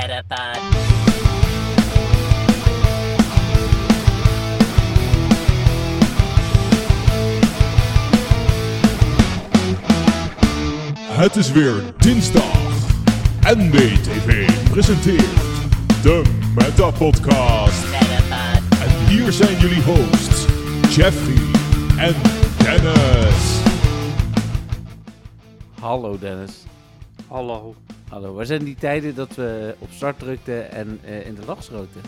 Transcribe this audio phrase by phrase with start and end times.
[0.00, 0.58] Metapod.
[11.02, 12.42] Het is weer dinsdag.
[13.40, 15.24] NBTV presenteert
[16.02, 16.22] de
[16.54, 17.84] Meta Podcast.
[17.90, 18.80] Metapod.
[18.82, 20.46] En hier zijn jullie hosts,
[20.96, 21.42] Jeffrey
[21.98, 22.14] en
[22.58, 23.60] Dennis.
[25.80, 26.64] Hallo Dennis.
[27.28, 27.74] Hallo.
[28.10, 31.62] Hallo, waar zijn die tijden dat we op start drukten en eh, in de lach
[31.62, 32.00] schoten?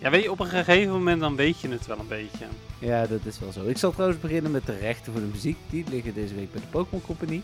[0.00, 2.46] Ja, weet je, op een gegeven moment dan weet je het wel een beetje.
[2.80, 3.66] Ja, dat is wel zo.
[3.66, 5.56] Ik zal trouwens beginnen met de rechten voor de muziek.
[5.70, 7.42] Die liggen deze week bij de Pokémon Company.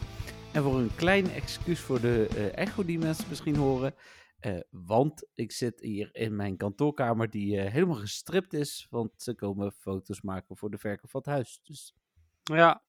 [0.52, 3.94] En voor een klein excuus voor de eh, echo die mensen misschien horen.
[4.40, 8.86] eh, want ik zit hier in mijn kantoorkamer die helemaal gestript is.
[8.90, 11.60] Want ze komen foto's maken voor de verkoop van het huis.
[11.62, 11.94] Dus
[12.42, 12.82] Ja,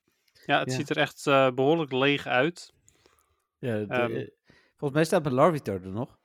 [0.45, 0.75] ja het Ja.
[0.77, 2.73] ziet er echt eh, behoorlijk leeg uit.
[3.59, 4.25] ja, de- Ehm.
[4.85, 6.19] Volgens mij staat mijn Larvitar er nog.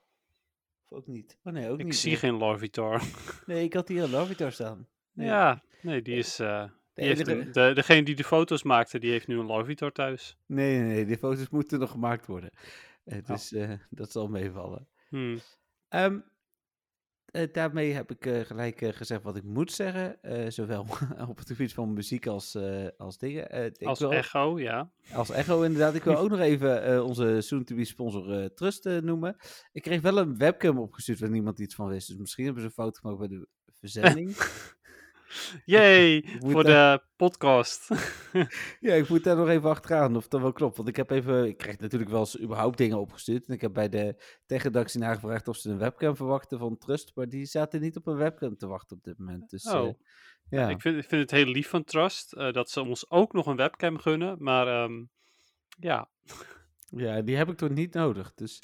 [0.87, 1.37] Of ook niet?
[1.43, 1.95] Oh nee, ook Ik niet.
[1.95, 2.19] zie nee.
[2.19, 3.01] geen Larvitar.
[3.45, 4.87] Nee, ik had hier een Larvitar staan.
[5.13, 5.27] Nee.
[5.27, 6.39] Ja, nee, die is...
[6.39, 9.91] eh, die heeft een- de, degene die de foto's maakte, die heeft nu een Larvitar
[9.91, 10.37] thuis.
[10.45, 12.49] Nee, nee, nee, die foto's moeten nog gemaakt worden.
[13.03, 13.25] Eh, Oh.
[13.25, 14.87] dus eh, dat zal meevallen.
[15.09, 15.39] Hmm.
[15.89, 16.19] Ehm, eh,
[17.51, 20.21] daarmee heb ik eh, gelijk eh, gezegd wat ik moet zeggen.
[20.21, 20.85] eh, zowel
[21.29, 23.49] op het gebied van muziek als, eh, als dingen.
[23.49, 24.91] Eh, Als wil- echo, ja.
[25.13, 25.95] als echo, inderdaad.
[25.95, 29.35] Ik wil ook nog even eh, onze soon-to-be sponsor eh, Trust eh, noemen.
[29.71, 32.07] Ik kreeg wel een webcam opgestuurd waar niemand iets van wist.
[32.07, 33.47] Dus misschien hebben ze een fout gemaakt bij de
[33.79, 34.35] verzending.
[35.65, 37.89] Yay, voor daar- de podcast.
[38.79, 40.77] Ja, ik moet daar nog even achteraan of dat wel klopt.
[40.77, 43.47] Want ik heb even, ik krijg natuurlijk wel eens überhaupt dingen opgestuurd.
[43.47, 47.11] En ik heb bij de tech-redactie nagevraagd of ze een webcam verwachten van Trust.
[47.15, 49.49] Maar die zaten niet op een webcam te wachten op dit moment.
[49.49, 49.87] Dus Oh.
[49.87, 49.93] eh,
[50.49, 50.69] ja.
[50.69, 53.45] ik, vind, ik vind het heel lief van Trust eh, dat ze ons ook nog
[53.45, 54.35] een webcam gunnen.
[54.39, 55.03] Maar ehm,
[55.79, 56.09] ja,
[56.89, 58.33] ja, die heb ik toch niet nodig.
[58.33, 58.61] Dus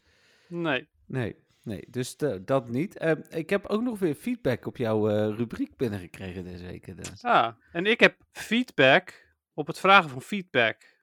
[0.47, 0.87] nee.
[1.05, 1.35] nee,
[1.67, 1.87] nee.
[1.89, 2.97] Dus eh, dat niet.
[2.97, 6.87] Ehm, ik heb ook nog weer feedback op jouw eh, rubriek binnengekregen deze week.
[6.87, 7.23] eh, Dennis.
[7.23, 10.95] Ah, en ik heb feedback op het vragen van feedback.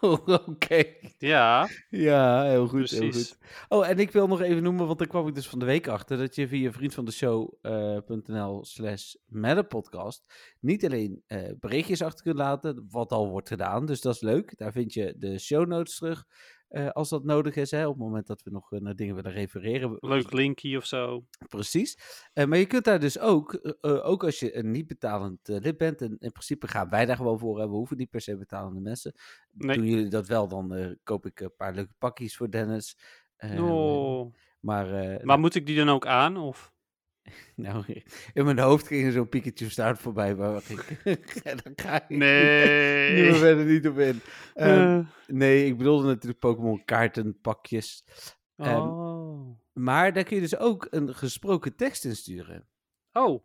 [0.00, 0.84] Oh, oké.
[1.18, 3.38] Ja, Ja, heel goed, heel goed.
[3.68, 5.88] Oh, en ik wil nog even noemen, want daar kwam ik dus van de week
[5.88, 9.14] achter, dat je via vriendvandeshow.nl slash
[9.68, 10.24] podcast
[10.60, 14.58] niet alleen eh, berichtjes achter kunt laten, wat al wordt gedaan, dus dat is leuk.
[14.58, 16.24] Daar vind je de show notes terug,
[16.68, 19.14] eh, als dat nodig is, hè, op het moment dat we nog eh, naar dingen
[19.14, 19.96] willen refereren.
[20.00, 21.24] leuk linkie of zo.
[21.48, 21.98] Precies.
[22.32, 26.00] Eh, maar je kunt daar dus ook, ook als je een niet betalend lid bent,
[26.00, 28.80] en in principe gaan wij daar gewoon voor, hè, we hoeven niet per se betalende
[28.80, 29.12] mensen.
[29.50, 29.76] Nee.
[29.76, 32.98] Doen jullie dat wel, dan koop ik een paar leuke pakjes voor Dennis.
[33.36, 34.34] Ehm, Oh.
[34.60, 36.36] Maar, Maar moet ik die dan ook aan?
[36.36, 36.73] Of?
[37.56, 37.84] nou,
[38.32, 41.00] in mijn hoofd ging er zo'n Pikachu start voorbij, maar ik,
[41.44, 43.22] daar ga ik Nee.
[43.22, 44.20] nu verder niet op in.
[44.54, 48.04] Ehm, Eh, nee, ik bedoelde natuurlijk Pokémon kaartenpakjes.
[48.56, 49.58] ehm, oh.
[49.72, 52.66] Maar daar kun je dus ook een gesproken tekst in sturen.
[53.12, 53.44] Oh.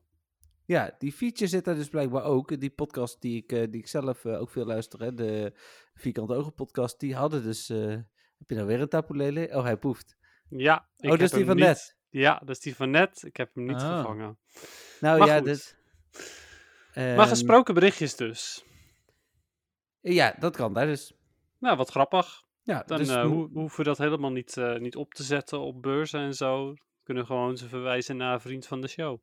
[0.65, 2.59] Ja, die feature zit daar dus blijkbaar ook.
[2.59, 5.53] Die podcast die ik, eh, die ik zelf eh, ook veel luister, hè, de
[5.93, 7.67] Vierkante Ogen podcast, die hadden dus...
[7.67, 9.49] heb je nou weer een tapulele?
[9.51, 10.17] Oh, hij poeft.
[10.49, 10.89] Ja.
[10.97, 11.97] ik oh, dat is die van net.
[12.09, 13.23] Ja, dat is die van net.
[13.23, 13.93] Ik heb hem niet Ah.
[13.93, 14.37] vervangen.
[14.99, 15.45] Nou Maar ja, goed.
[15.45, 15.77] dit...
[16.93, 18.63] maar Ehm, gesproken berichtjes dus.
[20.01, 21.13] Ja, dat kan daar dus.
[21.59, 22.43] Nou, wat grappig.
[22.63, 25.81] Ja, Dan dus eh, hoeven we dat helemaal niet, eh, niet op te zetten op
[25.81, 26.73] beurzen en zo.
[27.03, 29.19] Kunnen gewoon ze verwijzen naar vriend van de show.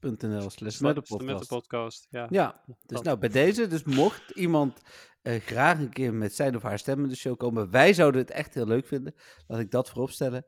[0.00, 2.06] .nl slash Met de de, met de podcast.
[2.10, 2.26] Ja.
[2.30, 4.80] Ja, dus nou bij deze, dus mocht iemand
[5.22, 8.20] eh, graag een keer met zijn of haar stem in de show komen, wij zouden
[8.20, 9.14] het echt heel leuk vinden,
[9.46, 10.46] laat ik dat voorop stellen,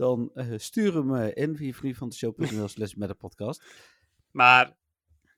[0.00, 3.64] dan eh, stuur hem eh, in via vriendvandeshow.nl slash met de podcast.
[4.30, 4.76] Maar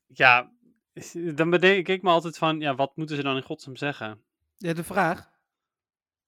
[0.06, 0.52] ja,
[1.34, 4.22] dan bedenk ik me altijd van, ja, wat moeten ze dan in godsnaam zeggen?
[4.56, 5.30] Ja, de vraag.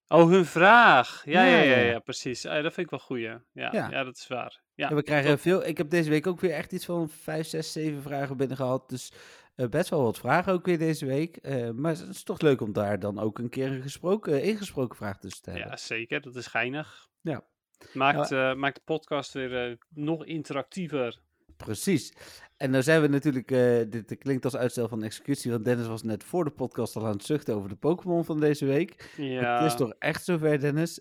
[0.09, 1.22] Oh, hun vraag.
[1.25, 1.99] Ja, ja, Ja, ja, ja, ja, ja.
[1.99, 2.45] precies.
[2.45, 3.25] Eh, dat vind ik wel goeie.
[3.28, 3.71] Ja, Ja.
[3.91, 4.05] ja.
[4.05, 4.62] dat is waar.
[4.75, 5.41] Ja, en we krijgen top.
[5.41, 8.56] veel, ik heb deze week ook weer echt iets van 5, 6, 7 vragen binnen
[8.56, 9.12] gehad, dus
[9.55, 11.37] eh, best wel wat vragen ook weer deze week.
[11.37, 14.97] Eh, maar het is toch leuk om daar dan ook een keer een gesproken, ingesproken
[14.97, 15.69] vraag tussen te hebben.
[15.69, 16.21] ja, zeker.
[16.21, 17.09] Dat is geinig.
[17.21, 17.45] Ja.
[17.93, 21.21] Maakt, eh, maakt de podcast weer eh, nog interactiever.
[21.57, 22.13] Precies.
[22.57, 26.03] En nou zijn we natuurlijk, eh, dit klinkt als uitstel van executie, want Dennis was
[26.03, 29.13] net voor de podcast al aan het zuchten over de Pokémon van deze week.
[29.16, 29.63] Ja.
[29.63, 31.01] Het is toch echt zover, Dennis?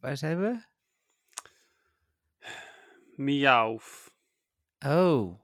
[0.00, 0.60] Waar zijn we?
[3.16, 3.80] Miauw.
[4.86, 5.40] Oh.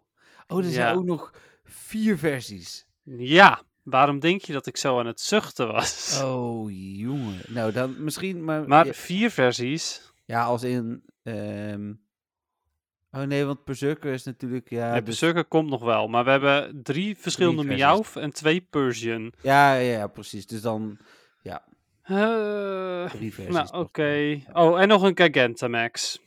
[0.47, 1.35] Oh, er zijn ook nog
[1.65, 2.87] vier versies.
[3.05, 6.21] Ja, waarom denk je dat ik zo aan het zuchten was?
[6.23, 7.41] Oh, jongen.
[7.47, 8.69] Nou, dan misschien, maar...
[8.69, 10.13] Maar vier versies.
[10.27, 11.05] Ja, als in...
[11.23, 11.93] ehm,
[13.11, 14.71] Oh nee, want Berserker is natuurlijk...
[14.71, 17.65] Ja, Ja, dus- Berserker komt nog wel, maar we hebben drie verschillende.
[17.65, 19.33] Miauw en twee Persian.
[19.43, 20.47] ja, ja, ja, precies.
[20.47, 20.99] Dus dan
[22.03, 23.55] Eh, drie versies.
[23.55, 24.41] nou, oké.
[24.53, 26.21] Oh, en nog een Gigantamax.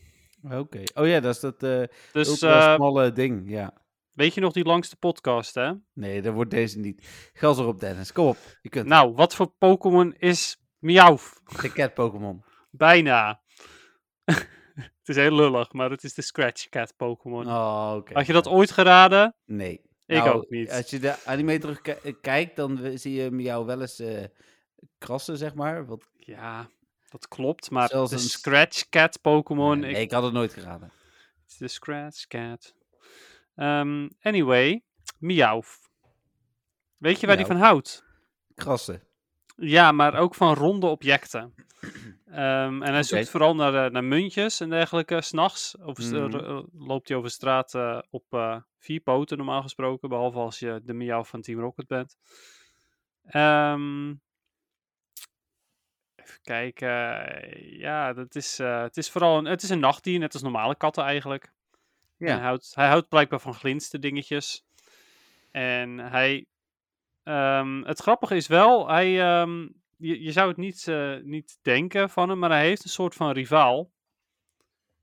[0.51, 0.83] Oké.
[0.93, 3.73] Oh ja, dat is dat eh Dus eh, smalle ding, ja.
[4.13, 5.71] weet je nog die langste podcast, hè?
[5.93, 7.29] Nee, dat wordt deze niet.
[7.33, 8.11] Gas erop, Dennis.
[8.11, 8.37] Kom op.
[8.61, 8.87] Je kunt.
[8.87, 11.17] Nou, wat voor Pokémon is Miauw?
[11.61, 12.43] de cat Pokémon.
[12.71, 13.41] Bijna.
[14.99, 17.47] het is heel lullig, maar het is de Scratch Cat Pokémon.
[17.47, 17.99] Oh.
[18.13, 19.35] Had je dat ooit geraden?
[19.45, 19.81] Nee.
[20.05, 20.71] Ik Nou, ook niet.
[20.71, 24.23] Als je de anime terugkijkt, dan we- zie je jou wel eens eh,
[24.97, 25.85] krassen, zeg maar.
[25.85, 26.69] Wat, Ja,
[27.09, 27.69] dat klopt.
[27.71, 29.79] Maar Zelfs de een Scratch Cat Pokémon.
[29.79, 30.91] nee, ik- ik had het nooit geraden.
[31.41, 32.73] Het is de Scratch Cat.
[33.55, 34.83] Ehm, anyway,
[35.19, 35.63] Miauw.
[36.97, 38.03] Weet je waar die van houdt?
[38.55, 39.01] Krassen.
[39.59, 41.53] Ja, maar ook van ronde objecten.
[42.29, 45.21] Ehm, en hij zoekt vooral naar, eh, naar muntjes en dergelijke.
[45.21, 46.61] S'nachts of s- Mhm.
[46.73, 50.09] loopt hij over straat eh, op eh, vier poten normaal gesproken.
[50.09, 52.17] Behalve als je de Miauw van Team Rocket bent.
[53.23, 54.09] Ehm,
[56.15, 56.89] even kijken.
[57.77, 61.03] Ja, dat is, het is vooral een, het is een nachtdier, net als normale katten
[61.03, 61.43] eigenlijk.
[61.43, 62.41] En Hij, Ja.
[62.41, 64.63] houdt, hij houdt blijkbaar van glinster dingetjes.
[65.51, 66.45] En hij.
[67.29, 69.67] Ehm, het grappige is wel, hij, ehm,
[69.97, 73.15] je, je zou het niet, eh, niet denken van hem, maar hij heeft een soort
[73.15, 73.91] van rivaal.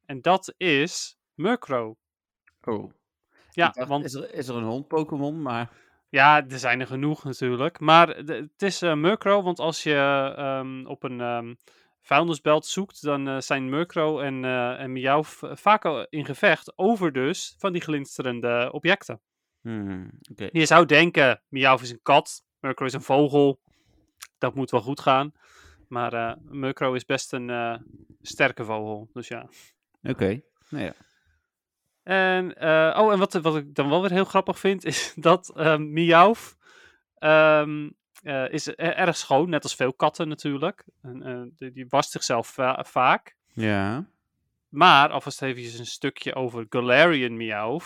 [0.07, 1.95] En dat is Murkrow.
[2.65, 2.91] Oh.
[3.51, 5.71] Ja, dacht, want is, er, is er een hond Pokémon, maar...
[6.09, 7.81] ja, er zijn er genoeg natuurlijk.
[7.81, 9.95] Maar de- het is eh Murkrow, want als je
[10.37, 11.55] ehm, op een ehm
[12.01, 15.23] vuilnisbelt zoekt, dan eh, zijn Murkrow en, eh en Miauw
[15.55, 19.21] vaak in gevecht over dus van die glinsterende objecten.
[19.67, 20.11] Hmm.
[20.53, 23.61] Je zou denken, Miauw is een kat, Murkrow is een vogel.
[24.39, 25.33] Dat moet wel goed gaan.
[25.89, 27.77] Maar Murkrow is best een eh,
[28.23, 29.49] sterke vogel, dus ja.
[30.03, 30.41] Oké.
[30.69, 30.95] Nou ja.
[32.03, 35.57] En, eh, oh, en wat, wat ik dan wel weer heel grappig vind, is dat
[35.57, 36.35] ehm Miauw
[37.19, 37.91] ehm,
[38.23, 40.85] eh, is e- erg schoon, net als veel katten natuurlijk.
[41.03, 43.37] En, die, die wast zichzelf va- vaak.
[43.53, 44.09] Ja.
[44.69, 47.81] Maar, alvast even een stukje over Galarian Miauw.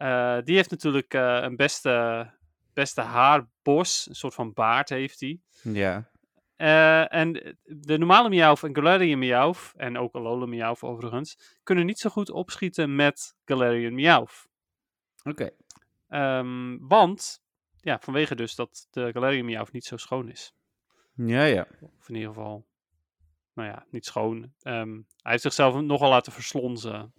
[0.00, 2.26] Eh, die heeft natuurlijk eh, een beste,
[2.72, 5.40] beste haarbos, een soort van baard heeft hij.
[5.62, 6.10] Ja.
[6.56, 11.98] Eh, en de normale Miauw en Galarian Miauw, en ook Alola Miauw overigens, kunnen niet
[11.98, 14.26] zo goed opschieten met Galarian Miauw.
[15.22, 15.50] Oké.
[16.08, 17.42] Ehm, want,
[17.80, 20.54] ja, vanwege dus dat de Galarian Miauw niet zo schoon is.
[21.14, 21.66] Ja, ja.
[21.98, 22.66] Of in ieder geval,
[23.54, 24.52] nou ja, niet schoon.
[24.62, 24.92] Ehm,
[25.22, 27.12] hij heeft zichzelf nogal laten verslonzen.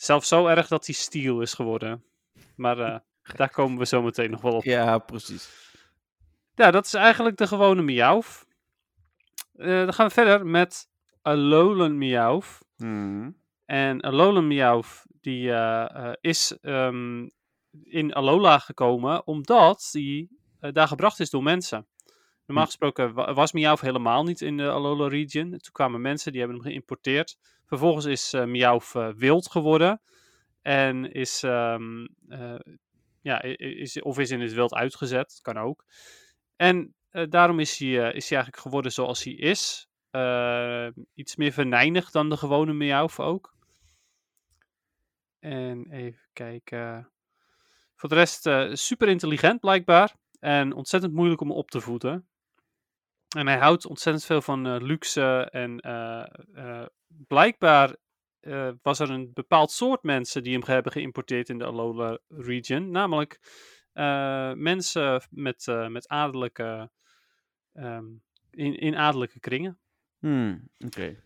[0.00, 2.04] Zelfs zo erg dat hij stiel is geworden.
[2.56, 2.98] Maar eh,
[3.36, 4.64] daar komen we zo meteen nog wel op.
[4.64, 5.66] Ja, precies.
[6.54, 8.22] Ja, dat is eigenlijk de gewone Miauw.
[9.52, 10.88] Eh, dan gaan we verder met
[11.22, 12.42] Alolan Miauw.
[12.76, 13.36] Hmm.
[13.64, 14.82] En Alolan Miauw,
[15.20, 17.28] die eh, eh, is ehm,
[17.82, 21.86] in Alola gekomen omdat die daar gebracht is door mensen.
[22.48, 25.50] Normaal gesproken wa- was Miauw helemaal niet in de Alola region.
[25.50, 27.38] Toen kwamen mensen, die hebben hem geïmporteerd.
[27.64, 30.00] Vervolgens is eh Miauw eh, wild geworden.
[30.62, 32.58] En is, ehm, eh,
[33.20, 35.84] ja, is, of is in het wild uitgezet, kan ook.
[36.56, 36.94] En
[37.28, 39.88] daarom is hij, is hij eigenlijk geworden zoals hij is.
[41.14, 43.54] Iets meer venijnig dan de gewone Miauw ook.
[45.38, 47.10] En even kijken.
[47.96, 50.14] Voor de rest super intelligent blijkbaar.
[50.40, 52.28] En ontzettend moeilijk om op te voeden.
[53.36, 55.48] En hij houdt ontzettend veel van eh, luxe.
[55.50, 57.96] En eh, eh, blijkbaar
[58.82, 62.90] was er een bepaald soort mensen die hem hebben geïmporteerd in de Alola region.
[62.90, 63.40] Namelijk
[64.56, 66.90] mensen met, met adellijke.
[67.72, 68.04] ehm,
[68.50, 69.78] in, in adellijke kringen.
[70.18, 71.22] Hmm, Oké.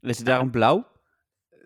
[0.00, 0.99] Is het daarom blauw?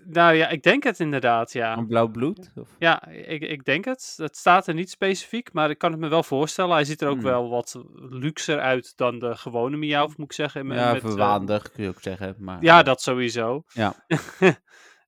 [0.06, 1.76] Nou ja, ik denk het inderdaad, ja.
[1.76, 2.50] Een blauw bloed?
[2.54, 2.68] Of?
[2.78, 4.14] Ja, ik, ik denk het.
[4.16, 6.74] Het staat er niet specifiek, maar ik kan het me wel voorstellen.
[6.74, 7.24] Hij ziet er ook Hmm.
[7.24, 10.66] wel wat luxer uit dan de gewone Miauw, moet ik zeggen.
[10.66, 12.34] met- Ja, met, eh, verwaandig kun je ook zeggen.
[12.38, 13.64] Maar, ja, dat sowieso.
[13.72, 13.94] Ja.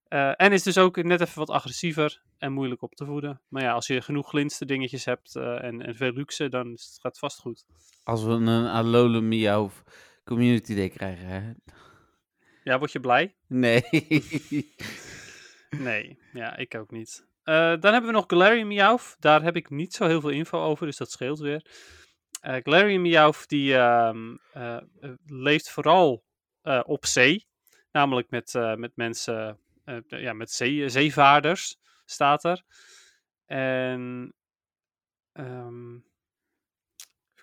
[0.08, 3.40] Eh, en is dus ook net even wat agressiever en moeilijk op te voeden.
[3.48, 6.80] Maar ja, als je genoeg glinster dingetjes hebt eh, en, en veel luxe, dan het,
[7.00, 7.64] gaat het vast goed.
[8.04, 9.70] Als we een Alola Miauw
[10.24, 11.40] Community Day krijgen, hè?
[12.66, 13.36] Ja, word je blij?
[13.46, 13.82] Nee.
[15.70, 17.26] Nee, ja, ik ook niet.
[17.42, 18.98] Eh, dan hebben we nog Galarian.
[19.18, 21.66] Daar heb ik niet zo heel veel info over, dus dat scheelt weer.
[22.40, 24.78] Eh Galarian die ehm, eh,
[25.26, 26.24] leeft vooral
[26.82, 27.46] op zee.
[27.90, 29.60] Namelijk met, met mensen,
[30.06, 32.62] ja, met zee, zeevaarders staat er.
[33.44, 34.34] En
[35.32, 35.98] ehm,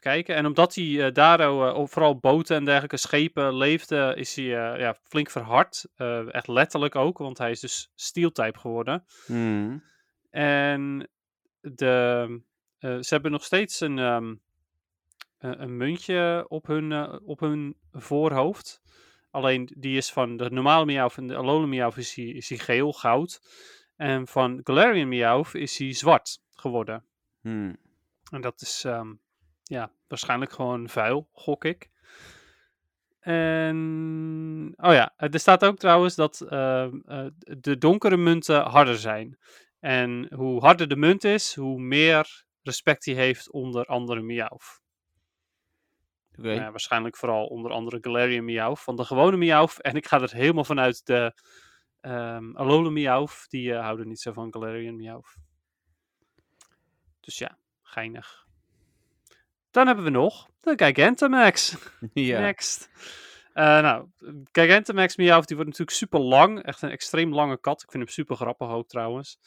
[0.03, 0.35] kijken.
[0.35, 4.79] En omdat hij eh, daar eh, vooral boten en dergelijke schepen leefde, is hij eh,
[4.79, 5.85] ja, flink verhard.
[6.31, 9.05] Echt letterlijk ook, want hij is dus steel-type geworden.
[9.25, 9.83] Hmm.
[10.29, 11.09] En
[11.61, 12.41] de,
[12.79, 14.35] ze hebben nog steeds een, ehm,
[15.39, 18.81] een, muntje op hun, op hun voorhoofd.
[19.31, 22.57] Alleen die is van de normale Meowth en de Alolan Meowth is hij, is hij
[22.57, 23.41] geel, goud.
[23.95, 27.05] En van Galarian Meowth is hij zwart geworden.
[27.41, 27.77] Hmm.
[28.31, 29.13] En dat is ehm,
[29.63, 31.91] ja, waarschijnlijk gewoon vuil, gok ik.
[33.19, 39.37] En, oh ja, er staat ook trouwens dat ehm, eh, de donkere munten harder zijn.
[39.79, 44.81] En hoe harder de munt is, hoe meer respect hij heeft onder andere Meowth.
[46.37, 46.55] Oké.
[46.55, 48.79] Nou waarschijnlijk vooral onder andere Galarian Meowth.
[48.79, 49.81] Van de gewone Meowth.
[49.81, 51.41] En ik ga er helemaal vanuit de
[52.01, 53.45] ehm Alolan Meowth.
[53.49, 55.35] Die eh, houden niet zo van Galarian Meowth.
[57.19, 58.42] Dus ja, geinig.
[59.73, 61.75] Dan hebben we nog de Gigantamax.
[62.13, 62.39] ja.
[62.39, 62.89] Next.
[63.53, 64.07] Eh, nou,
[64.51, 66.63] Gigantamax Meowth die wordt natuurlijk super lang.
[66.63, 67.81] Echt een extreem lange kat.
[67.81, 69.39] Ik vind hem super grappig ook trouwens.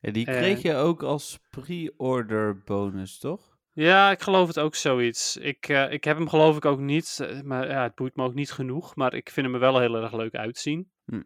[0.00, 3.56] Ja, die kreeg je ook als pre-order bonus, toch?
[3.72, 5.36] Ja, ik geloof het ook zoiets.
[5.36, 8.24] Ik, eh, ik heb hem geloof ik ook niet, eh, maar ja, het boeit me
[8.24, 8.96] ook niet genoeg.
[8.96, 10.90] Maar ik vind hem er wel heel erg leuk uitzien.
[11.04, 11.22] Hm.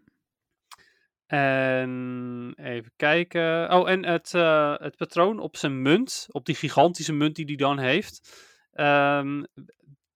[1.32, 3.72] En even kijken.
[3.72, 7.56] Oh, en het, eh, het patroon op zijn munt, op die gigantische munt die hij
[7.56, 8.40] dan heeft.
[8.72, 9.42] ehm,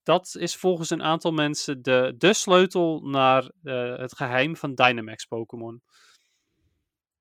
[0.03, 5.25] dat is volgens een aantal mensen de, de sleutel naar eh, het geheim van Dynamax
[5.25, 5.83] Pokémon.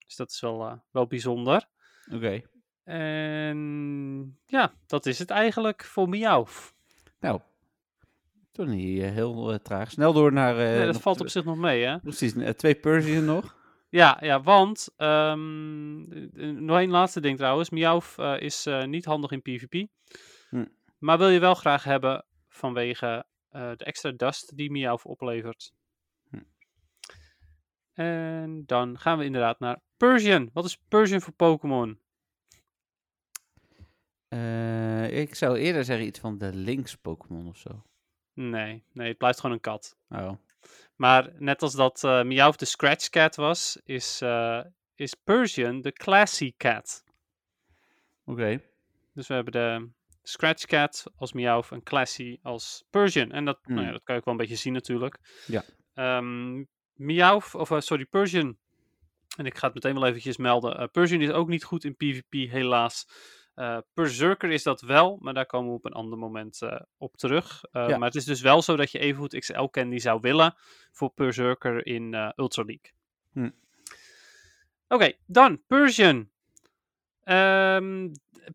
[0.06, 1.66] Dus dat is wel, eh, wel bijzonder.
[2.14, 2.42] Oké.
[2.84, 6.74] En ja, dat is het eigenlijk voor Meowth.
[7.20, 7.40] Nou,
[8.52, 9.92] toen niet eh, heel traag.
[9.92, 10.56] Snel door naar...
[10.56, 12.00] nee, dat valt op zich nog mee, hè?
[12.00, 13.64] Precies, eh, twee Persian nog.
[13.96, 17.70] Ja, ja want, ehm, eh, nog één laatste ding trouwens.
[17.70, 19.88] Meowth eh, is eh, niet handig in PvP.
[20.50, 20.66] Hm.
[20.98, 25.74] Maar wil je wel graag hebben vanwege de extra dust die Meowth oplevert.
[26.30, 26.44] Hm.
[27.94, 30.50] En dan gaan we inderdaad naar Persian.
[30.54, 32.00] Wat is Persian voor Pokémon?
[35.10, 37.86] Ik zou eerder zeggen iets van de links Pokémon of zo.
[38.34, 39.98] Nee, nee, het blijft gewoon een kat.
[40.10, 40.32] Oh.
[40.95, 44.62] Maar net als dat eh Meowth de Scratch Cat was, is, eh,
[44.95, 47.03] is Persian de Classy Cat.
[48.25, 48.62] Oké.
[49.13, 49.89] Dus we hebben de
[50.24, 53.31] Scratch Cat als Meowth en Classy als Persian.
[53.31, 53.93] En dat, nou ja, Hmm.
[53.93, 55.19] dat kan je ook wel een beetje zien natuurlijk.
[55.48, 55.63] Ja.
[56.93, 58.57] Meowth, of eh, sorry, Persian.
[59.38, 60.77] En ik ga het meteen wel eventjes melden.
[60.77, 63.07] eh, Persian is ook niet goed in PvP, helaas.
[63.55, 67.17] Eh Berserker is dat wel, maar daar komen we op een ander moment eh, op
[67.17, 67.63] terug.
[67.71, 67.97] Eh, Ja.
[67.97, 70.55] Maar het is dus wel zo dat je evengoed XL Candy zou willen
[70.91, 72.91] voor Berserker in Ultra League.
[73.31, 73.50] Hm.
[74.88, 76.29] Oké, dan Persian.
[77.24, 78.09] Ehm,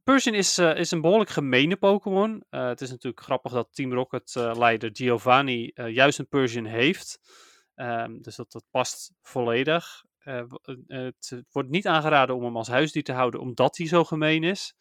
[0.04, 2.44] Persian is, is een behoorlijk gemene Pokémon.
[2.50, 7.20] Het is natuurlijk grappig dat Team Rocket eh, leider Giovanni juist een Persian heeft.
[7.74, 10.04] Ehm, dus dat, dat past volledig.
[10.30, 13.86] Eh, w- eh, het wordt niet aangeraden om hem als huisdier te houden, omdat hij
[13.86, 14.74] zo gemeen is.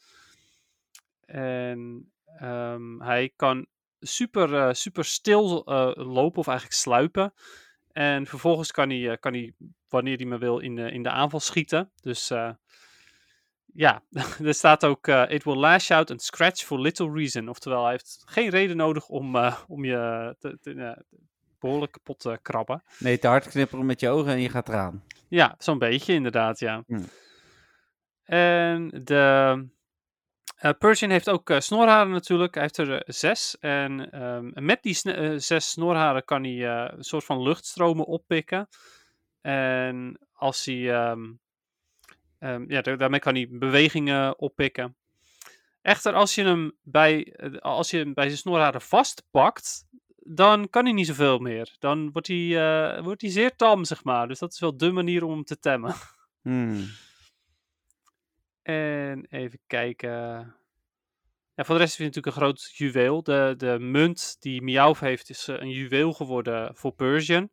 [1.25, 3.68] En ehm, hij kan
[4.00, 7.34] super, eh, super stil eh, lopen, of eigenlijk sluipen.
[7.91, 9.53] En vervolgens kan hij, eh, kan hij
[9.89, 11.91] wanneer hij maar wil, in de, in de aanval schieten.
[12.01, 12.51] Dus eh,
[13.74, 14.03] ja,
[14.44, 17.50] er staat ook: eh, It will lash out and scratch for little reason.
[17.50, 21.20] Oftewel, hij heeft geen reden nodig om, eh, om je te, te- eh,
[21.60, 22.84] behoorlijk kapot te krabben.
[23.00, 25.04] Nee, te hard knipperen met je ogen en je gaat eraan.
[25.28, 26.84] Ja, zo'n beetje inderdaad, ja.
[26.88, 27.06] Hmm.
[28.24, 29.68] En de
[30.56, 32.54] eh, Persian heeft ook eh, snorharen natuurlijk.
[32.54, 33.58] Hij heeft er eh, zes.
[33.60, 38.68] En ehm, met die eh, zes snorharen kan hij eh, een soort van luchtstromen oppikken.
[39.42, 40.94] En als hij...
[40.94, 41.32] ehm,
[42.39, 44.96] ehm, ja, da- daarmee kan hij bewegingen oppikken.
[45.82, 49.86] Echter, als je hem bij, eh, als je hem bij zijn snorharen vastpakt,
[50.23, 51.75] dan kan hij niet zoveel meer.
[51.79, 52.57] Dan wordt hij,
[52.97, 54.27] eh, wordt hij zeer tam, zeg maar.
[54.27, 55.95] Dus dat is wel de manier om hem te temmen.
[56.41, 56.85] Hmm.
[58.61, 60.09] En even kijken.
[61.53, 63.23] Ja, voor de rest is het natuurlijk een groot juweel.
[63.23, 67.49] De, de munt die Meowth heeft is eh, een juweel geworden voor Persian.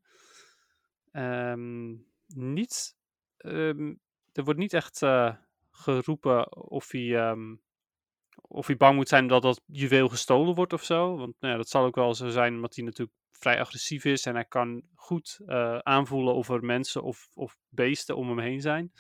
[1.11, 1.91] Ehm,
[2.27, 2.97] niet,
[3.37, 3.95] ehm,
[4.33, 5.35] er wordt niet echt eh,
[5.71, 7.55] geroepen of hij, ehm,
[8.49, 11.17] of hij bang moet zijn dat dat juweel gestolen wordt of zo.
[11.17, 14.27] Want nou ja, dat zal ook wel zo zijn, omdat hij natuurlijk vrij agressief is.
[14.27, 18.61] En hij kan goed eh, aanvoelen of er mensen of, of beesten om hem heen
[18.61, 18.93] zijn.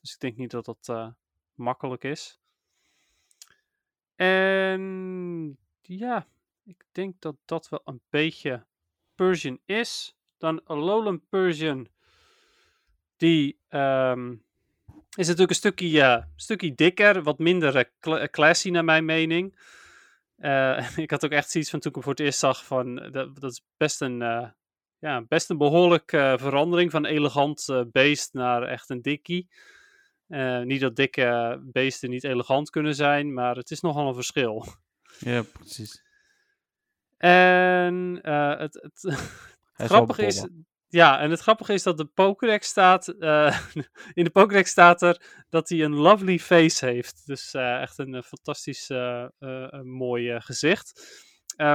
[0.00, 1.08] Dus ik denk niet dat dat eh,
[1.54, 2.40] makkelijk is.
[4.14, 6.26] En ja,
[6.64, 8.66] ik denk dat dat wel een beetje
[9.14, 10.16] Persian is.
[10.38, 11.88] Dan Alolan Persian.
[13.16, 14.36] Die ehm,
[15.16, 19.58] is natuurlijk een stukje, stukje dikker, wat minder eh, eh, classy naar mijn mening.
[20.36, 22.94] Eh, ik had ook echt zoiets van toen ik hem voor het eerst zag van,
[22.94, 24.18] dat, dat is best een,
[24.98, 29.48] ja, best een behoorlijk eh, verandering van elegant beest naar echt een dikkie.
[30.64, 34.66] Niet dat dikke beesten niet elegant kunnen zijn, maar het is nogal een verschil.
[35.18, 36.02] Ja, precies.
[37.16, 39.14] En het, het,
[39.74, 40.46] grappige is.
[40.92, 43.58] Ja, en het grappige is dat de Pokédex staat, eh,
[44.14, 47.26] in de Pokédex staat er dat hij een lovely face heeft.
[47.26, 51.00] Dus eh, echt een eh, fantastisch een mooi gezicht.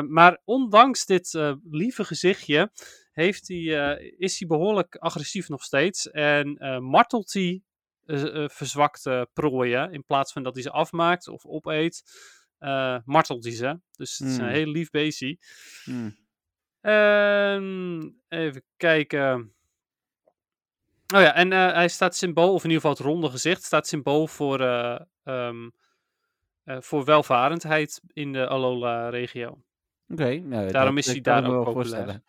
[0.08, 1.34] Maar ondanks dit
[1.70, 2.72] lieve gezichtje
[3.12, 6.10] heeft hij, is hij behoorlijk agressief nog steeds.
[6.10, 7.62] En martelt hij
[8.48, 9.92] verzwakte prooien.
[9.92, 12.04] In plaats van dat hij ze afmaakt of opeet,
[13.06, 13.80] martelt hij ze.
[13.92, 14.54] Dus het is een Hmm.
[14.54, 15.38] heel lief beestje.
[15.84, 16.27] Hmm.
[16.82, 19.52] Ehm, even kijken.
[21.16, 23.88] Oh ja, en eh, hij staat symbool, of in ieder geval het ronde gezicht, staat
[23.88, 25.58] symbool voor, eh,
[26.64, 29.62] voor welvarendheid in de Alola-regio.
[30.08, 31.74] Oké, nou, Daarom dat, is hij daar ook populair.
[31.74, 32.24] voorstellen.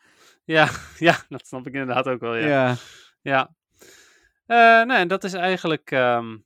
[0.45, 0.69] Ja,
[1.09, 2.47] ja, dat snap ik inderdaad ook wel, ja.
[2.47, 2.75] Ja.
[3.21, 4.85] Ja.
[4.85, 6.37] Nou, en dat is eigenlijk ehm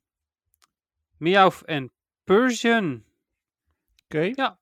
[1.16, 1.92] Meowth en
[2.24, 3.04] Persian.
[4.04, 4.30] Oké.
[4.34, 4.58] Ja.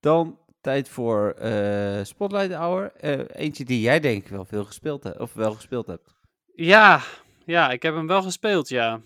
[0.00, 2.92] Dan tijd voor eh, Spotlight Hour.
[2.92, 6.14] Eh, eentje die jij denk ik wel veel gespeeld hebt, of wel gespeeld hebt.
[6.54, 7.02] Ja,
[7.44, 9.00] ja, ik heb hem wel gespeeld, ja.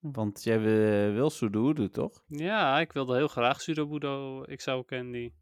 [0.00, 2.22] Want jij wil, wil toch?
[2.26, 5.32] Ja, ik wilde heel graag Sudobudo XL Candy.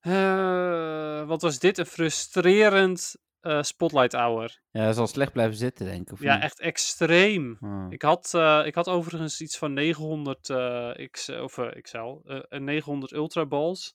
[0.00, 1.78] Eh, wat was dit?
[1.78, 4.60] Een frustrerend eh, Spotlight Hour.
[4.70, 6.12] Ja, hij zal slecht blijven zitten, denk ik.
[6.12, 6.42] Of Ja, niet?
[6.42, 7.56] echt extreem.
[7.60, 7.86] Ah.
[7.90, 12.40] Ik had, eh, ik had overigens iets van 900 eh, X, of, eh, XL, eh,
[12.48, 13.94] en 900 Ultra Balls.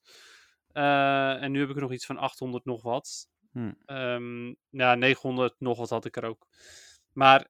[0.73, 3.27] En nu heb ik er nog iets van 800 nog wat.
[3.51, 3.71] Hm.
[3.85, 6.47] Ehm, ja, 900 nog wat had ik er ook.
[7.13, 7.47] Maar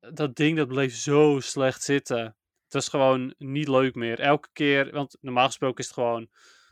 [0.00, 2.22] dat ding dat bleef zo slecht zitten.
[2.64, 4.20] Het was gewoon niet leuk meer.
[4.20, 6.28] Elke keer, want normaal gesproken is het gewoon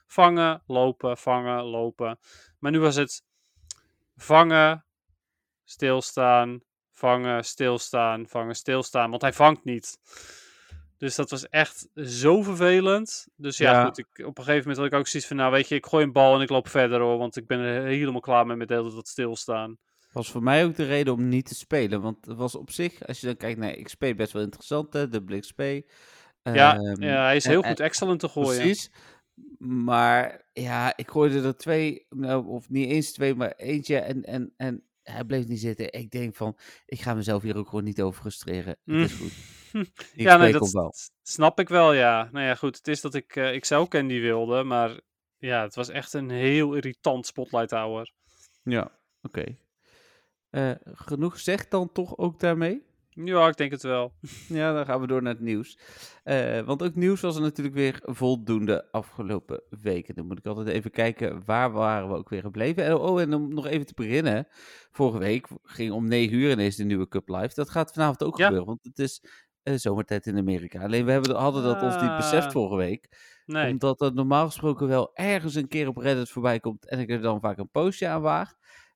[0.07, 2.19] vangen, lopen, vangen, lopen.
[2.59, 3.24] Maar nu was het
[4.17, 4.85] vangen,
[5.65, 6.61] stilstaan,
[6.93, 9.11] vangen, stilstaan, vangen, stilstaan.
[9.11, 9.99] Want hij vangt niet.
[10.99, 13.27] Dus dat was echt zo vervelend.
[13.37, 13.85] Dus ja, Ja.
[13.85, 13.99] goed.
[13.99, 16.05] Ik, op een gegeven moment had ik ook zoiets van, nou weet je, ik gooi
[16.05, 17.19] een bal en ik loop verder hoor.
[17.19, 19.79] Want ik ben er helemaal klaar met met de hele tijd dat stilstaan.
[20.13, 22.01] was voor mij ook de reden om niet te spelen.
[22.01, 25.09] Want het was op zich, als je dan kijkt naar XP, best wel interessant, hè?
[25.09, 25.61] Dubbele XP.
[26.43, 28.61] Ja, Ehm, ja, hij is heel en- goed excellent te gooien.
[28.61, 28.91] Precies.
[29.59, 33.99] Maar ja, ik gooide er twee, nou, of niet eens twee, maar eentje.
[33.99, 35.93] En, en, en hij bleef niet zitten.
[35.93, 38.77] Ik denk van, ik ga mezelf hier ook gewoon niet over frustreren.
[38.85, 39.01] Mm.
[39.01, 39.33] Het is goed.
[40.15, 40.95] Die ja, nee, dat wel.
[41.23, 42.29] snap ik wel, ja.
[42.33, 45.01] Nou ja, goed, het is dat ik eh Excel Candy wilde, maar
[45.39, 48.13] ja, het was echt een heel irritant Spotlight Hour.
[48.63, 49.57] Ja, oké.
[50.51, 52.83] Eh, genoeg gezegd dan toch ook daarmee?
[53.15, 54.13] Ja, ik denk het wel.
[54.49, 55.79] Ja, dan gaan we door naar het nieuws.
[56.23, 60.15] Eh, want ook nieuws was er natuurlijk weer voldoende afgelopen weken.
[60.15, 62.85] Dan moet ik altijd even kijken, waar waren we ook weer gebleven?
[62.85, 64.47] En, oh, en om nog even te beginnen.
[64.91, 67.55] Vorige week ging om 9 uur ineens de nieuwe Cup Live.
[67.55, 68.45] Dat gaat vanavond ook Ja.
[68.45, 69.25] gebeuren, want het is
[69.63, 70.83] eh, zomertijd in Amerika.
[70.83, 72.53] Alleen we hebben, hadden dat ons niet beseft Ah.
[72.53, 73.09] vorige week.
[73.47, 73.71] Nee.
[73.71, 77.21] Omdat dat normaal gesproken wel ergens een keer op Reddit voorbij komt en ik er
[77.21, 78.55] dan vaak een postje aan waag.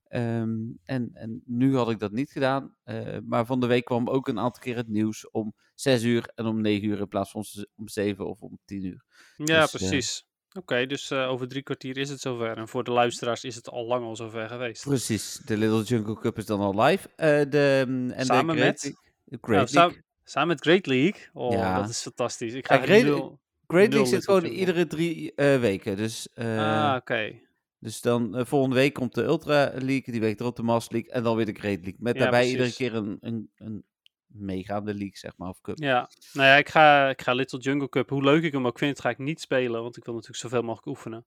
[0.09, 2.75] Ehm, en, en nu had ik dat niet gedaan.
[2.85, 6.31] eh, maar van de week kwam ook een aantal keer het nieuws om 6 uur
[6.35, 7.45] en om 9 uur in plaats van
[7.77, 9.05] om 7 of om 10 uur.
[9.37, 10.27] Ja, Dus, eh, precies.
[10.53, 12.57] Oké, dus eh, over drie kwartier is het zover.
[12.57, 14.83] En voor de luisteraars is het al lang al zover geweest.
[14.85, 17.09] Precies, de Little Jungle Cup is dan al live.
[17.49, 18.83] De, mm, en Samen de Great met?
[18.83, 20.03] League- Nou, Great League.
[20.25, 21.29] samen met Great League.
[21.33, 21.81] Oh, Ja.
[21.81, 22.53] dat is fantastisch.
[22.55, 25.97] Ik ga Ja, Great- nul- Great nul League zit gewoon iedere drie weken.
[25.97, 27.41] Dus, ah, oké.
[27.79, 31.13] Dus dan eh, volgende week komt de Ultra League, die week erop de Master League
[31.13, 31.97] en dan weer de Great League.
[31.99, 32.59] Met Ja, daarbij precies.
[32.59, 33.85] iedere keer een, een, een
[34.27, 35.79] meegaande league, zeg maar, of cup.
[35.79, 38.79] Ja, nou ja, ik ga, ik ga Little Jungle Cup, hoe leuk ik hem ook
[38.79, 39.83] vind, ga ik niet spelen.
[39.83, 41.27] Want ik wil natuurlijk zoveel mogelijk oefenen.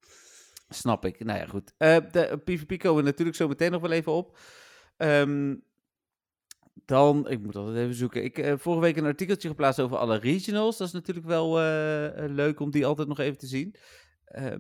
[0.70, 1.24] Snap ik.
[1.24, 1.74] Nou ja, goed.
[1.78, 4.38] Eh, de PvP komen we natuurlijk zo meteen nog wel even op.
[4.98, 5.56] Ehm,
[6.86, 8.24] dan, ik moet altijd even zoeken.
[8.24, 10.78] Ik heb vorige week een artikeltje geplaatst over alle regionals.
[10.78, 13.76] Dat is natuurlijk wel eh, eh, leuk om die altijd nog even te zien.
[14.26, 14.60] Ehm,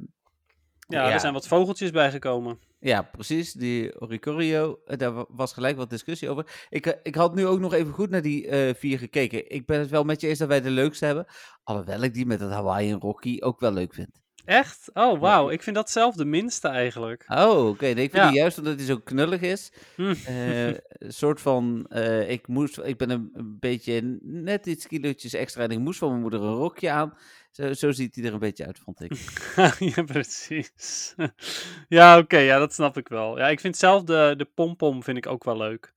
[0.91, 2.59] Ja, er zijn wat vogeltjes bijgekomen.
[2.79, 3.53] Ja, precies.
[3.53, 6.65] Die Oricorio, eh, daar wa- was gelijk wat discussie over.
[6.69, 9.49] Ik, eh, ik had nu ook nog even goed naar die eh, vier gekeken.
[9.51, 11.25] Ik ben het wel met je eens dat wij de leukste hebben.
[11.63, 14.09] Alhoewel ik die met het Hawaiian Rocky ook wel leuk vind.
[14.45, 14.89] Echt?
[14.93, 15.49] Oh, wauw.
[15.49, 17.25] Ik vind dat zelf de minste eigenlijk.
[17.27, 17.83] Oh, oké.
[17.83, 18.29] Nee, ik vind Ja.
[18.29, 19.73] die juist omdat hij zo knullig is.
[19.95, 20.13] Hm.
[20.25, 21.85] een soort van,
[22.27, 26.09] ik, moest, ik ben een, een beetje net iets kilootjes extra en ik moest van
[26.09, 27.13] mijn moeder een rokje aan.
[27.51, 29.13] Zo, zo ziet hij er een beetje uit, vond ik.
[29.95, 31.13] ja, precies.
[31.87, 33.37] ja, oké, ja, dat snap ik wel.
[33.37, 35.93] Ja, ik vind zelf de, de pompom vind ik ook wel leuk.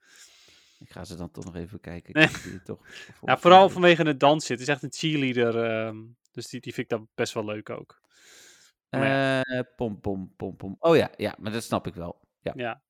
[0.79, 2.13] Ik ga ze dan toch nog even kijken.
[2.13, 2.29] Nee.
[2.43, 2.79] die toch
[3.25, 4.53] Ja, vooral vanwege het dansje.
[4.53, 5.65] Het is echt een cheerleader.
[5.65, 5.97] ehm,
[6.33, 8.01] dus die, die vind ik dan best wel leuk ook.
[8.91, 10.77] Maar Eh, pom, pom, pom, pom.
[10.79, 12.21] Oh ja, ja, maar dat snap ik wel.
[12.41, 12.53] Ja.
[12.57, 12.83] Ja.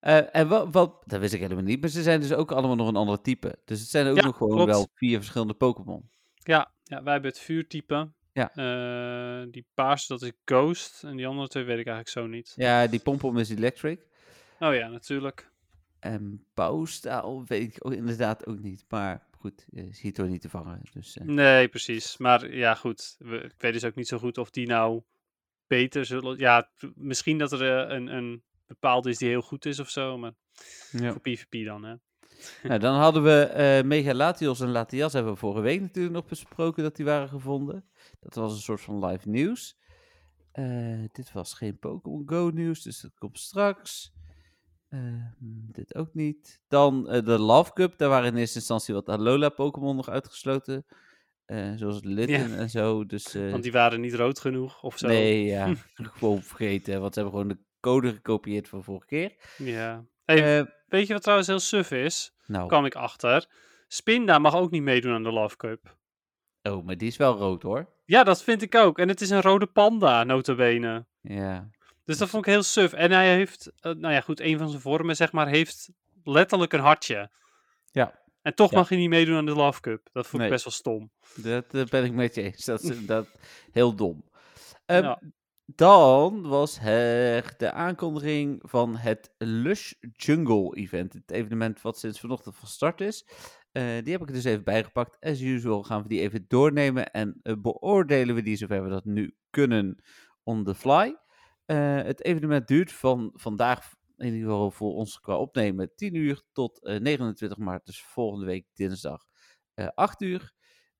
[0.00, 2.76] Eh, en wat, wat, dat wist ik helemaal niet, maar ze zijn dus ook allemaal
[2.76, 3.58] nog een ander type.
[3.64, 4.70] Dus het zijn ook Ja, nog gewoon klopt.
[4.70, 6.10] wel vier verschillende Pokémon.
[6.46, 8.10] Ja, ja, wij hebben het vuurtype.
[8.32, 8.54] Ja.
[8.54, 11.04] Eh, die paarse, dat is Ghost.
[11.04, 12.52] En die andere twee weet ik eigenlijk zo niet.
[12.56, 14.00] Ja, die pompom is electric.
[14.58, 15.50] Oh ja, natuurlijk.
[15.98, 18.84] En bouwstaal weet ik ook inderdaad ook niet.
[18.88, 20.80] Maar goed, je ziet er niet te vangen.
[20.92, 22.16] Dus, eh, Nee, precies.
[22.16, 23.16] Maar ja, goed.
[23.18, 25.02] We, ik weet dus ook niet zo goed of die nou
[25.66, 26.38] beter zullen...
[26.38, 30.18] Ja, misschien dat er eh, een, een bepaald is die heel goed is of zo.
[30.18, 30.32] Maar
[30.90, 31.12] ja.
[31.12, 31.94] voor PvP dan, hè.
[32.62, 36.82] nou, dan hadden we eh Megalatios en Latias hebben we vorige week natuurlijk nog besproken
[36.82, 37.84] dat die waren gevonden.
[38.20, 39.78] Dat was een soort van live nieuws.
[40.52, 44.14] Eh, dit was geen Pokémon Go nieuws, dus dat komt straks.
[44.88, 45.20] Ehm,
[45.72, 46.60] dit ook niet.
[46.68, 50.86] Dan eh, de Love Cup, daar waren in eerste instantie wat Alola Pokémon nog uitgesloten.
[51.76, 53.06] Zoals Litten en zo.
[53.06, 55.06] Dus, Want die waren niet rood genoeg of zo.
[55.06, 55.74] nee, ja,
[56.18, 57.00] gewoon vergeten.
[57.00, 59.36] Want ze hebben gewoon de code gekopieerd van vorige keer.
[59.58, 60.04] Ja.
[60.24, 62.32] Hey, weet je wat trouwens heel suf is?
[62.46, 63.46] nou, kwam ik achter.
[63.88, 65.96] Spinda mag ook niet meedoen aan de Love Cup.
[66.62, 67.88] oh, maar die is wel rood hoor.
[68.04, 68.98] Ja, dat vind ik ook.
[68.98, 71.06] En het is een rode panda, notabene.
[71.20, 71.68] Ja,
[72.04, 72.92] Dus dat vond ik heel suf.
[72.92, 75.88] En hij heeft, eh, nou ja goed, een van zijn vormen, zeg maar, heeft
[76.24, 77.30] letterlijk een hartje.
[77.90, 78.24] Ja.
[78.42, 78.76] En toch Ja.
[78.76, 80.08] mag hij niet meedoen aan de Love Cup.
[80.12, 80.48] Dat vond ik Nee.
[80.50, 81.10] best wel stom.
[81.36, 82.64] Dat eh, ben ik met je eens.
[82.64, 83.26] Dat is inderdaad
[83.72, 84.24] heel dom.
[84.86, 85.20] Ja.
[85.74, 91.12] Dan was er de aankondiging van het Lush Jungle Event.
[91.12, 93.26] Het evenement wat sinds vanochtend van start is.
[93.72, 95.16] Eh, die heb ik dus even bijgepakt.
[95.20, 99.04] As usual gaan we die even doornemen en eh, beoordelen we die zover we dat
[99.04, 100.02] nu kunnen
[100.42, 101.16] on the fly.
[101.64, 106.42] Eh, het evenement duurt van vandaag, in ieder geval voor ons qua opnemen, 10 uur
[106.52, 109.24] tot eh, 29 maart, dus volgende week dinsdag
[109.74, 110.54] eh 8 uur.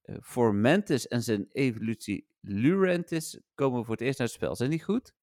[0.06, 4.56] Eh, voor Mantis en zijn evolutie Lurentis komen voor het eerst naar het spel.
[4.56, 5.14] Zijn die goed?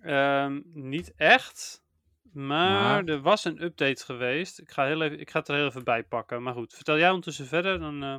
[0.00, 1.82] Ehm, niet echt.
[2.32, 3.04] Maar, Maar?
[3.04, 4.60] er was een update geweest.
[4.60, 6.42] Ik ga, heel even, ik ga het er heel even bij pakken.
[6.42, 8.16] Maar goed, vertel jij ondertussen verder, dan eh,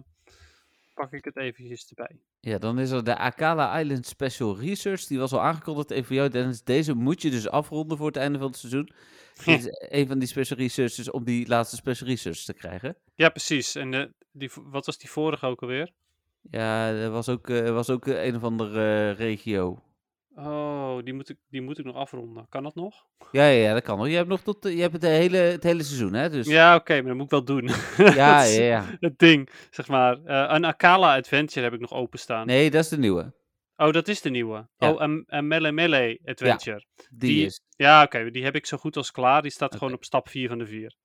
[0.93, 2.19] pak ik het eventjes erbij.
[2.39, 5.05] Ja, dan is er de Akala Island Special Research.
[5.05, 6.63] Die was al aangekondigd even voor jou, Dennis.
[6.63, 8.89] Deze moet je dus afronden voor het einde van het seizoen.
[9.45, 12.97] Dit is een van die special researches om die laatste special research te krijgen.
[13.15, 13.75] Ja, precies.
[13.75, 15.91] En de, die, wat was die vorige ook alweer?
[16.41, 19.80] Ja, er was ook, eh, er was ook eh, een of andere eh, regio.
[20.36, 22.45] Oh, die moet, ik, die moet ik nog afronden.
[22.49, 23.06] Kan dat nog?
[23.32, 24.08] Ja, ja, ja, dat kan nog.
[24.08, 26.30] Je hebt nog tot, je hebt het hele, het hele seizoen, hè?
[26.30, 27.67] Dus, Ja, oké, maar dat moet ik wel doen.
[27.97, 28.86] ja, ja, ja.
[28.99, 30.17] Het ding, zeg maar.
[30.25, 32.45] Een Akala Adventure heb ik nog openstaan.
[32.47, 33.34] Nee, dat is de nieuwe.
[33.78, 34.67] Oh, dat is de nieuwe.
[34.78, 34.91] Ja.
[34.91, 36.86] Oh, een, een Mele Mele Adventure.
[37.10, 37.62] Die, Die- is.
[37.69, 39.41] Ja, oké, die heb ik zo goed als klaar.
[39.41, 40.95] Die staat gewoon op stap 4 van de 4.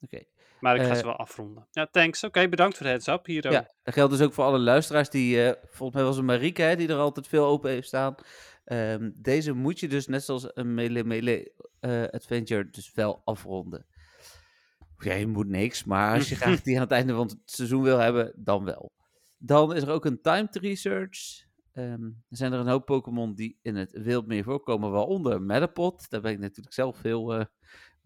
[0.00, 0.22] Oké.
[0.60, 1.66] Maar ik ga Eh, ze wel afronden.
[1.70, 2.24] Ja, thanks.
[2.24, 3.26] Oké, bedankt voor de heads up.
[3.26, 3.52] Hier ook.
[3.52, 6.62] Ja, dat geldt dus ook voor alle luisteraars die, eh, volgens mij was het Marieke,
[6.62, 8.14] hè, die er altijd veel open heeft staan.
[8.64, 13.86] Ehm, deze moet je dus net zoals een Melee Melee eh, Adventure dus wel afronden.
[14.98, 17.82] Ja, je moet niks, maar als je graag die aan het einde van het seizoen
[17.82, 18.92] wil hebben, dan wel.
[19.38, 21.44] Dan is er ook een timed research.
[21.72, 26.10] Ehm, er zijn er een hoop Pokémon die in het wild meer voorkomen, waaronder Metapod.
[26.10, 27.44] Daar ben ik natuurlijk zelf heel eh,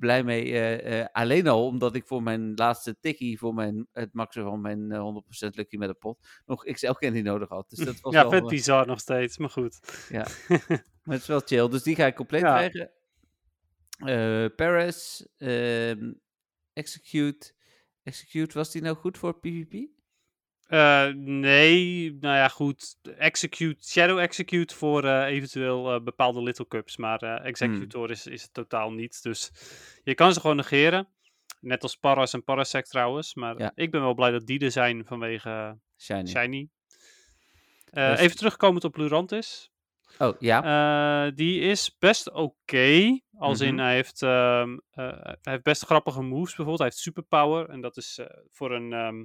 [0.00, 0.44] blij mee.
[0.52, 4.60] eh, eh, alleen al omdat ik voor mijn laatste tikkie, voor mijn, het maxen van
[4.60, 7.70] mijn eh, 100% Lucky Metapod, nog XL Candy nodig had.
[7.70, 9.80] Dus dat was ja, wel, vet eh, bizar nog steeds, maar goed.
[11.02, 12.56] maar het is wel chill, dus die ga ik compleet Ja.
[12.56, 12.90] krijgen.
[14.00, 16.12] Eh Paris, ehm,
[16.72, 17.52] Execute.
[18.02, 19.88] Execute, was die nou goed voor PvP?
[20.70, 22.96] Eh, nee, nou ja, goed.
[23.18, 26.96] Execute, Shadow Execute voor eh, eventueel eh, bepaalde Little Cups.
[26.96, 29.22] Maar eh, Executor is, is het totaal niet.
[29.22, 29.50] Dus
[30.02, 31.08] je kan ze gewoon negeren.
[31.60, 33.34] Net als Paras en Parasect trouwens.
[33.34, 33.72] Maar Ja.
[33.74, 36.26] ik ben wel blij dat die er zijn vanwege Shiny.
[36.26, 36.68] Shiny.
[37.90, 39.70] Dus- Even terugkomend op Lurantis.
[40.18, 41.30] Oh, ja.
[41.30, 43.18] Die is best oké.
[43.38, 43.82] als in, Mhm.
[43.84, 46.78] hij heeft, ehm, eh, hij heeft best grappige moves bijvoorbeeld.
[46.78, 47.68] Hij heeft superpower.
[47.68, 49.24] En dat is voor een ehm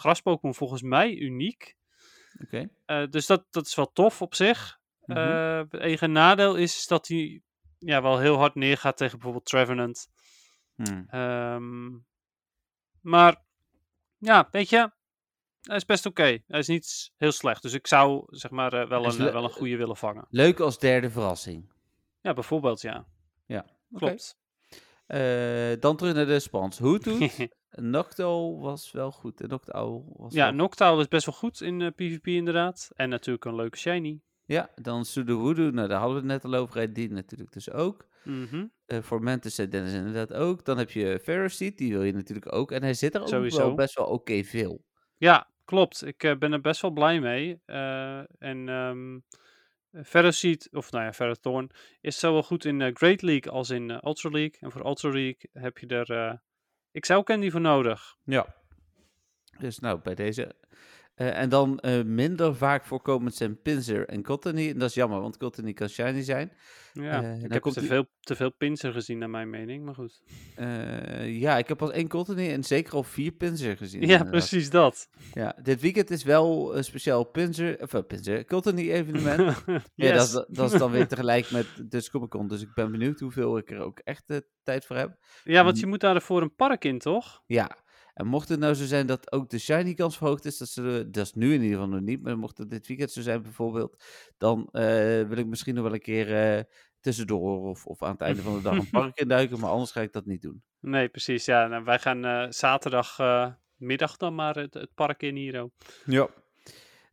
[0.00, 1.76] graspokémon volgens mij uniek.
[2.42, 2.68] Oké.
[2.86, 4.78] Eh, dus dat, dat is wel tof op zich.
[5.06, 7.42] Eh, het enige nadeel is dat hij
[7.78, 10.08] ja, wel heel hard neergaat tegen bijvoorbeeld Trevenant.
[10.74, 11.06] Hmm.
[11.08, 11.90] Ehm,
[13.00, 13.42] maar
[14.18, 14.90] ja, weet je,
[15.62, 16.38] hij is best oké.
[16.46, 17.62] Hij is niet heel slecht.
[17.62, 20.26] Dus ik zou zeg maar eh, wel, een, eh, wel een goede willen vangen.
[20.30, 21.72] Leuk als derde verrassing.
[22.20, 23.06] Ja, bijvoorbeeld ja.
[23.48, 23.64] Oké.
[23.92, 24.38] Klopt.
[25.06, 26.78] Eh, dan terug naar de spans.
[26.78, 27.48] Hoothoot.
[27.70, 29.40] Nocto was wel goed.
[29.40, 32.90] En Noctowl was ja, wel Noctowl is best wel goed in eh, PvP inderdaad.
[32.94, 34.20] En natuurlijk een leuke shiny.
[34.44, 35.70] Ja, dan Sudowoodo.
[35.70, 36.92] Nou, daar hadden we het net al over.
[36.92, 38.06] Die natuurlijk dus ook.
[38.24, 38.66] Mhm.
[38.86, 40.64] Eh voor Mantis zei Dennis inderdaad ook.
[40.64, 41.78] Dan heb je Ferroseed.
[41.78, 42.72] Die wil je natuurlijk ook.
[42.72, 43.58] En hij zit er ook Sowieso.
[43.58, 44.84] wel best wel oké veel.
[45.16, 46.06] Ja, klopt.
[46.06, 47.60] Ik eh, ben er best wel blij mee.
[47.64, 49.18] Eh, en ehm
[50.04, 53.98] Ferroseed, of nou ja, Ferrothorn, is zowel goed in eh, Great League als in eh,
[54.02, 54.56] Ultra League.
[54.60, 56.40] En voor Ultra League heb je er
[56.92, 58.16] eh XL Candy voor nodig.
[58.24, 58.54] Ja.
[59.58, 60.54] Dus nou, bij deze.
[61.20, 64.68] Eh, en dan eh, minder vaak voorkomend zijn Pinsir en Cottony.
[64.70, 66.52] En dat is jammer, want Cottony kan shiny zijn.
[66.92, 69.84] Ja, Eh, ik heb komt te die- veel, te veel pinser gezien naar mijn mening,
[69.84, 70.22] maar goed.
[71.24, 74.00] Ja, ik heb pas één Cottony en zeker al vier Pinsir gezien.
[74.00, 74.30] Ja, inderdaad.
[74.30, 75.08] precies dat.
[75.34, 79.64] Ja, dit weekend is wel een speciaal Pinsir, of Pinsir, Cottony evenement.
[79.94, 82.48] Ja, dat, is, dat is dan weer tegelijk met de Comic Con.
[82.48, 84.24] Dus ik ben benieuwd hoeveel ik er ook echt
[84.62, 85.16] tijd voor heb.
[85.44, 87.42] Ja, want je moet daarvoor een park in, toch?
[87.46, 87.76] Ja,
[88.14, 91.08] en mocht het nou zo zijn dat ook de shiny kans verhoogd is, dat, ze,
[91.10, 93.42] dat is nu in ieder geval nog niet, maar mocht het dit weekend zo zijn
[93.42, 94.04] bijvoorbeeld,
[94.38, 94.82] dan eh,
[95.28, 96.62] wil ik misschien nog wel een keer eh,
[97.00, 100.00] tussendoor of, of aan het einde van de dag een park induiken, maar anders ga
[100.00, 100.62] ik dat niet doen.
[100.80, 101.44] Nee, precies.
[101.44, 103.46] Ja, nou, wij gaan eh, zaterdag eh,
[103.76, 105.60] middag dan maar het, het park in hier.
[105.60, 105.72] ook.
[106.04, 106.28] Ja.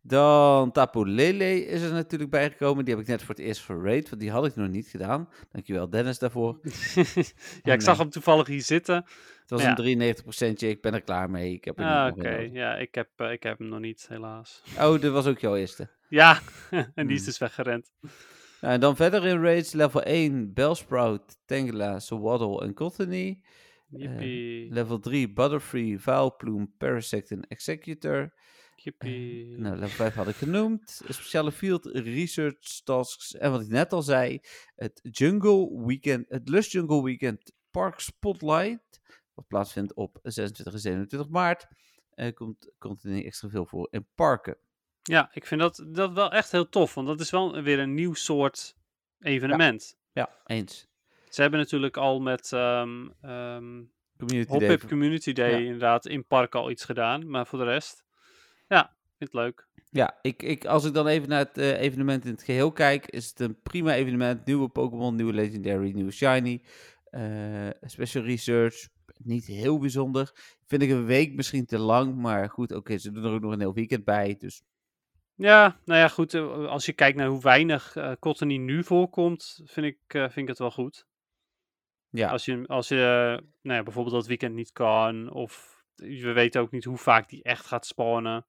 [0.02, 2.86] Dan Tapo Lele is er natuurlijk bijgekomen.
[2.86, 5.30] Die heb ik net voor het eerst verrate, want die had ik nog niet gedaan.
[5.52, 6.60] Dankjewel Dennis daarvoor.
[7.64, 9.06] ja, ik zag hem toevallig hier zitten.
[9.48, 11.54] Het was een 93%, ik ben er klaar mee.
[11.54, 14.62] Ik heb Ah, Oké, ja, ik heb, eh, ik heb hem nog niet, helaas.
[14.80, 15.90] Oh, dat was ook jouw eerste.
[16.10, 16.40] Ja,
[16.96, 17.26] en die is Hmm.
[17.26, 17.92] dus weggerend.
[18.62, 23.42] Nou, en dan verder in raids, level 1, Bellsprout, Tangela, Swaddle en Cottony.
[23.90, 28.34] Jippie, Level 3, Butterfree, Vaalploem, Parasect en Executor.
[28.76, 29.58] jippie.
[29.58, 31.02] Nou, level 5 had ik genoemd.
[31.10, 33.36] Speciale field research tasks.
[33.36, 34.40] En wat ik net al zei,
[34.76, 39.00] het Jungle Weekend, het Lust Jungle Weekend Park Spotlight.
[39.38, 41.68] Wat plaatsvindt op 26 en 27 maart.
[42.14, 44.58] Er komt, komt er niet extra veel voor in parken.
[45.02, 47.94] Ja, ik vind dat, dat wel echt heel tof, want dat is wel weer een
[47.94, 48.76] nieuw soort
[49.20, 49.98] evenement.
[50.12, 50.88] Ja, eens.
[51.30, 53.84] Ze hebben natuurlijk al met ehm ehm
[54.18, 54.78] Community Hop Day.
[54.78, 55.58] Community Day Ja.
[55.58, 58.04] inderdaad in park al iets gedaan, maar voor de rest,
[58.68, 59.68] ja, vind het leuk.
[59.90, 63.08] Ja, ik, ik, als ik dan even naar het eh, evenement in het geheel kijk,
[63.08, 64.46] is het een prima evenement.
[64.46, 66.62] Nieuwe Pokémon, nieuwe Legendary, nieuwe Shiny.
[67.10, 68.88] eh, special Research,
[69.24, 70.32] niet heel bijzonder.
[70.66, 73.52] Vind ik een week misschien te lang, maar goed, oké, ze doen er ook nog
[73.52, 74.36] een heel weekend bij.
[74.40, 74.64] Dus
[75.36, 79.62] Ja, nou ja, goed, eh, als je kijkt naar hoe weinig eh Cottony nu voorkomt,
[79.66, 81.08] vind ik, eh, vind ik het wel goed.
[82.10, 82.96] ja, Als je, als je
[83.62, 87.44] nou ja, bijvoorbeeld dat weekend niet kan, of we weten ook niet hoe vaak die
[87.44, 88.46] echt gaat spawnen.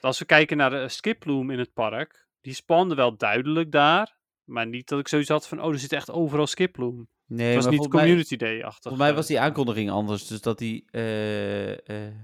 [0.00, 4.66] Als we kijken naar de Skiploom in het park, die spawnen wel duidelijk daar, maar
[4.66, 7.08] niet dat ik zoiets had van, oh, er zit echt overal Skiploom.
[7.28, 8.82] Nee, Het was maar niet Community Day-achtig.
[8.82, 9.16] volgens mij eh.
[9.16, 10.26] was die aankondiging anders.
[10.26, 12.14] Dus dat die, eh, eh,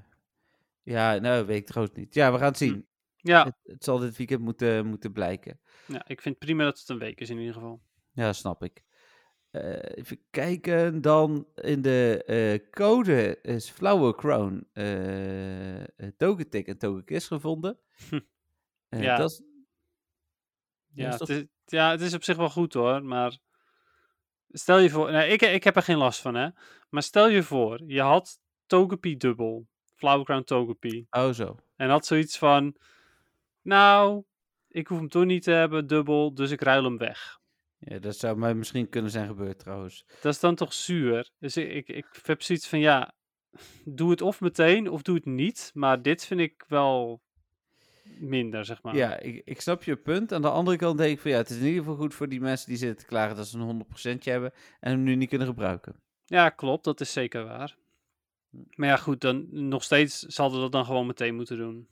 [0.83, 2.15] ja, nou, weet ik trouwens niet.
[2.15, 2.87] Ja, we gaan het zien.
[3.17, 5.61] Ja, Het, het zal dit weekend moeten, moeten blijken.
[5.87, 7.83] ja, ik vind het prima dat het een week is in ieder geval.
[8.13, 8.83] Ja, snap ik.
[9.51, 17.27] Eh, even kijken, dan in de eh, code is Flower Crown, eh Togetic en Togekiss
[17.27, 17.79] gevonden.
[18.09, 18.21] Hm.
[18.89, 19.17] Eh, Ja.
[19.17, 19.43] dat is,
[20.93, 23.39] Ja, het is, ja, het is op zich wel goed hoor, maar
[24.59, 26.49] stel je voor, nou, ik, ik heb er geen last van hè,
[26.89, 31.57] maar stel je voor, je had Togepi dubbel, Flower Crown Togepi, oh zo.
[31.77, 32.77] en had zoiets van,
[33.63, 34.23] nou,
[34.69, 37.39] ik hoef hem toch niet te hebben dubbel, dus ik ruil hem weg.
[37.79, 40.05] Ja, dat zou mij misschien kunnen zijn gebeurd trouwens.
[40.21, 41.31] Dat is dan toch zuur?
[41.39, 43.15] Dus ik, ik, ik heb zoiets van, ja,
[43.85, 47.23] doe het of meteen of doe het niet, maar dit vind ik wel
[48.19, 48.97] minder, zeg maar.
[48.97, 50.33] Ja, ik, ik snap je punt.
[50.33, 52.29] Aan de andere kant denk ik van ja, het is in ieder geval goed voor
[52.29, 53.85] die mensen die zitten te klagen dat ze een
[54.19, 55.95] 100% hebben en hem nu niet kunnen gebruiken.
[56.25, 57.77] Ja, klopt, dat is zeker waar.
[58.75, 61.89] Maar ja, goed, dan nog steeds zal dat dan gewoon meteen moeten doen.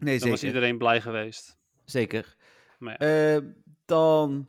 [0.00, 0.54] Nee, Dan was zeker.
[0.54, 1.58] iedereen blij geweest.
[1.84, 2.36] Zeker.
[2.78, 3.34] Maar ja.
[3.36, 3.42] Eh,
[3.84, 4.48] dan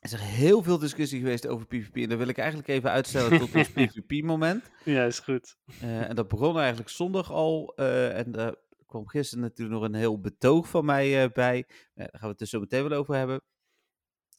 [0.00, 1.96] is er heel veel discussie geweest over PvP.
[1.96, 4.70] En dat wil ik eigenlijk even uitstellen tot ons PvP-moment.
[4.84, 5.56] Ja, is goed.
[5.80, 7.72] Eh, en dat begon eigenlijk zondag al.
[7.76, 8.32] eh, en
[8.88, 11.64] kwam gisteren natuurlijk nog een heel betoog van mij eh, bij.
[11.94, 13.42] Daar gaan we het dus zo meteen wel over hebben.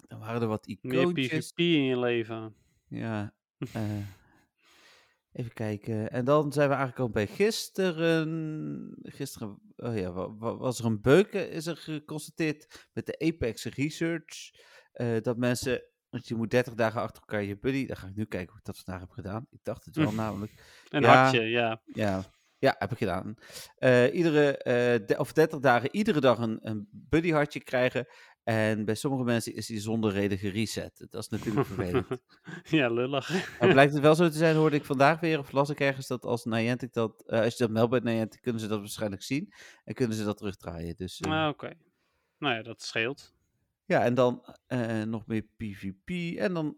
[0.07, 1.51] Dan waren er wat Meer icoontjes.
[1.51, 2.55] PvP in je leven.
[2.87, 3.33] Ja.
[3.73, 3.97] eh,
[5.31, 6.11] even kijken.
[6.11, 8.97] En dan zijn we aangekomen bij gisteren.
[9.01, 13.19] Gisteren oh ja, wa- wa- was er een beuk, eh, is er geconstateerd met de
[13.19, 14.51] Apex Research.
[14.91, 17.85] eh, dat mensen, want je moet 30 dagen achter elkaar je buddy.
[17.85, 19.47] Dan ga ik nu kijken hoe ik dat vandaag heb gedaan.
[19.49, 20.83] Ik dacht het wel namelijk.
[20.89, 21.21] Een Ja.
[21.21, 21.81] hartje, ja.
[21.85, 22.23] Ja,
[22.59, 23.35] ja, heb ik gedaan.
[23.75, 28.07] Eh, iedere, eh, de- of 30 dagen, iedere dag een, een buddy hartje krijgen.
[28.43, 31.05] En bij sommige mensen is die zonder reden gereset.
[31.09, 32.07] Dat is natuurlijk vervelend.
[32.63, 33.59] ja, lullig.
[33.59, 36.07] Maar blijkt het wel zo te zijn, hoorde ik vandaag weer, of las ik ergens,
[36.07, 39.23] dat als Niantic dat, eh, als je dat meldt bij Niantic, kunnen ze dat waarschijnlijk
[39.23, 39.53] zien.
[39.83, 40.95] En kunnen ze dat terugdraaien.
[40.95, 41.73] Dus, Ah, Oké.
[42.37, 43.33] Nou ja, dat scheelt.
[43.85, 44.55] ja, en dan
[45.05, 46.37] nog meer PvP.
[46.37, 46.77] En dan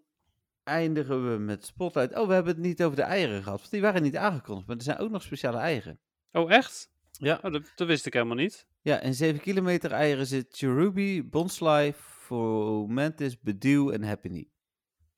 [0.63, 2.17] eindigen we met Spotlight.
[2.17, 4.67] Oh, we hebben het niet over de eieren gehad, want die waren niet aangekondigd.
[4.67, 5.99] Maar er zijn ook nog speciale eieren.
[6.31, 6.91] Oh, echt?
[7.11, 7.39] Ja.
[7.43, 8.67] Oh, dat, dat wist ik helemaal niet.
[8.81, 14.47] Ja, in 7 kilometer eieren zit Cherubi, Bonsly, Fomantis, Bedew en Happiny.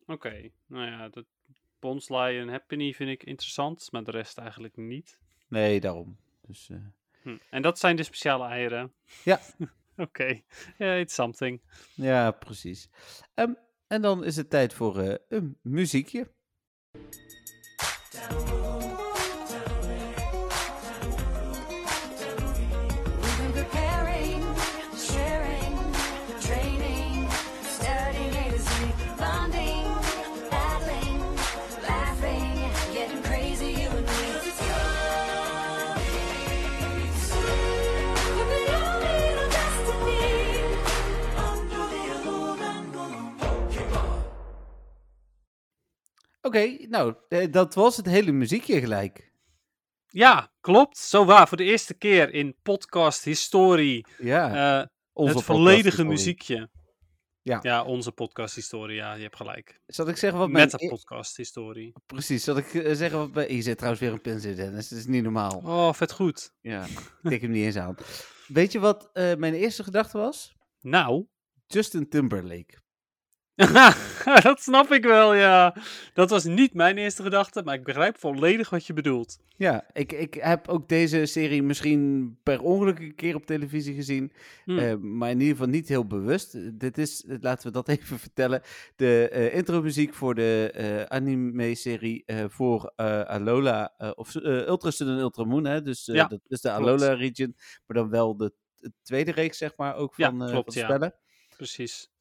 [0.05, 0.49] Oké.
[0.65, 1.25] Nou ja, dat
[1.79, 5.19] Bonsly en Happiny vind ik interessant, maar de rest eigenlijk niet.
[5.47, 6.17] Nee, daarom.
[6.41, 6.77] Dus, eh,
[7.23, 7.37] Hm.
[7.49, 8.93] En dat zijn de speciale eieren?
[9.23, 9.39] Ja.
[9.97, 10.41] Oké,
[10.77, 11.61] ja, it's something.
[11.93, 12.89] Ja, precies.
[13.33, 13.53] Ehm,
[13.93, 16.27] en dan is het tijd voor eh, een muziekje.
[46.45, 49.31] Oké, nou, eh, dat was het hele muziekje gelijk.
[50.07, 50.97] Ja, klopt.
[50.97, 51.47] Zo waar.
[51.47, 56.09] Voor de eerste keer in podcast historie Ja, eh, onze het volledige podcasthistorie.
[56.11, 56.69] muziekje.
[57.41, 57.59] Ja.
[57.61, 58.95] Ja, onze podcast historie.
[58.95, 59.79] Ja, je hebt gelijk.
[59.85, 60.69] Zal ik zeggen wat mijn...
[60.69, 61.93] Met de e- podcast historie.
[62.05, 63.49] Precies, zal ik eh, zeggen wat mijn...
[63.49, 64.87] Hier zit trouwens weer een pins in, Dennis.
[64.89, 65.61] Dat is niet normaal.
[65.65, 66.53] Oh, vet goed.
[66.61, 67.95] Ja, ik tik hem niet eens aan.
[68.47, 70.55] Weet je wat mijn eerste gedachte was?
[70.81, 71.25] Nou,
[71.67, 72.81] Justin Timberlake.
[74.43, 75.75] dat snap ik wel, ja.
[76.13, 79.37] Dat was niet mijn eerste gedachte, maar ik begrijp volledig wat je bedoelt.
[79.57, 84.31] Ja, ik, ik heb ook deze serie misschien per ongeluk een keer op televisie gezien.
[84.65, 84.77] Hm.
[84.77, 86.79] eh, maar in ieder geval niet heel bewust.
[86.79, 88.61] Dit is, laten we dat even vertellen,
[88.95, 92.91] de eh intromuziek voor de eh, anime-serie voor
[93.25, 95.65] Alola, of Ultra Sun en Ultra Moon.
[95.65, 95.81] Hè?
[95.81, 96.83] Dus Ja, dat is de klopt.
[96.83, 100.81] Alola region, maar dan wel de, de tweede reeks, zeg maar, ook van, klopt, van
[100.81, 100.87] ja.
[100.87, 101.15] spellen.
[101.57, 102.12] Precies.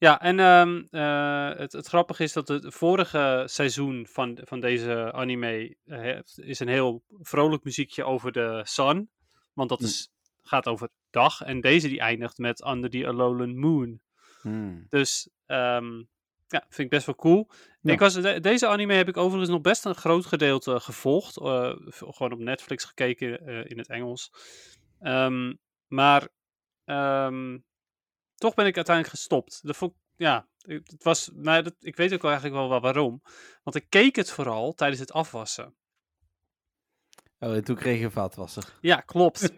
[0.00, 5.12] Ja, en ehm, eh, het, het grappige is dat het vorige seizoen van, van deze
[5.12, 9.10] anime eh, is een heel vrolijk muziekje over de sun.
[9.52, 9.84] Want dat Hm.
[9.84, 10.10] is,
[10.42, 11.42] gaat over dag.
[11.42, 14.00] En deze die eindigt met Under the Alolan Moon.
[14.42, 14.86] Hmm.
[14.88, 15.96] Dus ehm,
[16.48, 17.50] ja, vind ik best wel cool.
[17.80, 17.92] Ja.
[17.92, 21.36] Ik was, de- deze anime heb ik overigens nog best een groot gedeelte gevolgd.
[21.36, 24.32] eh, gewoon op Netflix gekeken in het Engels.
[25.00, 25.54] Ehm,
[25.86, 26.28] maar
[28.40, 29.66] toch ben ik uiteindelijk gestopt.
[29.66, 32.80] Dat vond, ik- ja, het was, nou, dat, ik weet ook wel eigenlijk wel wa-
[32.80, 33.22] waarom.
[33.62, 35.74] Want ik keek het vooral tijdens het afwassen.
[37.38, 38.78] Oh, en toen kreeg je een vaatwasser.
[38.80, 39.52] Ja, klopt.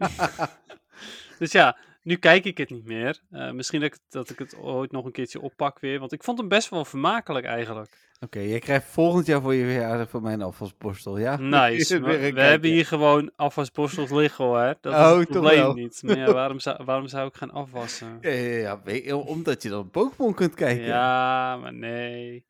[1.38, 3.20] dus ja, nu kijk ik het niet meer.
[3.30, 5.98] Eh, misschien dat ik, dat ik het ooit nog een keertje oppak weer.
[5.98, 8.10] Want ik vond hem best wel vermakelijk eigenlijk.
[8.20, 11.36] Oké, jij krijgt volgend jaar voor je verjaardag van mijn afwasborstel, ja?
[11.70, 12.00] Nice.
[12.00, 14.74] We hebben hier gewoon afwasborstels liggen hoor.
[14.80, 16.02] Dat is Oh, het toch probleem niet.
[16.02, 18.18] Maar ja, waarom, zou, waarom zou ik gaan afwassen?
[18.20, 20.84] Ja, ja, ja, weet je, omdat je dan Pokémon kunt kijken.
[20.84, 22.44] Ja, maar nee.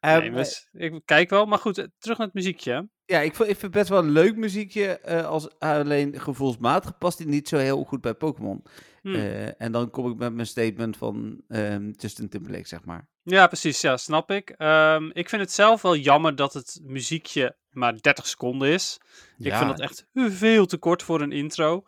[0.00, 2.88] Ehm, nee ik kijk wel, maar goed, eh, terug naar het muziekje.
[3.04, 4.98] Ja, ik vind, het best wel een leuk muziekje.
[4.98, 8.62] eh, als alleen gevoelsmatig past hij niet zo heel goed bij Pokémon.
[9.02, 9.14] Hm.
[9.14, 13.08] Eh, en dan kom ik met mijn statement van ehm, Justin Timberlake, zeg maar.
[13.22, 13.80] Ja, precies.
[13.80, 14.50] Ja, snap ik.
[14.50, 19.00] Ehm, ik vind het zelf wel jammer dat het muziekje maar 30 seconden is.
[19.38, 21.84] Ik vind dat echt veel te kort voor een intro.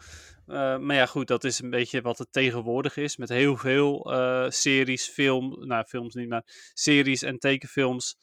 [0.52, 3.16] Eh, maar ja, goed, dat is een beetje wat het tegenwoordig is.
[3.16, 6.42] Met heel veel eh, series, film, nou, films niet, maar
[6.74, 8.16] series en tekenfilms.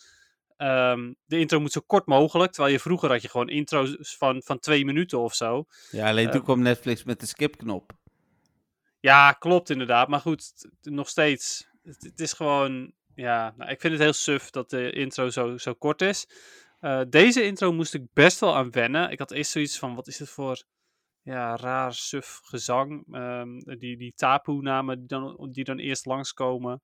[0.58, 2.52] Ehm, de intro moet zo kort mogelijk.
[2.52, 5.66] Terwijl je vroeger had je gewoon intro's van, van twee minuten of zo.
[5.92, 7.92] Ja, alleen toen eh, kwam Netflix met de skipknop.
[9.00, 10.08] Ja, klopt inderdaad.
[10.08, 11.68] Maar goed, nog steeds.
[11.84, 12.94] Het, het is gewoon.
[13.16, 16.28] Ja, nou, ik vind het heel suf dat de intro zo, zo kort is.
[16.80, 19.12] Eh, deze intro moest ik best wel aan wennen.
[19.12, 20.64] Ik had eerst zoiets van: wat is dit voor.
[21.22, 23.04] Ja, raar suf gezang.
[23.12, 26.82] Ehm, die, die tapoe-namen die dan, die dan eerst langskomen.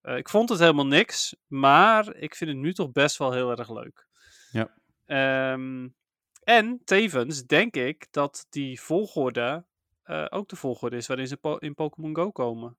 [0.00, 1.36] Eh ik vond het helemaal niks.
[1.46, 4.06] Maar ik vind het nu toch best wel heel erg leuk.
[4.52, 4.74] Ja.
[5.06, 5.88] Ehm,
[6.44, 9.64] en tevens denk ik dat die volgorde
[10.02, 12.76] eh, ook de volgorde is waarin ze po- in Pokémon Go komen.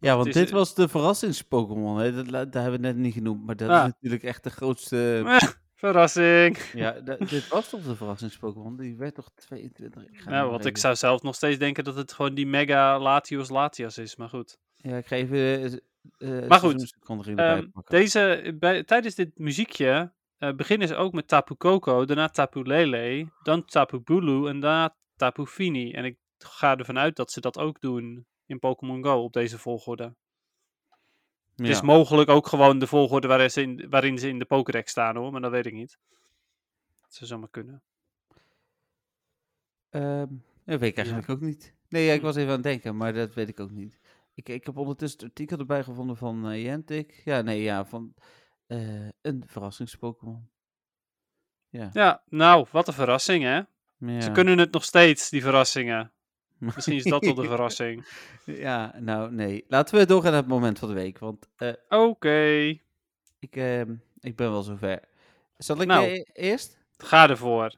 [0.00, 2.14] Ja, want is dit was de verrassings-Pokémon.
[2.14, 3.76] Dat, dat hebben we net niet genoemd, maar dat Ah.
[3.86, 5.22] is natuurlijk echt de grootste...
[5.78, 6.58] Eh, verrassing!
[6.72, 8.76] ja, dit was toch de verrassings-Pokémon?
[8.76, 10.02] Die werd toch 22?
[10.02, 12.46] Ik ga Nou, nu want ik zou zelf nog steeds denken dat het gewoon die
[12.46, 14.58] Mega Latios Latias is, maar goed.
[14.74, 15.38] Ja, ik ga even...
[15.38, 16.96] eh, eh, Maar goed,
[17.72, 17.96] pakken.
[17.96, 23.32] deze, bij, tijdens dit muziekje eh, beginnen ze ook met Tapu Koko, daarna Tapu Lele,
[23.42, 25.92] dan Tapu Bulu en daarna Tapu Fini.
[25.92, 29.58] En ik ga ervan uit dat ze dat ook doen in Pokémon Go op deze
[29.58, 30.14] volgorde.
[31.58, 34.90] Het is mogelijk ook gewoon de volgorde waarin ze in, waarin ze in de Pokédex
[34.90, 35.98] staan hoor, maar dat weet ik niet.
[37.00, 37.82] Dat zou zomaar kunnen.
[39.90, 40.28] Ehm,
[40.64, 41.74] dat weet ik eigenlijk ook niet.
[41.88, 44.00] Nee, ja, ik was even aan het denken, maar dat weet ik ook niet.
[44.34, 47.22] Ik, ik heb ondertussen het artikel erbij gevonden van uh, Jentik.
[47.24, 48.14] Ja, nee, ja, van
[48.66, 50.48] eh, een verrassings-Pokémon.
[51.68, 51.90] Ja.
[51.92, 53.60] Ja, nou, wat een verrassing hè.
[53.96, 54.20] ja.
[54.20, 56.12] Ze kunnen het nog steeds, die verrassingen.
[56.58, 58.06] Misschien is dat wel de verrassing.
[58.44, 59.64] ja, nou, nee.
[59.68, 62.38] Laten we doorgaan naar het moment van de week, want eh, Oké,
[63.38, 65.00] ik, ehm, ik ben wel zover.
[65.56, 66.06] Zal ik Nou.
[66.06, 66.78] eh, eerst?
[66.96, 67.74] ga ervoor.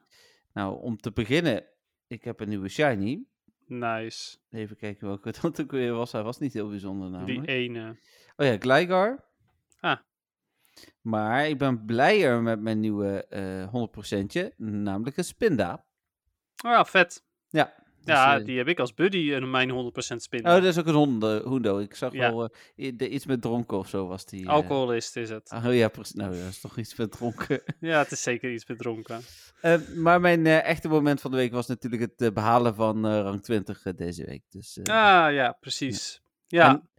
[0.53, 1.63] Nou, om te beginnen,
[2.07, 3.23] ik heb een nieuwe shiny.
[3.65, 4.37] Nice.
[4.51, 6.11] Even kijken welke dat ook weer was.
[6.11, 7.47] Hij was niet heel bijzonder namelijk.
[7.47, 7.95] Die ene.
[8.37, 9.23] Oh ja, Gligar.
[9.79, 9.97] Ah.
[11.01, 15.85] Maar ik ben blijer met mijn nieuwe eh 100%, namelijk een Spinda.
[16.65, 17.23] Oh ja, vet.
[17.49, 17.73] Ja.
[18.03, 20.39] Dus, Ja, eh, die heb ik als buddy en mijn 100% spin.
[20.39, 21.77] Oh, dat is ook een honden, hoendo.
[21.79, 22.19] Ik zag Ja.
[22.33, 24.45] wel eh, iets met dronken of zo was die.
[24.45, 24.49] eh.
[24.51, 25.51] Alcoholist is het.
[25.65, 26.13] Oh ja, precies.
[26.15, 27.61] Nou, dat is toch iets met dronken.
[27.79, 29.21] Ja, het is zeker iets bedronken.
[29.61, 33.05] Eh, maar mijn eh, echte moment van de week was natuurlijk het eh, behalen van
[33.05, 34.43] eh, rang 20 eh, deze week.
[34.49, 34.93] Dus, eh,
[35.25, 36.21] Ah, ja, precies.
[36.47, 36.89] Ja, En-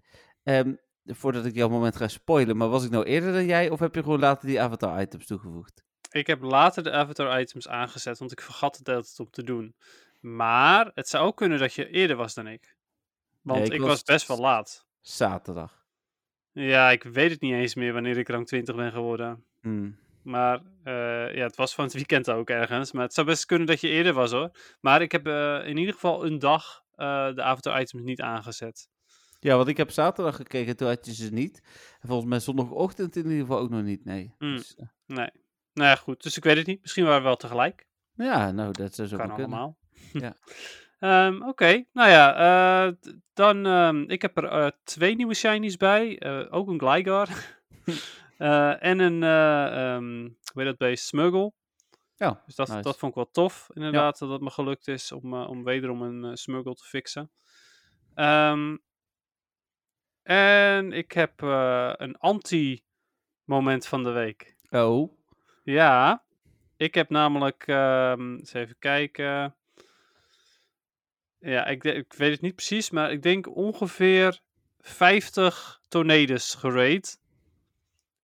[0.42, 0.74] ehm,
[1.16, 3.94] voordat ik jouw moment ga spoilen, maar was ik nou eerder dan jij of heb
[3.94, 5.84] je gewoon later die avatar items toegevoegd?
[6.10, 9.74] ik heb later de avatar items aangezet, want ik vergat het altijd om te doen.
[10.22, 12.76] Maar het zou ook kunnen dat je eerder was dan ik.
[13.40, 14.86] Want Nee, ik ik was- was best wel laat.
[15.00, 15.84] Zaterdag.
[16.52, 19.44] Ja, ik weet het niet eens meer wanneer ik rang 20 ben geworden.
[19.60, 19.98] Hmm.
[20.22, 22.92] Maar eh, ja, het was van het weekend ook ergens.
[22.92, 24.50] Maar het zou best kunnen dat je eerder was hoor.
[24.80, 28.88] Maar ik heb eh, in ieder geval een dag eh, de avatar items niet aangezet.
[29.40, 31.60] Ja, want ik heb zaterdag gekregen, toen had je ze niet.
[32.00, 34.34] En volgens mij zondagochtend in ieder geval ook nog niet, nee.
[34.38, 34.56] Hmm.
[34.56, 35.30] Dus, Nee.
[35.74, 36.22] Nou ja, goed.
[36.22, 36.80] Dus ik weet het niet.
[36.80, 37.86] Misschien waren we wel tegelijk.
[38.14, 39.76] ja, nou, dat zou zo kan allemaal.
[40.12, 40.36] Ja.
[40.98, 42.34] Ehm, Oké, nou ja,
[42.86, 42.92] eh,
[43.32, 46.18] dan, ehm, ik heb er eh, twee nieuwe shinies bij.
[46.18, 47.28] eh, ook een Gligar.
[48.80, 50.20] En een, ehm
[50.52, 51.52] hoe heet dat beest, Smuggle.
[52.16, 52.82] Ja, Dus dat, nice.
[52.82, 56.36] dat vond ik wel tof, inderdaad, dat het me gelukt is om, om wederom een
[56.36, 57.30] Smuggle te fixen.
[60.22, 61.40] En ik heb
[62.00, 64.56] een anti-moment van de week.
[64.70, 65.12] Oh,
[65.64, 66.24] Ja,
[66.76, 69.56] ik heb namelijk, eens even kijken.
[71.44, 74.40] Ja, ik, ik weet het niet precies, maar ik denk ongeveer
[74.80, 77.16] 50 tornado's gerate.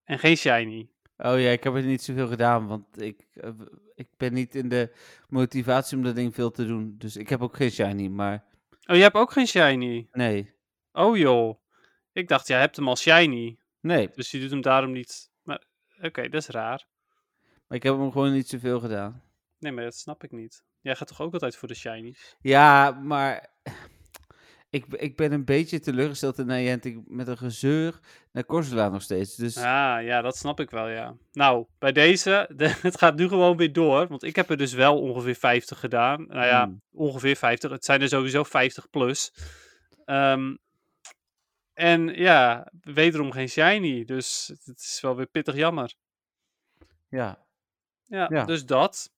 [0.05, 0.89] En geen shiny.
[1.16, 3.51] oh ja, ik heb er niet zoveel gedaan, want ik, eh,
[3.95, 4.93] ik ben niet in de
[5.29, 6.95] motivatie om dat ding veel te doen.
[6.99, 8.45] Dus ik heb ook geen shiny, maar
[8.87, 10.09] Oh, je hebt ook geen shiny.
[10.12, 10.53] nee.
[10.93, 11.61] Oh joh.
[12.12, 13.59] Ik dacht, jij hebt hem al shiny.
[13.81, 15.31] Nee, Dus je doet hem daarom niet.
[15.43, 15.64] Maar
[16.03, 16.87] oké, dat is raar.
[17.66, 19.23] maar ik heb hem gewoon niet zoveel gedaan.
[19.59, 20.62] Nee, maar dat snap ik niet.
[20.81, 22.37] Jij gaat toch ook altijd voor de shinies?
[22.41, 23.47] Ja, maar
[24.70, 27.99] ik, ik ben een beetje teleurgesteld in Niantic met een gezeur
[28.33, 29.37] naar Corsola nog steeds.
[29.37, 31.16] Dus Ah, ja, dat snap ik wel, ja.
[31.33, 34.09] Nou, bij deze, de- het gaat nu gewoon weer door.
[34.09, 36.26] Want ik heb er dus wel ongeveer 50 gedaan.
[36.26, 36.83] Nou ja, Hmm.
[36.93, 37.70] ongeveer 50.
[37.70, 39.33] Het zijn er sowieso 50 plus.
[40.05, 40.55] Ehm,
[41.74, 44.05] en ja, wederom geen shiny.
[44.05, 45.95] Dus het- het is wel weer pittig jammer.
[47.09, 47.47] ja.
[48.05, 48.45] Ja, Ja.
[48.45, 49.11] dus dat.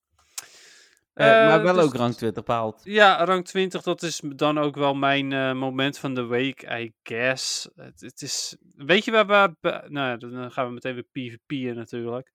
[1.15, 2.81] Eh, maar Eh, wel dus- ook rang 20 behaald.
[2.85, 6.93] Ja, rang 20, dat is dan ook wel mijn eh, moment van de week, I
[7.03, 7.69] guess.
[7.77, 9.27] Het, het is, weet je waar
[9.61, 9.85] we...
[9.89, 12.33] Nou, dan gaan we meteen weer PvP'en natuurlijk.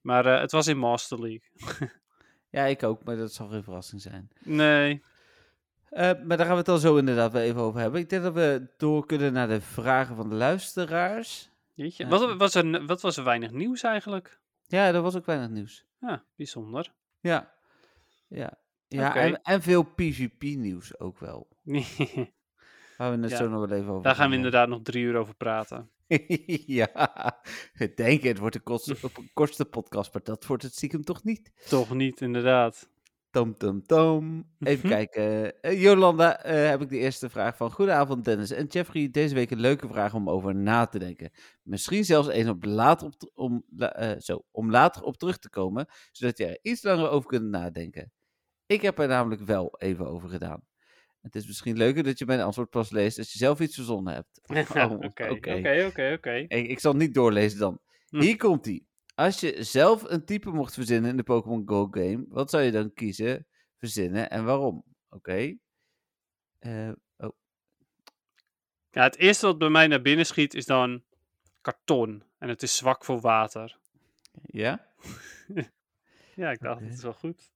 [0.00, 1.48] Maar het was in Master League.
[2.50, 4.28] Ja, ik ook, maar dat zal geen verrassing zijn.
[4.44, 5.02] Nee.
[5.90, 8.00] Maar daar gaan we het al zo inderdaad wel even over hebben.
[8.00, 11.50] Ik denk dat we door kunnen naar de vragen van de luisteraars.
[11.74, 12.06] Jeetje.
[12.06, 14.40] Wat, was er, wat was er weinig nieuws eigenlijk?
[14.66, 15.84] Ja, dat was ook weinig nieuws.
[16.00, 16.92] Ja, bijzonder.
[17.20, 17.54] Ja,
[18.28, 18.58] ja.
[18.88, 21.48] ja en, en veel PvP-nieuws ook wel.
[21.62, 21.84] Daar
[22.96, 25.16] Waar we het Ja, zo nog wel even over gaan we inderdaad nog drie uur
[25.16, 25.90] over praten.
[26.78, 26.90] ja,
[27.74, 28.96] ik denk het wordt de kortste,
[29.34, 31.52] kortste podcast, maar dat wordt het stiekem toch niet.
[31.68, 32.88] Toch niet, inderdaad.
[33.30, 34.44] Tom, tom, tom.
[34.58, 34.96] Even Mhm.
[34.96, 35.60] kijken.
[35.62, 37.70] Eh, Jolanda, eh, heb ik de eerste vraag van.
[37.72, 39.10] Goedenavond Dennis en Jeffrey.
[39.10, 41.30] Deze week een leuke vraag om over na te denken.
[41.62, 45.86] Misschien zelfs een op later op, om, eh, zo, om later op terug te komen,
[46.12, 48.12] zodat je er iets langer over kunt nadenken.
[48.68, 50.66] Ik heb er namelijk wel even over gedaan.
[51.20, 54.14] Het is misschien leuker dat je mijn antwoord pas leest als je zelf iets verzonnen
[54.14, 54.40] hebt.
[54.76, 56.34] Oh, Oké, oké, oké.
[56.48, 57.80] Ik, zal niet doorlezen dan.
[58.08, 58.20] Hm.
[58.20, 58.86] Hier komt ie.
[59.14, 62.70] Als je zelf een type mocht verzinnen in de Pokémon Go game, wat zou je
[62.70, 63.46] dan kiezen,
[63.76, 64.84] verzinnen en waarom?
[65.08, 65.56] Oké.
[66.58, 67.36] Eh, oh,
[68.90, 71.04] Ja, het eerste wat bij mij naar binnen schiet is dan
[71.60, 72.22] karton.
[72.38, 73.78] En het is zwak voor water.
[74.42, 74.86] ja?
[76.34, 77.50] Ja, ik dacht, dat is wel goed.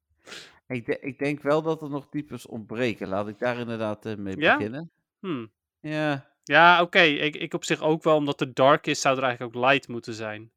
[0.72, 3.08] Ik, de- ik denk wel dat er nog types ontbreken.
[3.08, 4.56] Laat ik daar inderdaad eh, mee Ja?
[4.56, 4.90] beginnen.
[5.20, 5.46] Hm.
[5.80, 6.30] Ja.
[6.42, 7.00] Ja, oké.
[7.00, 9.88] Ik, ik op zich ook wel, omdat het dark is, zou er eigenlijk ook light
[9.88, 10.52] moeten zijn.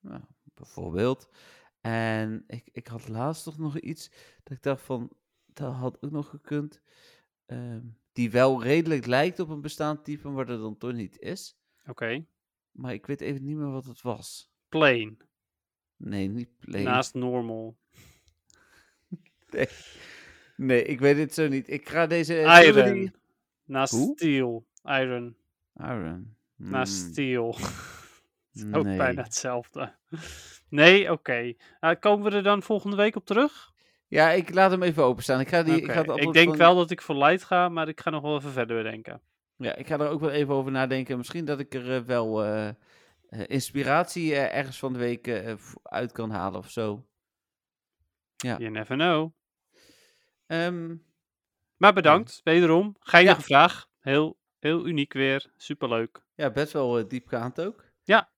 [0.00, 0.20] Nou,
[0.54, 1.28] bijvoorbeeld.
[1.80, 4.10] En ik, ik had laatst toch nog iets
[4.42, 5.10] dat ik dacht van,
[5.46, 6.82] dat had ook nog gekund.
[7.46, 7.80] ehm,
[8.12, 11.56] die wel redelijk lijkt op een bestaand type, maar dat dan toch niet is.
[11.86, 12.24] Oké.
[12.70, 14.50] Maar ik weet even niet meer wat het was.
[14.68, 15.18] Plain.
[15.96, 16.84] Nee, niet plain.
[16.84, 17.76] Naast normal.
[19.56, 19.68] Nee.
[20.56, 21.68] nee, ik weet het zo niet.
[21.70, 22.34] Ik ga deze...
[22.34, 22.92] we Iron.
[22.92, 23.10] die-
[23.64, 24.12] Naast Hoe?
[24.16, 24.66] steel.
[24.84, 25.36] Iron.
[25.76, 26.36] Iron.
[26.56, 27.56] Naast Hmm, steel.
[28.76, 29.94] ook bijna hetzelfde.
[30.68, 31.52] Nee, oké.
[31.80, 33.72] Eh, komen we er dan volgende week op terug?
[34.06, 35.40] Ja, ik laat hem even openstaan.
[35.40, 37.68] Ik, ga die, ik, ga het Ik denk van- wel dat ik voor light ga,
[37.68, 39.20] maar ik ga nog wel even verder bedenken.
[39.56, 41.16] Ja, ik ga er ook wel even over nadenken.
[41.16, 42.74] Misschien dat ik er eh, wel eh, eh,
[43.46, 47.04] inspiratie eh, ergens van de week eh, uit kan halen of zo.
[48.38, 48.58] Ja.
[48.58, 49.32] You never know.
[50.46, 50.96] Ehm,
[51.76, 52.96] Maar bedankt, wederom.
[53.00, 53.42] Geinige Ja.
[53.42, 53.88] vraag.
[53.98, 55.50] Heel, heel uniek weer.
[55.56, 56.22] Superleuk.
[56.34, 57.84] ja, best wel eh, diepgaand ook.
[58.02, 58.30] Ja.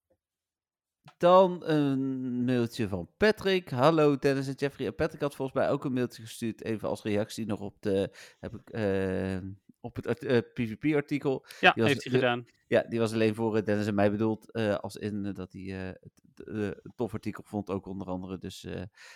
[1.18, 3.70] Dan een mailtje van Patrick.
[3.70, 4.86] Hallo Dennis en Jeffrey.
[4.86, 6.64] En Patrick had volgens mij ook een mailtje gestuurd.
[6.64, 9.38] Even als reactie nog op, de, heb ik, eh,
[9.80, 11.44] op het eh, PvP-artikel.
[11.60, 12.44] Ja, Die was- heeft hij gedaan.
[12.66, 14.50] Ja, die was alleen voor eh, Dennis en mij bedoeld.
[14.52, 15.62] eh, als in dat hij
[16.00, 18.38] het een tof artikel vond, ook onder andere.
[18.38, 18.66] Dus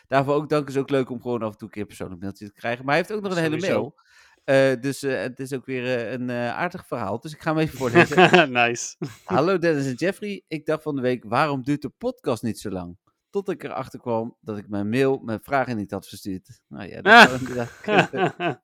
[0.07, 0.69] daarvoor ook dank.
[0.69, 2.85] is ook leuk om gewoon af en toe een keer persoonlijk mailtje te krijgen.
[2.85, 3.95] Maar hij heeft ook nog een hele mail.
[4.81, 7.21] Dus het is ook weer een aardig verhaal.
[7.21, 8.53] Dus ik ga hem even voorlezen.
[8.63, 8.97] nice.
[9.25, 10.45] Hallo Dennis en Jeffrey.
[10.49, 12.97] Ik dacht van de week, waarom duurt de podcast niet zo lang?
[13.31, 16.61] Tot ik erachter kwam dat ik mijn mail met vragen niet had verstuurd.
[16.69, 17.69] Nou ja, dat kunnen.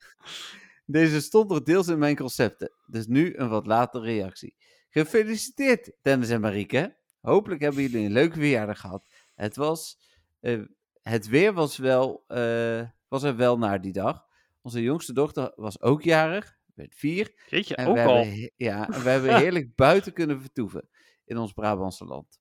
[0.91, 4.57] Deze stond nog deels in mijn concepten, dus nu een wat latere reactie.
[4.89, 6.97] Gefeliciteerd, Dennis en Marieke.
[7.21, 9.09] Hopelijk hebben jullie een leuke verjaardag gehad.
[9.35, 9.99] Het, was,
[10.41, 10.61] eh,
[11.03, 14.25] het weer was, wel, eh, was er wel naar die dag.
[14.63, 17.33] Onze jongste dochter was ook jarig, werd vier.
[17.49, 18.17] Jeetje, En ook we al.
[18.17, 20.89] Hebben, he- ja, en we hebben heerlijk buiten kunnen vertoeven
[21.25, 22.41] in ons Brabantse land.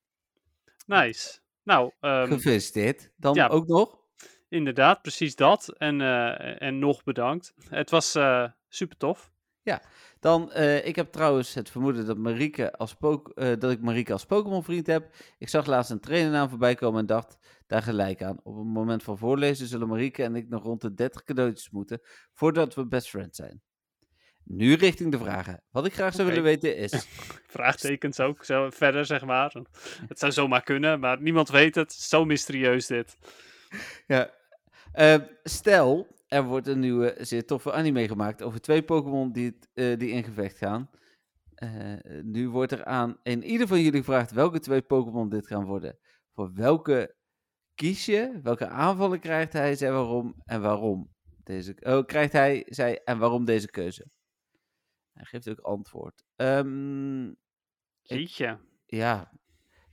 [0.86, 1.40] Nice.
[1.64, 3.12] Nou, ehm, Gefeliciteerd.
[3.16, 3.48] Dan ja.
[3.48, 3.99] ook nog.
[4.50, 5.74] Inderdaad, precies dat.
[5.78, 7.54] En, eh, en nog bedankt.
[7.70, 9.32] Het was eh, super tof.
[10.20, 12.96] Dan, eh, ik heb trouwens het vermoeden dat, Marieke als
[13.36, 15.16] dat ik Marieke als Pokémon vriend heb.
[15.38, 17.38] Ik zag laatst een trainernaam voorbij komen en dacht
[17.68, 18.40] daar gelijk aan.
[18.44, 22.02] Op het moment van voorlezen zullen Marieke en ik nog rond de 30 cadeautjes moeten
[22.34, 23.62] voordat we best friends zijn.
[24.44, 25.64] Nu richting de vragen.
[25.72, 27.08] Wat ik graag zou willen weten is...
[27.48, 29.56] Vraagtekens ook zo verder, zeg maar.
[30.08, 31.94] Het zou zomaar kunnen, maar niemand weet het.
[31.94, 33.18] Zo mysterieus dit.
[34.08, 34.38] Ja.
[34.92, 39.98] Eh, stel, er wordt een nieuwe zeer toffe anime gemaakt over twee Pokémon die, eh,
[39.98, 40.90] die in gevecht gaan.
[41.56, 45.66] Eh, nu wordt er aan in ieder van jullie gevraagd welke twee Pokémon dit gaan
[45.66, 45.98] worden.
[46.34, 47.16] Voor welke
[47.76, 48.40] kies je?
[48.44, 49.76] Welke aanvallen krijgt hij?
[49.76, 51.14] Zij waarom en waarom?
[51.44, 54.06] Deze, oh, krijgt hij, zij en waarom deze keuze?
[55.14, 56.24] Hij geeft ook antwoord.
[58.02, 58.60] Jeetje.
[58.86, 59.32] ja,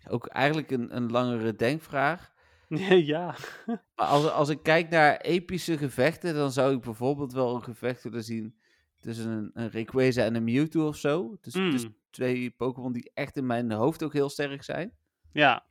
[0.08, 2.34] ook eigenlijk een, een langere denkvraag.
[3.12, 3.34] ja.
[3.66, 8.02] Maar als, als ik kijk naar epische gevechten, dan zou ik bijvoorbeeld wel een gevecht
[8.02, 8.56] willen zien
[9.00, 11.36] tussen een, een Rayquaza en een Mewtwo of zo.
[11.40, 14.92] Dus, twee Pokémon die echt in mijn hoofd ook heel sterk zijn.
[15.32, 15.66] Ja.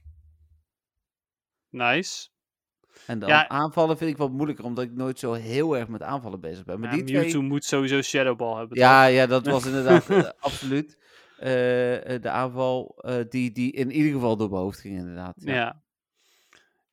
[1.70, 2.30] Nice.
[3.08, 3.48] En dan Ja.
[3.48, 6.80] aanvallen vind ik wat moeilijker, omdat ik nooit zo heel erg met aanvallen bezig ben.
[6.80, 7.42] Maar Ja, die Mewtwo twee...
[7.42, 8.78] moet sowieso Shadow Ball hebben.
[8.78, 10.98] Ja, ja, dat was inderdaad eh, absoluut
[11.40, 15.34] eh, eh, de aanval die, die in ieder geval door mijn hoofd ging inderdaad.
[15.38, 15.84] Ja.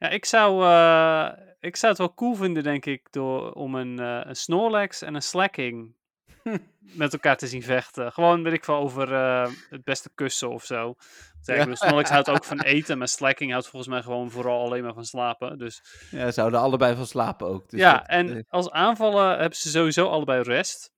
[0.03, 1.29] Ja, ik zou, eh,
[1.61, 5.15] ik zou het wel cool vinden, denk ik, door, om een, eh, een Snorlax en
[5.15, 5.95] een Slacking
[7.03, 8.13] met elkaar te zien vechten.
[8.13, 10.95] Gewoon, weet ik wel, over eh, het beste kussen of zo.
[11.41, 14.95] Zeg, Snorlax houdt ook van eten, maar Slacking houdt volgens mij gewoon vooral alleen maar
[14.95, 15.59] van slapen.
[15.59, 17.71] Dus Ja, ze zouden allebei van slapen ook.
[17.71, 20.93] Dus ja, dat, en als aanvallen hebben ze sowieso allebei rest.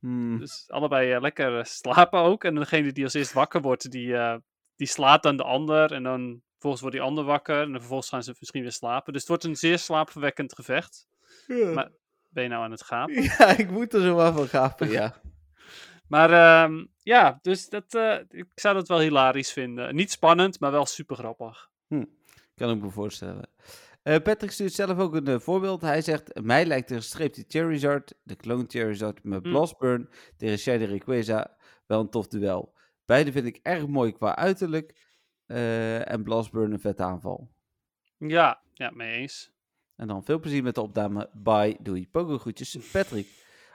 [0.00, 0.38] hmm.
[0.38, 2.44] Dus allebei lekker slapen ook.
[2.44, 4.16] En degene die als eerst wakker wordt, die,
[4.76, 5.92] die slaat dan de ander.
[5.92, 7.62] En dan vervolgens wordt die ander wakker.
[7.62, 9.12] En vervolgens gaan ze misschien weer slapen.
[9.12, 11.06] Dus het wordt een zeer slaapverwekkend gevecht.
[11.74, 11.90] Maar
[12.28, 13.22] ben je nou aan het gapen?
[13.38, 15.14] Ja, ik moet er zo wel van gapen, ja.
[16.08, 19.94] Maar ehm, ja, dus dat, eh, ik zou dat wel hilarisch vinden.
[19.94, 21.70] Niet spannend, maar wel super grappig.
[22.54, 23.48] Kan ik me voorstellen.
[24.02, 25.80] Eh, Patrick stuurt zelf ook een eh, voorbeeld.
[25.80, 29.50] Hij zegt, mij lijkt de gestreepte Charizard, de clone Charizard met Hm.
[29.50, 31.56] Blastburn tegen Shady Rayquaza
[31.86, 32.72] wel een tof duel.
[33.06, 35.03] Beide vind ik erg mooi qua uiterlijk.
[35.46, 37.50] Eh, en Blastburn een vette aanval.
[38.18, 39.52] Ja, ja, mee eens.
[39.96, 41.30] En dan veel plezier met de opname.
[41.32, 42.08] Bye, doei.
[42.08, 43.26] Pogo groetjes, Patrick.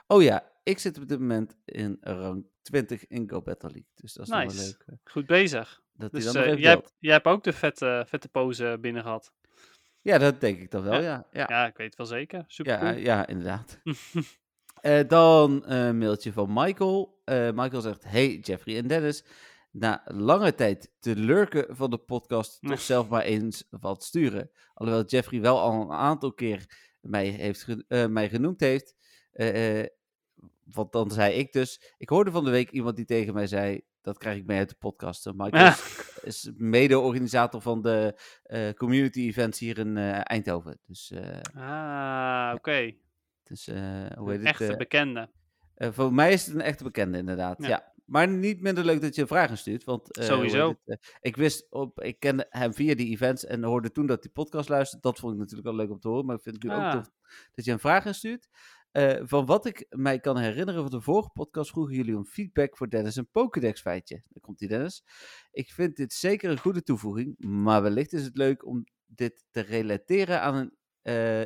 [0.06, 3.90] Oh ja, ik zit op dit moment in rang 20 in Go Battle League.
[3.94, 4.64] Dus dat is nog wel Nice.
[4.66, 4.82] leuk.
[4.86, 5.82] eh, Goed bezig.
[5.92, 9.32] Dat Dus even jij, hebt, jij hebt ook de vette, vette pose binnen gehad.
[10.00, 11.00] Ja, dat denk ik dan wel, Ja.
[11.00, 11.26] ja.
[11.32, 11.44] ja.
[11.48, 12.44] Ja, ik weet het wel zeker.
[12.46, 12.92] Super Ja, cool.
[13.02, 13.78] ja, inderdaad.
[15.08, 17.22] Dan een mailtje van Michael.
[17.54, 19.24] Michael zegt: Hey Jeffrey en Dennis.
[19.72, 24.50] Na lange tijd te lurken van de podcast, toch zelf maar eens wat sturen.
[24.74, 28.94] Alhoewel Jeffrey wel al een aantal keer mij, heeft eh, mij genoemd heeft.
[29.32, 29.86] Eh, eh,
[30.64, 31.94] want dan zei ik dus.
[31.98, 33.80] Ik hoorde van de week iemand die tegen mij zei.
[34.02, 35.30] Dat krijg ik mee uit de podcast.
[35.50, 35.68] Ja.
[35.72, 38.14] is, is mede-organisator van de
[38.76, 40.78] community events hier in Eindhoven.
[40.86, 41.12] Dus,
[41.54, 42.94] Ah, oké.
[43.42, 43.66] dus
[44.16, 44.46] hoe heet het?
[44.46, 45.30] Echte bekende.
[45.74, 47.62] voor mij is het een echte bekende, inderdaad.
[47.62, 47.68] Ja.
[47.68, 47.92] Ja.
[48.10, 49.84] Maar niet minder leuk dat je vragen stuurt.
[49.84, 50.68] Want, eh, Sowieso.
[50.68, 54.22] het, eh, ik wist op, ik kende hem via die events en hoorde toen dat
[54.22, 55.08] hij podcast luisterde.
[55.08, 56.26] Dat vond ik natuurlijk wel leuk om te horen.
[56.26, 56.92] Maar ik vind het nu ook Ah.
[56.92, 57.10] tof
[57.54, 58.48] dat je hem vragen stuurt.
[58.90, 62.76] Eh, van wat ik mij kan herinneren van de vorige podcast vroegen jullie om feedback
[62.76, 64.14] voor Dennis een Pokédex feitje.
[64.28, 65.04] Daar komt hij Dennis.
[65.50, 69.60] Ik vind dit zeker een goede toevoeging, maar wellicht is het leuk om dit te
[69.60, 70.78] relateren aan een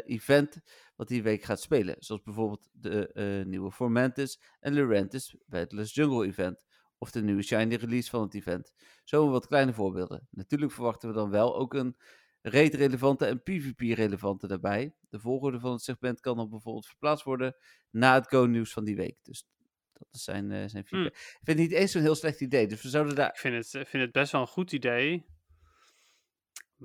[0.07, 0.61] event
[0.97, 1.97] wat die week gaat spelen.
[1.99, 6.65] Zoals bijvoorbeeld de eh, nieuwe Formantis en Lurantis Battleless Jungle event.
[6.99, 8.73] Of de nieuwe Shiny release van het event.
[9.05, 10.29] Zo wat kleine voorbeelden.
[10.31, 11.97] Natuurlijk verwachten we dan wel ook een
[12.43, 14.95] raid-relevante en PvP-relevante daarbij.
[15.09, 17.57] De volgorde van het segment kan dan bijvoorbeeld verplaatst worden
[17.91, 19.17] na het Go-nieuws van die week.
[19.23, 19.47] Dus
[19.93, 21.13] dat is zijn, eh, zijn feedback.
[21.13, 22.67] Ik vind het niet eens zo'n heel slecht idee.
[22.67, 23.29] Dus we zouden daar...
[23.29, 25.27] Ik vind het, ik vind het best wel een goed idee.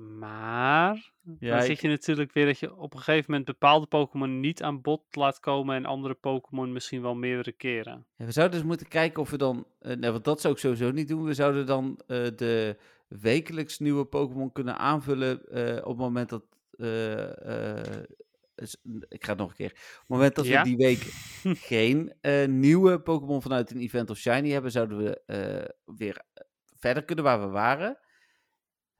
[0.08, 3.86] Maar Ja, dan ik- zit je natuurlijk weer dat je op een gegeven moment bepaalde
[3.86, 8.06] Pokémon niet aan bod laat komen en andere Pokémon misschien wel meerdere keren.
[8.16, 9.66] Ja, we zouden dus moeten kijken of we dan.
[9.80, 11.24] nee, want dat zou ik sowieso niet doen.
[11.24, 12.76] We zouden dan eh, de
[13.08, 15.44] wekelijks nieuwe Pokémon kunnen aanvullen.
[15.48, 16.42] eh, op het moment dat.
[19.08, 19.70] ik ga het nog een keer.
[19.72, 20.62] Op het moment dat Ja?
[20.62, 20.98] we die week
[21.70, 22.12] geen
[22.60, 25.22] nieuwe Pokémon vanuit een event of shiny hebben, zouden we
[25.84, 26.22] weer
[26.78, 27.98] verder kunnen waar we waren.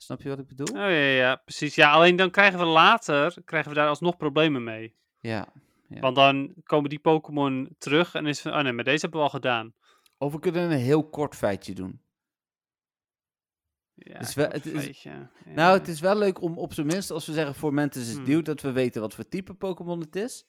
[0.03, 0.67] Snap je wat ik bedoel?
[0.67, 1.75] Oh ja, ja, precies.
[1.75, 4.97] Ja, alleen dan krijgen we later krijgen we daar alsnog problemen mee.
[5.19, 5.49] Ja.
[5.89, 6.01] Ja.
[6.01, 9.25] Want dan komen die Pokémon terug en is van, oh nee, maar deze hebben we
[9.27, 9.75] al gedaan.
[10.19, 12.03] Of we kunnen een heel kort feitje doen.
[13.95, 15.03] Ja, Het is wel- het is-.
[15.03, 15.31] Ja.
[15.45, 18.15] Nou, het is wel leuk om op zijn minst, als we zeggen voor Mantis is
[18.15, 18.25] Hmm.
[18.25, 20.47] nieuw, dat we weten wat voor type Pokémon het is.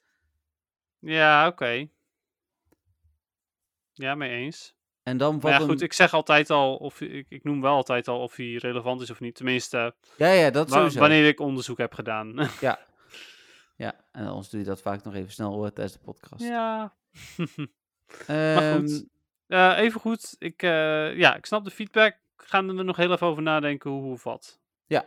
[1.00, 1.88] Ja, oké.
[3.94, 4.76] Ja, mee eens.
[5.04, 7.62] En dan wat Maar ja, een- goed, ik zeg altijd al, of ik, ik noem
[7.62, 9.36] wel altijd al of hij relevant is of niet.
[9.36, 11.00] Tenminste, Ja, ja, dat wa- sowieso.
[11.00, 12.34] wanneer ik onderzoek heb gedaan.
[12.62, 12.80] Ja.
[13.76, 16.44] ja, en anders doe je dat vaak nog even snel tijdens de podcast.
[16.44, 16.94] ja.
[18.28, 19.06] Ehm, maar goed.
[19.48, 22.18] Eh, even goed, ik, eh, ja, ik snap de feedback.
[22.38, 24.60] Gaan we nog heel even over nadenken hoe of wat.
[24.88, 25.06] Ja.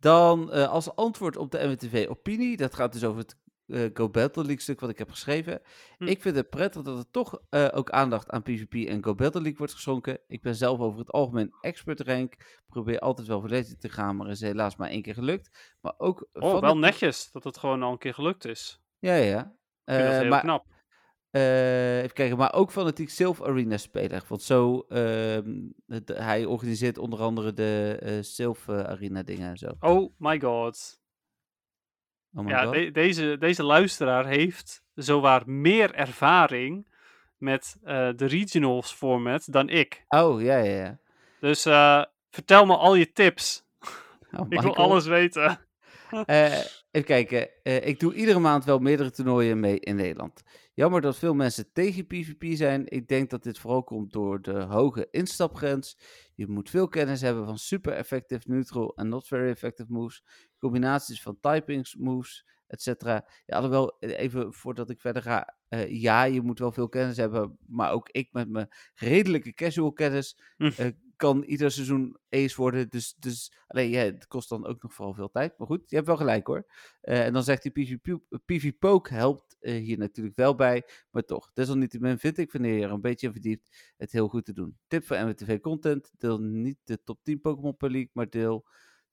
[0.00, 3.36] Dan eh, als antwoord op de MWTV-opinie, dat gaat dus over het
[3.68, 5.60] eh, Go Battle League stuk wat ik heb geschreven.
[5.98, 6.04] Hm.
[6.06, 9.40] Ik vind het prettig dat er toch eh, ook aandacht aan PvP en Go Battle
[9.40, 10.18] League wordt geschonken.
[10.28, 12.34] Ik ben zelf over het algemeen expert rank.
[12.66, 15.76] Probeer altijd wel volledig te gaan, maar is helaas maar één keer gelukt.
[15.80, 18.80] Maar ook Oh, van wel netjes dat het gewoon al een keer gelukt is.
[18.98, 19.40] Ja, ja, ja.
[19.84, 20.66] Ik vind dat Eh, heel maar, knap.
[21.30, 24.24] even kijken, maar ook fanatiek Sylph Arena speler.
[24.28, 25.54] Want zo, ehm,
[25.86, 29.70] het- hij organiseert onder andere de Sylph eh, Arena dingen en zo.
[29.80, 31.00] Oh my god.
[32.34, 36.86] Oh Ja, de- deze, deze luisteraar heeft zowaar meer ervaring
[37.36, 40.04] met eh, de regionals format dan ik.
[40.08, 40.98] Oh, ja, ja, ja.
[41.40, 43.64] Dus eh, vertel me al je tips.
[44.32, 45.58] Oh, Ik wil alles weten.
[46.24, 46.58] Eh,
[46.90, 47.48] even kijken.
[47.62, 50.42] Ik doe iedere maand wel meerdere toernooien mee in Nederland.
[50.74, 52.82] Jammer dat veel mensen tegen PvP zijn.
[52.88, 55.98] Ik denk dat dit vooral komt door de hoge instapgrens.
[56.34, 60.24] Je moet veel kennis hebben van super effective neutral en not very effective moves.
[60.58, 63.02] Combinaties van typings, moves, etc.
[63.02, 65.56] Ja, alhoewel, even voordat ik verder ga.
[65.68, 67.58] eh, ja, je moet wel veel kennis hebben.
[67.66, 70.70] Maar ook ik met mijn redelijke casual kennis Hm.
[70.76, 70.86] eh,
[71.16, 72.88] kan ieder seizoen ace worden.
[72.90, 75.58] Dus, dus alleen, ja, het kost dan ook nog vooral veel tijd.
[75.58, 76.66] Maar goed, je hebt wel gelijk hoor.
[77.00, 80.82] Eh, en dan zegt hij, PvP, PvPoke helpt hier natuurlijk wel bij.
[81.10, 84.44] Maar toch, desalniettemin vind ik, wanneer je er een beetje in verdiept, het heel goed
[84.44, 84.78] te doen.
[84.86, 86.10] Tip voor MWTV content.
[86.18, 88.66] Deel niet de top 10 Pokémon per league, maar deel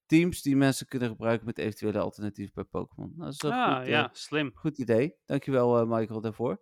[0.06, 3.14] teams die mensen kunnen gebruiken met eventuele alternatieven per Pokémon.
[3.16, 4.52] Nou, dat is Ah, goed, eh, ja, slim.
[4.54, 5.16] Goed idee.
[5.26, 6.62] Dankjewel, eh Michael, daarvoor.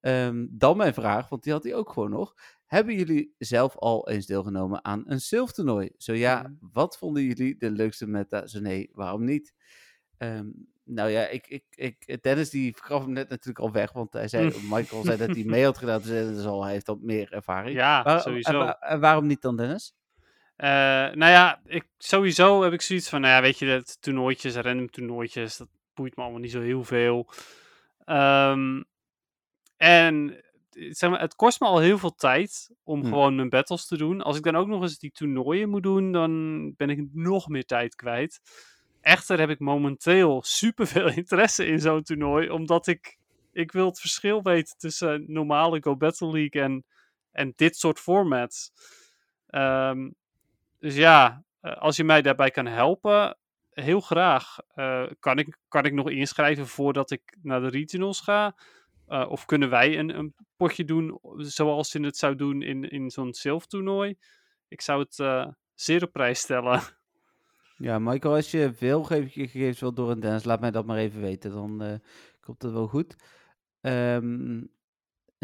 [0.00, 2.34] Ehm, dan mijn vraag, want die had hij ook gewoon nog.
[2.66, 5.90] Hebben jullie zelf al eens deelgenomen aan een Sylph-toernooi?
[5.96, 6.52] Zo ja, Mhm.
[6.72, 8.46] wat vonden jullie de leukste meta?
[8.46, 9.54] Zo nee, waarom niet?
[10.18, 10.46] Ehm,
[10.84, 14.28] nou ja, ik, ik, ik, Dennis die gaf hem net natuurlijk al weg, want hij
[14.28, 16.98] zei, Michael zei dat hij mee had gedaan, dus hij is al- hij heeft al
[17.02, 17.76] meer ervaring.
[17.76, 18.60] Ja, Waar- sowieso.
[18.60, 19.94] En, en waarom niet dan, Dennis?
[20.62, 20.68] Eh,
[21.14, 24.90] nou ja, ik, sowieso heb ik zoiets van, nou ja, weet je, dat toernooitjes, random
[24.90, 27.28] toernooitjes, dat boeit me allemaal niet zo heel veel.
[28.04, 28.82] Ehm,
[29.76, 33.06] en zeg maar, het kost me al heel veel tijd om Hm.
[33.08, 34.20] gewoon mijn battles te doen.
[34.22, 37.64] Als ik dan ook nog eens die toernooien moet doen, dan ben ik nog meer
[37.64, 38.40] tijd kwijt.
[39.00, 43.18] Echter heb ik momenteel superveel interesse in zo'n toernooi, omdat ik,
[43.52, 46.84] ik wil het verschil weten tussen normale Go Battle League en,
[47.32, 48.72] en dit soort formats.
[49.46, 50.08] Ehm,
[50.82, 53.38] dus ja, eh, als je mij daarbij kan helpen,
[53.70, 54.58] heel graag.
[54.74, 58.56] Eh, kan, ik, kan ik nog inschrijven voordat ik naar de regionals ga?
[59.06, 63.10] Eh, of kunnen wij een, een potje doen zoals je het zou doen in, in
[63.10, 63.32] zo'n
[63.66, 64.16] toernooi?
[64.68, 66.80] Ik zou het zeer op prijs stellen.
[67.76, 71.20] Ja, Michael, als je veel gegevens wil door een Dennis, laat mij dat maar even
[71.20, 71.50] weten.
[71.50, 72.00] Dan
[72.40, 73.16] komt het wel goed.
[73.80, 74.60] Ehm,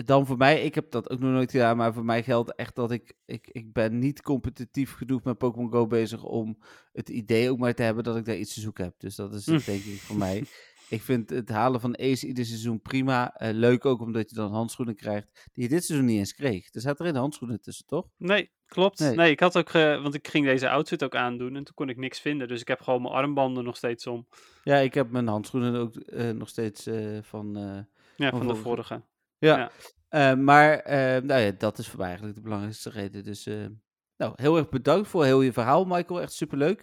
[0.07, 2.75] dan voor mij, ik heb dat ook nog nooit gedaan, maar voor mij geldt echt
[2.75, 6.59] dat ik, ik, ik ben niet competitief genoeg met Pokémon Go bezig om
[6.93, 8.95] het idee ook maar te hebben dat ik daar iets te zoeken heb.
[8.99, 10.45] Dus dat is het denk ik voor mij.
[10.89, 13.35] Ik vind het halen van Ace ieder seizoen prima.
[13.35, 16.75] Eh, leuk ook omdat je dan handschoenen krijgt die je dit seizoen niet eens kreeg.
[16.75, 18.07] Er zaten erin handschoenen tussen, toch?
[18.17, 18.99] Nee, klopt.
[18.99, 19.15] Nee.
[19.15, 19.31] Nee.
[19.31, 21.97] ik had ook, ge- want ik ging deze outfit ook aandoen en toen kon ik
[21.97, 22.49] niks vinden.
[22.49, 24.27] Dus ik heb gewoon mijn armbanden nog steeds om.
[24.65, 27.57] Ja, ik heb mijn handschoenen ook eh, nog steeds eh, van...
[27.57, 27.63] eh,
[28.17, 29.03] Ja, Van van de vorige.
[29.39, 29.57] Ja.
[29.57, 29.71] Ja.
[30.09, 33.25] Eh, maar eh, nou ja, dat is voor mij eigenlijk de belangrijkste reden.
[33.25, 33.67] Dus eh,
[34.17, 36.21] nou, heel erg bedankt voor heel je verhaal, Michael.
[36.21, 36.83] Echt superleuk.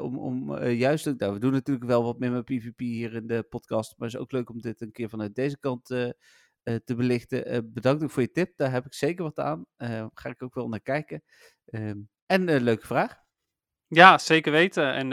[0.00, 3.26] Om om juist ook, nou, we doen natuurlijk wel wat meer met PvP hier in
[3.26, 3.94] de podcast.
[3.96, 5.86] Maar het is ook leuk om dit een keer vanuit deze kant
[6.64, 7.72] te belichten.
[7.72, 8.56] Bedankt ook voor je tip.
[8.56, 9.66] Daar heb ik zeker wat aan.
[10.14, 11.22] Ga ik ook wel naar kijken.
[11.64, 13.16] En een leuke vraag.
[13.86, 14.92] Ja, zeker weten.
[14.92, 15.12] En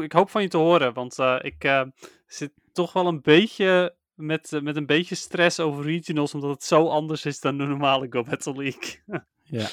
[0.00, 1.86] ik hoop van je te horen, want ik
[2.26, 6.64] zit toch wel een beetje met, eh, met een beetje stress over regionals, omdat het
[6.64, 9.02] zo anders is dan de normale Go Battle League.
[9.48, 9.68] Ja.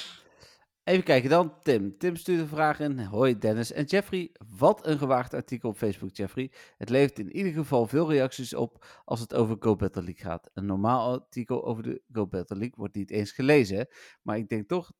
[0.84, 1.98] Even kijken dan, Tim.
[1.98, 2.98] Tim stuurt een vraag in.
[2.98, 4.34] Hoi Dennis en Jeffrey.
[4.48, 6.52] Wat een gewaagd artikel op Facebook, Jeffrey.
[6.76, 10.50] Het levert in ieder geval veel reacties op als het over Go Battle League gaat.
[10.52, 13.88] Een normaal artikel over de Go Battle League wordt niet eens gelezen.
[14.22, 14.92] Maar ik denk toch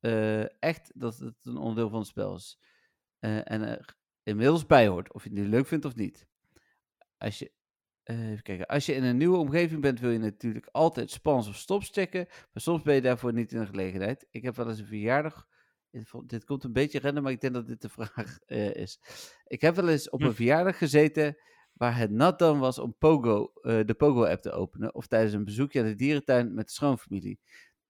[0.00, 2.58] eh, echt dat het een onderdeel van het spel is.
[3.18, 6.26] Eh, en er inmiddels bij hoort, of je het nu leuk vindt of niet.
[7.18, 7.52] Als je,
[8.04, 8.66] even kijken.
[8.66, 12.26] Als je in een nieuwe omgeving bent, wil je natuurlijk altijd spans of stops checken.
[12.28, 14.26] Maar soms ben je daarvoor niet in de gelegenheid.
[14.30, 15.46] Ik heb wel eens een verjaardag.
[16.26, 19.00] Dit komt een beetje rennen, maar ik denk dat dit de vraag eh, is.
[19.46, 20.26] Ik heb wel eens op Hm.
[20.26, 21.36] een verjaardag gezeten
[21.72, 24.94] waar het nat dan was om Pogo, eh, de Pogo-app te openen.
[24.94, 27.40] Of tijdens een bezoekje aan de dierentuin met de schoonfamilie.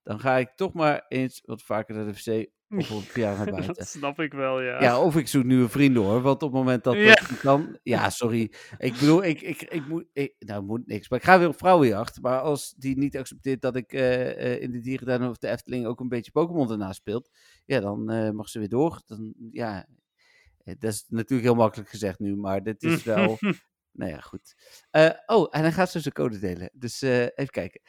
[0.03, 3.45] Dan ga ik toch maar eens wat vaker naar de wc of op een verjaardag
[3.45, 3.75] naar buiten.
[3.75, 4.83] dat snap ik wel, ja.
[4.83, 6.20] Ja, of ik zoek nieuwe vrienden hoor.
[6.20, 7.14] Want op het moment dat Ja.
[7.14, 7.79] dat kan.
[7.83, 8.53] Ja, sorry.
[8.79, 10.05] Ik bedoel, ik, ik, ik moet.
[10.12, 11.09] Ik, nou, moet niks.
[11.09, 12.20] Maar ik ga weer op vrouwenjacht.
[12.20, 15.87] Maar als die niet accepteert dat ik eh, eh, in de dierentuin of de Efteling
[15.87, 17.31] ook een beetje Pokémon ernaast speelt.
[17.64, 19.03] Ja, dan eh, mag ze weer door.
[19.07, 19.87] Dan, ja,
[20.64, 22.37] dat is natuurlijk heel makkelijk gezegd nu.
[22.37, 23.39] Maar dit is wel.
[23.93, 24.55] nou ja, goed.
[25.27, 26.70] Oh, en hij gaat zo zijn code delen.
[26.73, 27.81] Dus even kijken.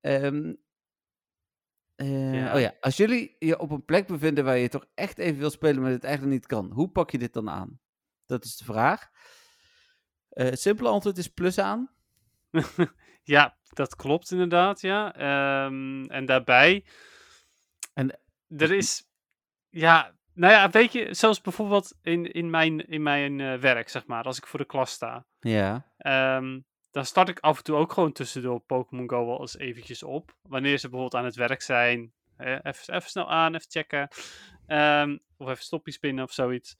[0.00, 0.52] Ehm,
[2.02, 2.54] eh, Ja.
[2.54, 5.50] Oh ja, als jullie je op een plek bevinden waar je toch echt even wil
[5.50, 7.80] spelen, maar het eigenlijk niet kan, hoe pak je dit dan aan?
[8.26, 9.08] Dat is de vraag.
[10.28, 11.90] Eh, het simpele antwoord is plus aan.
[13.24, 15.14] Ja, dat klopt inderdaad, ja.
[15.14, 16.84] Ehm, en daarbij,
[17.94, 18.18] En-
[18.56, 19.04] er is,
[19.68, 24.06] ja, nou ja, weet je, zoals bijvoorbeeld in, in mijn, in mijn eh, werk, zeg
[24.06, 25.92] maar, als ik voor de klas sta, Ja.
[25.96, 26.60] ehm,
[26.92, 30.34] dan start ik af en toe ook gewoon tussendoor Pokémon Go wel eens eventjes op.
[30.48, 34.08] Wanneer ze bijvoorbeeld aan het werk zijn, eh, even, even snel aan, even checken,
[34.66, 36.76] ehm, of even stopjes spinnen of zoiets.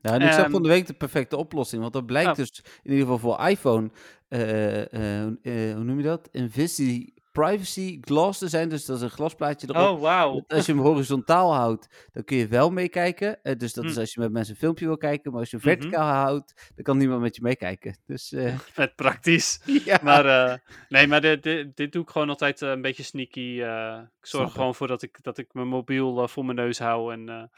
[0.00, 1.80] Ja, en ik zag Ehm, van de week de perfecte oplossing.
[1.80, 2.36] Want dat blijkt Oh.
[2.36, 3.90] dus in ieder geval voor iPhone.
[4.28, 6.28] eh, eh, hoe- eh, hoe noem je dat?
[6.32, 7.14] Invisi
[7.46, 8.68] Privacy Glass te zijn.
[8.68, 9.96] Dus dat is een glasplaatje erop.
[9.96, 10.44] Oh, wauw.
[10.48, 13.42] Als je hem horizontaal houdt, dan kun je wel meekijken.
[13.42, 14.00] Eh, dus dat is Hm.
[14.00, 15.30] als je met mensen een filmpje wil kijken.
[15.30, 15.76] Maar als je hem Mhm.
[15.80, 17.96] verticaal houdt, dan kan niemand met je meekijken.
[18.06, 19.60] Dus eh, Vet praktisch.
[19.84, 19.98] ja.
[20.02, 20.56] Maar eh,
[20.88, 23.40] nee, maar dit, dit, dit doe ik gewoon altijd een beetje sneaky.
[23.40, 23.62] ik
[24.26, 27.50] zorg Snap gewoon voor dat ik, dat ik mijn mobiel voor mijn neus hou en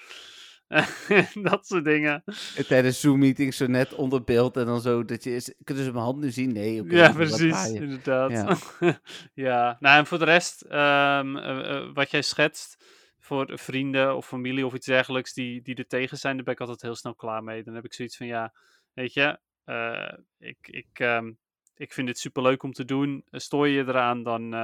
[1.50, 2.22] dat soort dingen.
[2.68, 5.34] tijdens Zoom-meetings zo net onder beeld en dan zo dat je...
[5.34, 6.52] Is, kunnen ze mijn hand nu zien?
[6.52, 6.84] Nee.
[6.84, 8.30] ja, precies, inderdaad.
[8.30, 8.56] Ja.
[9.34, 9.76] Ja.
[9.80, 12.84] nou en voor de rest, ehm, eh, eh, wat jij schetst
[13.18, 16.60] voor vrienden of familie of iets dergelijks die, die er tegen zijn, daar ben ik
[16.60, 17.62] altijd heel snel klaar mee.
[17.62, 18.54] Dan heb ik zoiets van, ja,
[18.92, 21.32] weet je, eh, ik, ik, ehm,
[21.74, 23.24] ik vind dit superleuk om te doen.
[23.30, 24.54] Stoor je je eraan, dan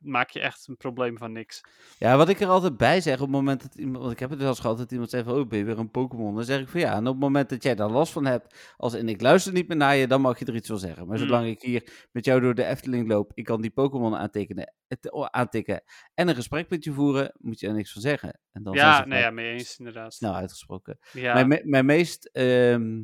[0.00, 1.60] maak je echt een probleem van niks.
[1.98, 3.98] Ja, wat ik er altijd bij zeg op het moment dat iemand...
[3.98, 5.34] Want ik heb het wel eens gehad dat iemand zegt van...
[5.34, 6.34] Oh, ben je weer een Pokémon?
[6.34, 6.92] Dan zeg ik van ja.
[6.92, 8.74] En op het moment dat jij daar last van hebt...
[8.76, 11.06] Als en ik luister niet meer naar je, dan mag je er iets van zeggen.
[11.06, 11.26] Maar Mm.
[11.26, 13.32] zolang ik hier met jou door de Efteling loop...
[13.34, 14.74] Ik kan die Pokémon aantekenen,
[15.30, 15.82] aantikken...
[16.14, 17.32] En een gesprek met je voeren...
[17.38, 18.40] Moet je er niks van zeggen.
[18.52, 20.14] En dan ja, nee, ja, vaak mee eens, inderdaad.
[20.14, 20.98] snel uitgesproken.
[21.12, 21.44] ja.
[21.44, 23.02] Mijn, mijn meest ehm,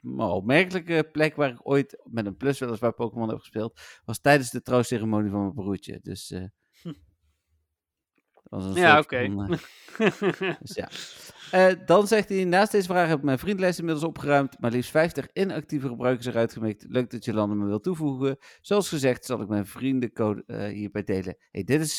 [0.00, 4.50] maar opmerkelijke plek waar ik ooit met een plus weliswaar Pokémon heb gespeeld, was tijdens
[4.50, 5.98] de trouwceremonie van mijn broertje.
[6.02, 6.32] Dus
[8.50, 9.16] dat was een ja, oké.
[9.16, 10.88] eh, dus ja.
[11.50, 14.90] Eh, dan zegt hij, naast deze vraag heb ik mijn vriendlijst inmiddels opgeruimd, maar liefst
[14.90, 16.84] 50 inactieve gebruikers eruit gemikt.
[16.88, 18.36] Leuk dat Jolanda me wil toevoegen.
[18.60, 21.36] Zoals gezegd zal ik mijn vriendencode hierbij delen.
[21.50, 21.96] Hey, dit is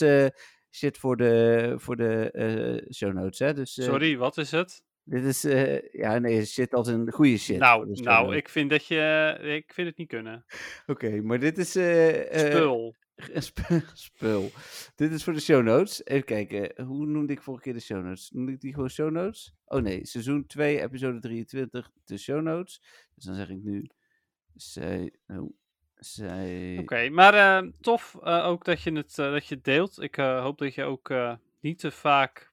[0.70, 3.54] shit voor de, voor de show notes, hè?
[3.54, 4.84] Dus, Sorry, wat is het?
[5.12, 7.58] Dit is, eh, ja, nee, shit als een goede shit.
[7.58, 8.40] nou, show nou notes.
[8.40, 9.38] ik vind dat je...
[9.42, 10.46] Ik vind het niet kunnen.
[10.88, 11.76] Oké, maar dit is...
[11.76, 12.96] eh, eh, Spul.
[13.48, 14.52] sp- spul.
[14.96, 16.06] Dit is voor de show notes.
[16.06, 18.30] Even kijken, hoe noemde ik vorige keer de show notes?
[18.34, 19.54] Noemde ik die gewoon show notes?
[19.66, 22.82] Oh nee, seizoen 2, episode 23, de show notes.
[23.16, 23.90] Dus dan zeg ik nu...
[24.56, 25.54] se- oh,
[25.96, 26.78] Zij...
[26.80, 30.02] Oké, maar eh, tof eh, ook dat je het, eh, dat je het deelt.
[30.02, 32.51] Ik eh, hoop dat je ook eh, niet te vaak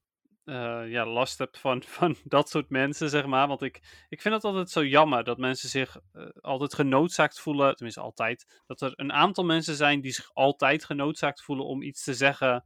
[0.49, 3.49] eh, ja, last hebt van, van dat soort mensen, zeg maar.
[3.49, 7.75] Want ik, ik vind het altijd zo jammer dat mensen zich eh, altijd genoodzaakt voelen,
[7.75, 12.05] tenminste altijd, dat er een aantal mensen zijn die zich altijd genoodzaakt voelen om iets
[12.05, 12.65] te zeggen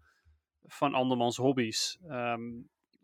[0.63, 1.99] van andermans hobby's.
[2.09, 2.43] Ehm,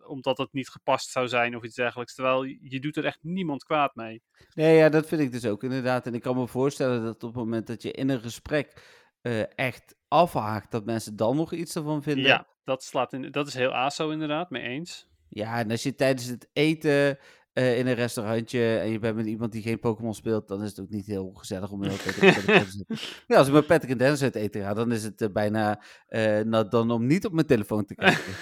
[0.07, 2.15] omdat het niet gepast zou zijn of iets dergelijks.
[2.15, 4.23] Terwijl je, je doet er echt niemand kwaad mee.
[4.55, 6.07] Nee, ja, dat vind ik dus ook inderdaad.
[6.07, 8.83] En ik kan me voorstellen dat op het moment dat je in een gesprek
[9.21, 12.25] eh, echt afhaakt, dat mensen dan nog iets ervan vinden.
[12.25, 15.09] Ja, dat, slaat in, dat is heel aso inderdaad, mee eens.
[15.29, 17.19] Ja, en als je tijdens het eten
[17.59, 20.69] eh, in een restaurantje en je bent met iemand die geen Pokémon speelt, dan is
[20.71, 22.97] het ook niet heel gezellig om heel tijd op te zitten.
[23.27, 25.83] Ja, als ik met Patrick en Dennis uit eten ga, dan is het eh, bijna
[26.09, 28.33] eh, nou, dan om niet op mijn telefoon te kijken.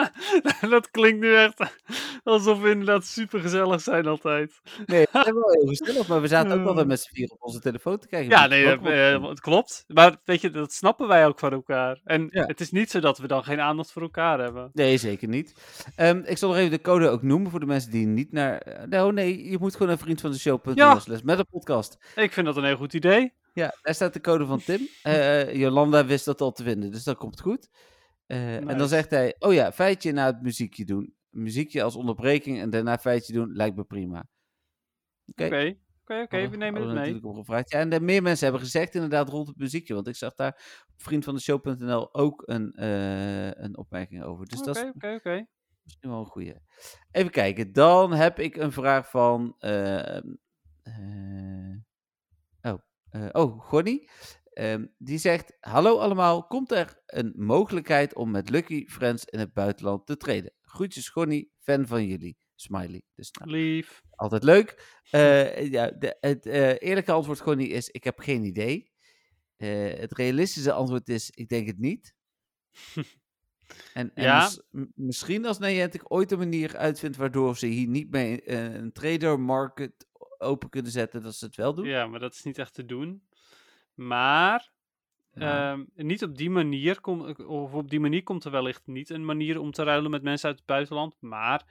[0.70, 1.60] dat klinkt nu echt
[2.24, 4.60] alsof we inderdaad super gezellig zijn altijd.
[4.86, 7.42] Nee, dat is wel heel gezellig, maar we zaten ook altijd met z'n vier op
[7.42, 8.30] onze telefoon te kijken.
[8.30, 8.66] Ja, nee,
[9.28, 9.84] het klopt.
[9.86, 12.00] Maar weet je, dat snappen wij ook van elkaar.
[12.04, 12.46] En Ja.
[12.46, 14.70] het is niet zo dat we dan geen aandacht voor elkaar hebben.
[14.72, 15.54] Nee, zeker niet.
[15.96, 18.41] Ehm, ik zal nog even de code ook noemen voor de mensen die niet naar...
[18.50, 21.00] eh, nou, nee, je moet gewoon naar vriend van de show.nl Ja.
[21.24, 22.12] met een podcast.
[22.16, 23.32] Ik vind dat een heel goed idee.
[23.54, 24.80] Ja, daar staat de code van Tim.
[25.02, 27.68] Eh, Jolanda wist dat al te vinden, dus dat komt goed.
[28.26, 31.14] Eh, En dan zegt hij, oh ja, feitje na het muziekje doen.
[31.30, 34.28] Muziekje als onderbreking en daarna feitje doen, lijkt me prima.
[35.26, 35.44] Oké.
[35.44, 35.56] Oké,
[36.02, 36.98] oké, oké, Hadden- we nemen het mee.
[36.98, 37.70] natuurlijk om gevraagd.
[37.70, 39.94] Ja, en er meer mensen hebben gezegd inderdaad rond het muziekje.
[39.94, 42.82] Want ik zag daar op vriendvandeshow.nl ook een,
[43.64, 44.46] een opmerking over.
[44.46, 45.46] Dus dat is Oké, oké, oké.
[45.82, 46.54] Misschien wel een goeie.
[47.10, 49.54] Even kijken, dan heb ik een vraag van...
[49.58, 50.20] eh,
[52.62, 52.78] oh,
[53.10, 54.10] eh, oh, Gonnie.
[54.52, 59.52] Ehm, die zegt, hallo allemaal, komt er een mogelijkheid om met Lucky Friends in het
[59.52, 60.52] buitenland te treden?
[60.60, 62.40] Groetjes Gonnie, fan van jullie.
[62.54, 63.02] Smiley.
[63.14, 64.02] Dus nou, Lief.
[64.10, 65.00] altijd leuk.
[65.10, 66.46] Eh, ja, de, het
[66.82, 68.90] eerlijke antwoord Gonnie is, ik heb geen idee.
[69.56, 72.14] Het realistische antwoord is, ik denk het niet.
[73.94, 74.50] En, en Ja.
[74.94, 79.40] misschien als Niantic ooit een manier uitvindt waardoor ze hier niet mee eh, een trader
[79.40, 80.06] market
[80.38, 81.84] open kunnen zetten, dat ze het wel doen.
[81.86, 83.22] Ja, maar dat is niet echt te doen.
[83.94, 84.70] Maar
[85.34, 89.24] ehm, niet op die manier komt, of op die manier komt er wellicht niet een
[89.24, 91.16] manier om te ruilen met mensen uit het buitenland.
[91.20, 91.64] Maar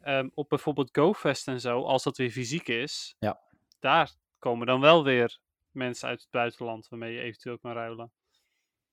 [0.00, 3.40] ehm, op bijvoorbeeld GoFest en zo, als dat weer fysiek is, Ja.
[3.80, 5.38] daar komen dan wel weer
[5.70, 8.10] mensen uit het buitenland waarmee je eventueel kan ruilen.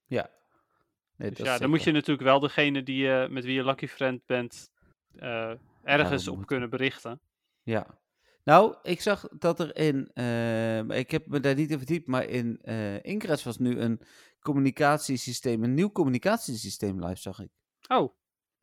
[0.08, 0.30] ja.
[1.20, 3.88] Nee, Dus ja, dan moet je natuurlijk wel degene die je, met wie je lucky
[3.88, 4.72] friend bent,
[5.16, 5.52] eh,
[5.84, 6.46] ergens op moet.
[6.46, 7.22] kunnen berichten.
[7.64, 8.00] Ja.
[8.44, 12.24] Nou, ik zag dat er in, eh, ik heb me daar niet in verdiept, maar
[12.26, 14.02] in eh Ingress was nu een
[14.40, 17.50] communicatiesysteem, een nieuw communicatiesysteem live, zag ik.
[17.88, 18.14] Oh,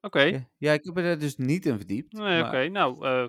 [0.01, 0.21] oké.
[0.23, 2.13] Ja, ja, ik heb me daar dus niet in verdiept.
[2.13, 2.69] Nee, maar- oké.
[2.69, 3.23] Nou, eh,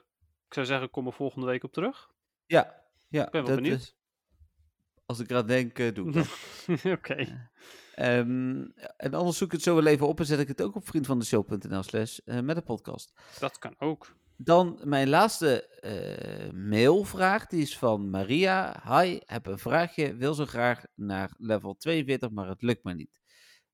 [0.48, 2.12] ik zou zeggen, kom er volgende week op terug.
[2.46, 3.26] Ja, ja.
[3.26, 3.96] Ik ben wel benieuwd.
[3.96, 6.28] eh, als ik eraan denk, eh, doe ik dat.
[6.98, 7.50] oké.
[7.98, 8.66] Ehm,
[8.98, 10.88] en anders zoek ik het zo wel even op en zet ik het ook op
[10.88, 13.14] vriendvandeshow.nl slash eh, met een podcast.
[13.40, 14.16] Dat kan ook.
[14.36, 18.84] Dan mijn laatste eh, mailvraag, die is van Maria.
[18.86, 23.22] Hi, heb een vraagje, wil zo graag naar level 42, maar het lukt maar niet.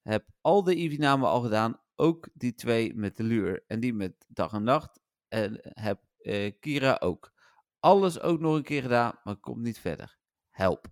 [0.02, 4.26] Heb al de Eevee-namen al gedaan, ook die twee met de luur en die met
[4.28, 5.00] dag en nacht.
[5.28, 7.32] En heb eh, Kira ook.
[7.80, 10.18] Alles ook nog een keer gedaan, maar komt niet verder.
[10.50, 10.88] Help.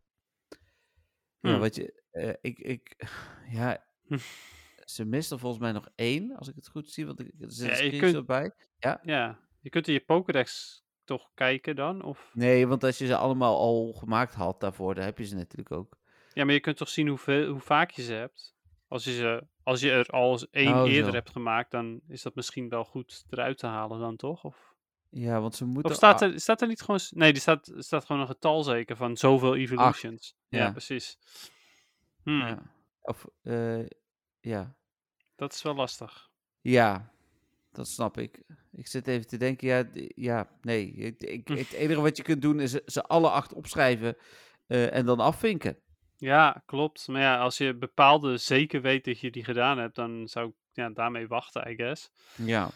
[1.39, 1.59] Ja, Hmm.
[1.59, 2.95] wat je, eh, ik, ik,
[3.59, 3.84] ja,
[4.86, 7.51] ze mist er volgens mij nog één, als ik het goed zie, want ik, er
[7.51, 8.51] zit Ja, een kunt- bij.
[9.03, 12.03] Ja, je kunt in je Pokédex toch kijken dan?
[12.03, 12.32] Of...
[12.34, 15.72] Nee, want als je ze allemaal al gemaakt had daarvoor, dan heb je ze natuurlijk
[15.72, 15.97] ook.
[16.34, 18.55] Ja, maar je kunt toch zien hoeveel, hoe vaak je ze hebt?
[18.88, 21.16] Als je, ze, als je er al eens één Oh, eerder zo.
[21.18, 24.43] hebt gemaakt, dan is dat misschien wel goed eruit te halen dan, toch?
[24.43, 24.76] Of,
[25.09, 25.91] Ja, want ze moeten...
[25.91, 26.99] of staat, er, staat er niet gewoon...
[27.09, 30.36] Nee, er staat, staat gewoon een getal zeker van zoveel evolutions.
[30.47, 30.72] Ja, ja.
[30.72, 31.18] precies.
[32.24, 32.61] Hmm, Ja.
[33.01, 33.86] Of, eh,
[34.39, 34.76] ja.
[35.36, 36.30] Dat is wel lastig.
[36.61, 37.11] Ja,
[37.72, 38.41] dat snap ik.
[38.72, 40.91] Ik zit even te denken, ja, ja nee.
[40.91, 44.17] Ik, ik, het enige wat je kunt doen is ze- ze alle acht opschrijven
[44.67, 45.78] eh, en dan afvinken.
[46.17, 47.07] Ja, klopt.
[47.07, 50.53] Maar ja, als je bepaalde zeker weet dat je die gedaan hebt, dan zou ik
[50.72, 52.11] ja, daarmee wachten, I guess.
[52.36, 52.69] Ja.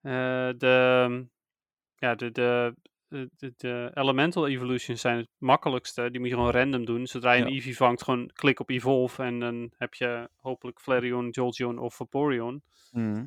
[0.00, 1.26] Eh, de,
[1.96, 2.74] ja, de, de,
[3.10, 6.10] de, de, elemental evolutions zijn het makkelijkste.
[6.10, 7.06] Die moet je gewoon random doen.
[7.06, 7.54] Zodra je een Ja.
[7.54, 12.62] Eevee vangt, gewoon klik op Evolve en dan heb je hopelijk Flareon, Jolteon of Vaporeon.
[12.92, 13.24] Mhm.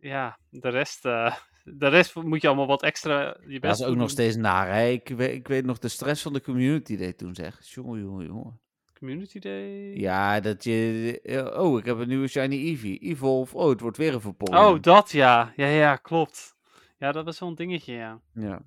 [0.00, 3.88] Ja, de rest, eh, de rest moet je allemaal wat extra je Ja, best dat
[3.88, 4.74] is ook nog steeds naar.
[4.74, 4.86] Hè?
[4.86, 7.58] Ik, weet, ik weet nog de stress van de community deed toen zeg.
[7.62, 8.60] Jongen, jongen, jongen.
[8.98, 9.94] Community Day?
[9.96, 11.20] Ja, dat je...
[11.22, 12.98] eh, Oh, ik heb een nieuwe shiny Eevee.
[12.98, 13.56] Evolve.
[13.56, 14.64] Oh, het wordt weer een Vaporeon.
[14.64, 15.52] Oh, dat ja.
[15.56, 16.53] Ja, ja, klopt.
[17.04, 18.20] Ja, dat was wel een dingetje, ja.
[18.32, 18.62] Ja.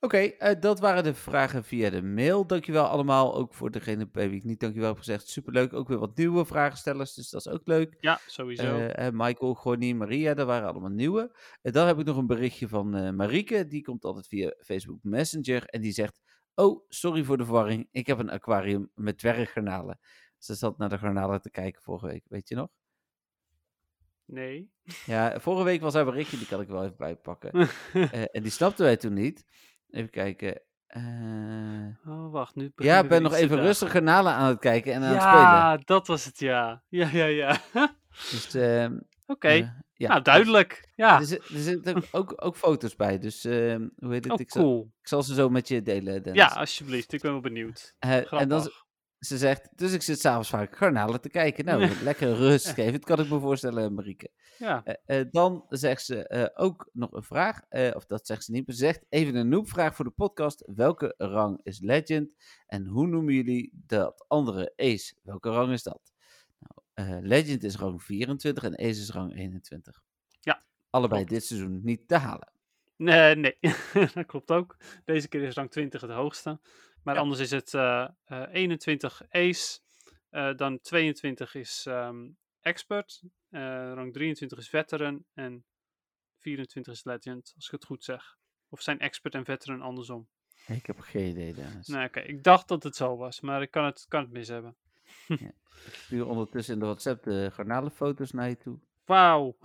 [0.00, 2.46] Oké, eh, dat waren de vragen via de mail.
[2.46, 5.28] Dankjewel allemaal, ook voor degene bij wie ik niet dankjewel heb gezegd.
[5.28, 7.96] Superleuk, ook weer wat nieuwe vragenstellers, dus dat is ook leuk.
[8.00, 8.62] Ja, sowieso.
[8.62, 11.36] Eh, eh, Michael, Gorny, Maria, dat waren allemaal nieuwe.
[11.62, 14.98] En dan heb ik nog een berichtje van eh Marieke, die komt altijd via Facebook
[15.02, 16.20] Messenger en die zegt...
[16.54, 19.98] Oh, sorry voor de verwarring, ik heb een aquarium met dwerggarnalen.
[20.38, 22.68] Ze zat naar de garnalen te kijken vorige week, weet je nog?
[24.28, 24.70] Nee.
[25.06, 27.50] Ja, vorige week was haar berichtje, die kan ik wel even bijpakken.
[27.92, 29.44] Eh, en die snapten wij toen niet.
[29.90, 30.60] Even kijken.
[30.86, 35.02] eh, oh, wacht, nu Ja, ik ben nog even rustig garnalen aan het kijken en
[35.02, 35.40] aan het spelen.
[35.40, 36.82] Ja, dat was het, ja.
[36.88, 37.60] Ja, ja, ja.
[38.30, 40.88] Dus, ehm, Oké, eh, ja, nou duidelijk.
[40.94, 44.32] Ja, Er, zit- er zitten ook, ook, foto's bij, dus ehm, hoe heet het?
[44.32, 44.92] oh, ik, zal, cool.
[45.00, 46.42] ik zal ze zo met je delen, Dennis.
[46.42, 47.12] Ja, alsjeblieft.
[47.12, 47.94] Ik ben wel benieuwd.
[47.98, 48.70] En dan,
[49.18, 51.64] ze zegt, dus ik zit s'avonds vaak garnalen te kijken.
[51.64, 54.30] Nou, lekker rust geven, dat kan ik me voorstellen, Marieke.
[54.58, 58.44] Ja, Eh, eh, dan zegt ze eh, ook nog een vraag, eh, of dat zegt
[58.44, 60.62] ze niet, maar ze zegt even een noobvraag voor de podcast.
[60.74, 62.30] Welke rang is Legend
[62.66, 65.14] en hoe noemen jullie dat andere Ace?
[65.22, 66.12] Welke rang is dat?
[66.58, 70.02] Nou, eh, Legend is rang 24 en Ace is rang 21.
[70.40, 71.34] Ja, Allebei klopt.
[71.34, 72.52] dit seizoen niet te halen.
[72.96, 73.56] nee, nee.
[74.14, 74.76] dat klopt ook.
[75.04, 76.60] Deze keer is rang 20 het hoogste.
[77.08, 77.22] Maar Ja.
[77.22, 79.80] anders is het eh, eh, 21 Ace.
[80.30, 82.28] eh, dan 22 is ehm,
[82.60, 83.22] Expert.
[83.50, 83.60] eh,
[83.94, 85.24] rang 23 is Veteran.
[85.34, 85.64] En
[86.38, 88.36] 24 is Legend, als ik het goed zeg.
[88.68, 90.28] Of zijn Expert en Veteran andersom?
[90.66, 91.86] Ik heb geen idee, Dennis.
[91.86, 92.20] Nee, oké.
[92.20, 94.76] Ik dacht dat het zo was, maar ik kan het, kan het mis hebben.
[95.28, 95.52] Ik
[95.92, 98.78] stuur ondertussen in de WhatsApp de garnalenfoto's naar je toe.
[99.04, 99.56] Wauw.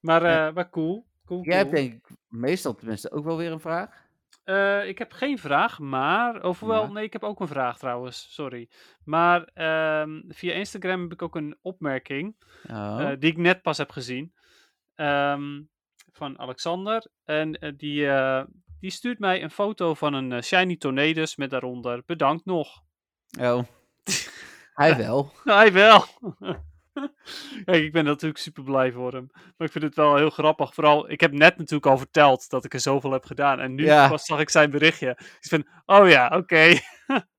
[0.00, 0.48] maar, Ja.
[0.48, 1.06] eh, maar cool.
[1.24, 4.10] cool, Jij hebt denk ik meestal tenminste ook wel weer een vraag.
[4.44, 6.42] Eh, ik heb geen vraag, maar.
[6.44, 6.92] Of wel, Maar?
[6.92, 8.26] nee, ik heb ook een vraag trouwens.
[8.34, 8.68] Sorry.
[9.04, 12.36] Maar ehm, via Instagram heb ik ook een opmerking.
[12.70, 12.96] Oh.
[13.00, 14.32] eh, die ik net pas heb gezien.
[14.94, 15.62] ehm,
[16.12, 17.10] van Alexander.
[17.24, 18.08] En eh, die,
[18.80, 22.02] die stuurt mij een foto van een Shiny Tornadus met daaronder.
[22.06, 22.82] Bedankt nog.
[23.40, 23.62] oh.
[24.72, 25.32] Hij wel.
[25.44, 26.04] Nou, hij wel.
[27.64, 29.28] Kijk, ik ben natuurlijk super blij voor hem.
[29.32, 30.74] Maar ik vind het wel heel grappig.
[30.74, 33.60] Vooral, ik heb net natuurlijk al verteld dat ik er zoveel heb gedaan.
[33.60, 34.08] En nu Ja.
[34.08, 35.14] pas zag ik zijn berichtje.
[35.16, 35.66] Dus ik van,
[36.00, 36.72] oh ja, oké.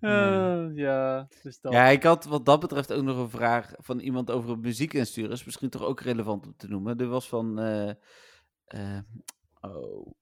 [0.00, 0.66] Ja.
[0.66, 1.72] Eh, ja, dus dat.
[1.72, 5.30] Ja, ik had wat dat betreft ook nog een vraag van iemand over muziek insturen.
[5.30, 6.98] Is misschien toch ook relevant om te noemen.
[6.98, 7.88] Er was van, eh,
[8.64, 8.98] eh,
[9.60, 10.12] oh,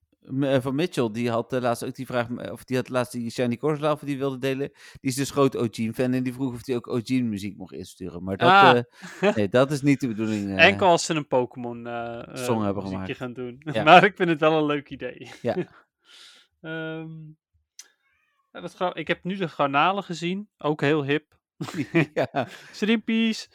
[0.62, 3.30] van Mitchell, die had eh, laatst ook die vraag, eh, of die had laatst die
[3.30, 4.70] Shiny Corsola die wilde delen.
[5.00, 8.24] Die is dus groot OG-fan en die vroeg of hij ook OG-muziek mocht insturen.
[8.24, 8.76] Maar dat, Ah.
[9.20, 10.48] eh, nee, dat is niet de bedoeling.
[10.58, 10.64] eh.
[10.64, 13.16] Enkel als ze een Pokémon eh eh, Song hebben gemaakt.
[13.16, 13.56] gaan doen.
[13.58, 13.82] Ja.
[13.88, 15.30] maar ik vind het wel een leuk idee.
[15.42, 15.56] Ja.
[18.52, 20.48] Wat gra- ik heb nu de garnalen gezien.
[20.58, 21.38] Ook heel hip.
[22.14, 22.46] ja.
[22.72, 23.50] Shrimpies.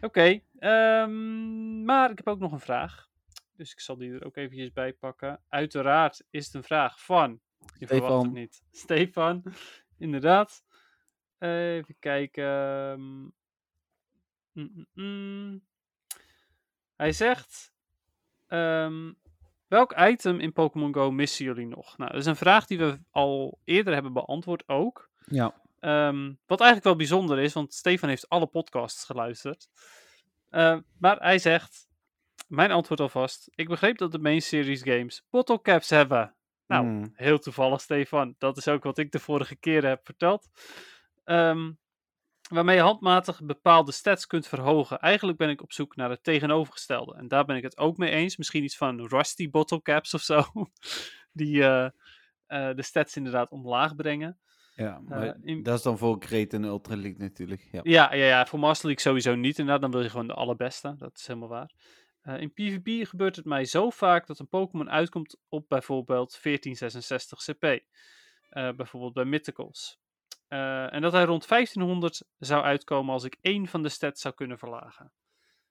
[0.00, 3.07] Oké, ehm, maar ik heb ook nog een vraag.
[3.58, 5.40] Dus ik zal die er ook eventjes bij pakken.
[5.48, 7.40] Uiteraard is het een vraag van...
[7.78, 8.32] Je verwacht het Stefan.
[8.32, 8.62] niet.
[8.84, 9.42] Stefan,
[9.98, 10.64] inderdaad.
[11.38, 13.00] Even kijken.
[13.00, 13.32] Mm,
[14.52, 15.66] mm, mm.
[16.96, 17.72] Hij zegt...
[18.46, 19.12] ehm,
[19.66, 21.98] welk item in Pokémon Go missen jullie nog?
[21.98, 25.10] Nou, dat is een vraag die we al eerder hebben beantwoord ook.
[25.24, 25.66] ja.
[25.80, 29.68] Ehm, wat eigenlijk wel bijzonder is, want Stefan heeft alle podcasts geluisterd.
[30.48, 31.87] Eh, maar hij zegt,
[32.48, 36.34] mijn antwoord alvast, ik begreep dat de main series games bottle caps hebben.
[36.66, 37.10] Nou, Hmm.
[37.14, 40.48] heel toevallig Stefan, dat is ook wat ik de vorige keren heb verteld.
[41.24, 41.72] Ehm,
[42.50, 44.98] waarmee je handmatig bepaalde stats kunt verhogen.
[44.98, 47.14] Eigenlijk ben ik op zoek naar het tegenovergestelde.
[47.14, 48.36] En daar ben ik het ook mee eens.
[48.36, 50.42] Misschien iets van rusty bottle caps of zo.
[51.32, 51.84] Die eh,
[52.46, 54.38] eh, de stats inderdaad omlaag brengen.
[54.74, 57.68] Ja, maar Eh, in- dat is dan voor Great en Ultra League natuurlijk.
[57.72, 57.80] Ja.
[57.82, 59.58] Ja, ja, ja, voor Master League sowieso niet.
[59.58, 60.94] Inderdaad, dan wil je gewoon de allerbeste.
[60.98, 61.70] Dat is helemaal waar.
[62.22, 67.38] Eh, in PvP gebeurt het mij zo vaak dat een Pokémon uitkomt op bijvoorbeeld 1466
[67.38, 67.64] CP.
[68.48, 69.98] Eh, bijvoorbeeld bij Mythicals.
[70.48, 74.34] Eh, en dat hij rond 1500 zou uitkomen als ik één van de stats zou
[74.34, 75.12] kunnen verlagen.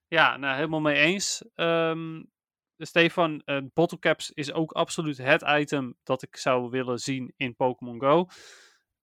[0.07, 1.43] Ja, nou, helemaal mee eens.
[1.55, 2.23] Ehm,
[2.77, 7.55] Stefan, eh Bottle Caps is ook absoluut het item dat ik zou willen zien in
[7.55, 8.27] Pokémon Go.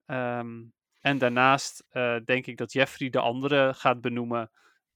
[0.05, 0.63] Ehm,
[1.01, 1.85] en daarnaast
[2.25, 4.51] denk ik dat Jeffrey de andere gaat benoemen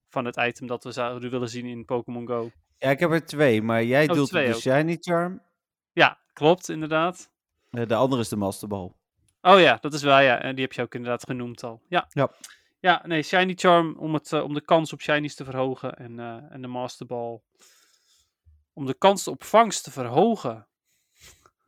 [0.09, 2.51] van het item dat we zouden willen zien in Pokémon Go.
[2.77, 4.59] ja, ik heb er twee, maar jij Oh, doet twee de ook.
[4.59, 5.41] Shiny Charm.
[5.93, 7.31] Ja, klopt, inderdaad.
[7.71, 8.91] Eh, de andere is de Master Ball.
[9.41, 10.41] Oh ja, dat is waar, ja.
[10.41, 11.81] En die heb je ook inderdaad genoemd al.
[11.87, 12.07] Ja.
[12.09, 12.31] Ja.
[12.79, 15.93] Ja, nee, Shiny Charm om, het, eh, om de kans op Shinies te verhogen.
[15.95, 17.41] En, eh, en de Master Ball
[18.73, 20.67] om de kans op vangst te verhogen.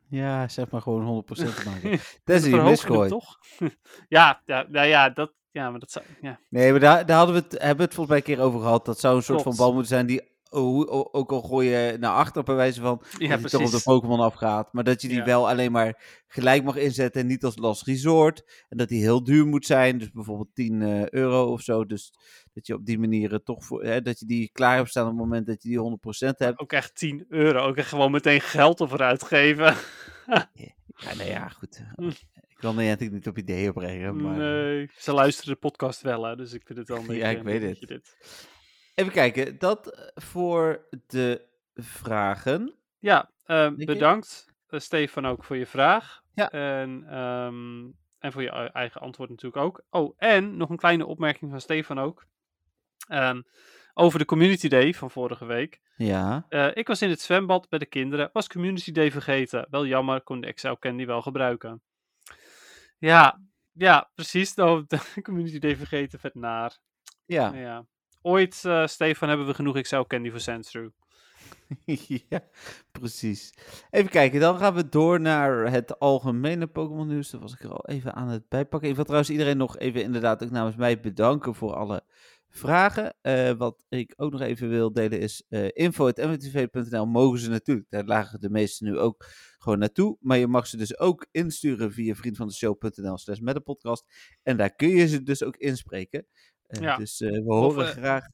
[0.08, 1.90] Ja, zeg maar gewoon 100% te maken.
[2.24, 3.38] Dat Tenzij je toch?
[4.08, 6.40] ja, ja, nou ja, dat, ja, maar dat zou, ja.
[6.48, 8.60] Nee, maar daar, daar hadden we het, hebben we het volgens mij een keer over
[8.60, 8.84] gehad.
[8.84, 9.56] Dat zou een soort Klopt.
[9.56, 13.28] van bal moeten zijn die ook al gooi je naar achter bij wijze van, Ja,
[13.36, 13.80] dat je toch op de.
[13.84, 14.72] Pokémon afgaat.
[14.72, 15.24] Maar dat je die Ja.
[15.24, 18.64] wel alleen maar gelijk mag inzetten en niet als last resort.
[18.68, 21.86] En dat die heel duur moet zijn, dus bijvoorbeeld 10 eh, euro of zo.
[21.86, 22.14] Dus
[22.52, 25.04] dat je op die manier er toch voor, hè, dat je die klaar hebt staan
[25.04, 26.58] op het moment dat je die 100% hebt.
[26.58, 27.60] Ook echt 10 euro.
[27.66, 29.74] Ook echt gewoon meteen geld ervoor uitgeven.
[30.96, 31.82] Ja, nou ja, goed.
[32.62, 34.36] Ik wil er natuurlijk niet op ideeën brengen, maar...
[34.36, 37.22] Nee, ze luisteren de podcast wel, hè, dus ik vind het wel een beetje...
[37.22, 37.88] Ja, ik weet het.
[37.88, 38.16] Dit.
[38.94, 42.74] Even kijken, dat eh, voor de vragen.
[42.98, 43.84] Ja, eh, je?
[43.84, 46.22] bedankt eh, Stefan ook voor je vraag.
[46.34, 46.50] Ja.
[46.50, 49.84] En, ehm, en voor je eigen antwoord natuurlijk ook.
[49.90, 52.26] Oh, en nog een kleine opmerking van Stefan ook.
[53.08, 53.42] Ehm,
[53.94, 55.80] over de Community Day van vorige week.
[55.96, 56.46] Ja.
[56.48, 59.66] Eh, ik was in het zwembad bij de kinderen, was Community Day vergeten.
[59.70, 61.82] Wel jammer, kon de Excel Candy wel gebruiken.
[63.02, 63.40] Ja,
[63.72, 64.54] ja, precies.
[64.54, 66.78] Nou, de Community Day vergeten, vet naar.
[67.26, 67.54] Ja.
[67.54, 67.86] Ja.
[68.20, 70.94] Ooit, eh, Stefan, hebben we genoeg Excel Candy voor Sandthrough.
[72.28, 72.40] ja,
[72.92, 73.54] precies.
[73.90, 77.30] Even kijken, dan gaan we door naar het algemene Pokémon nieuws.
[77.30, 78.88] Daar was ik er al even aan het bijpakken.
[78.88, 82.04] Ik wil trouwens iedereen nog even inderdaad ook namens mij bedanken voor alle
[82.54, 83.14] vragen.
[83.20, 87.90] Eh, wat ik ook nog even wil delen is eh info.mwtv.nl mogen ze natuurlijk.
[87.90, 89.26] Daar lagen de meeste nu ook
[89.58, 90.16] gewoon naartoe.
[90.20, 94.04] Maar je mag ze dus ook insturen via vriendvandeshow.nl slash met de podcast.
[94.42, 96.26] En daar kun je ze dus ook inspreken.
[96.66, 96.96] Eh, Ja.
[96.96, 98.24] Dus we horen graag...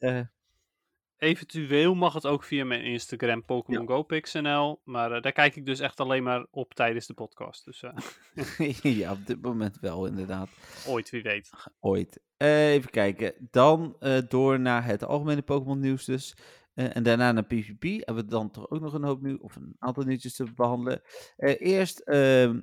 [1.19, 4.81] Eventueel mag het ook via mijn Instagram, Pokémon Go PixNL.
[4.85, 7.65] Maar eh, daar kijk ik dus echt alleen maar op tijdens de podcast.
[7.65, 10.49] Dus eh, ja, op dit moment wel inderdaad.
[10.87, 11.51] ooit, wie weet.
[11.81, 12.21] Ooit.
[12.37, 13.49] Eh, even kijken.
[13.51, 13.97] Dan
[14.29, 16.37] door naar het algemene Pokémon nieuws dus.
[16.75, 17.83] En daarna naar PvP.
[17.83, 21.03] Hebben we dan toch ook nog een hoop nieuws, of een aantal nieuwtjes te behandelen.
[21.37, 22.61] Eh, eerst ehm,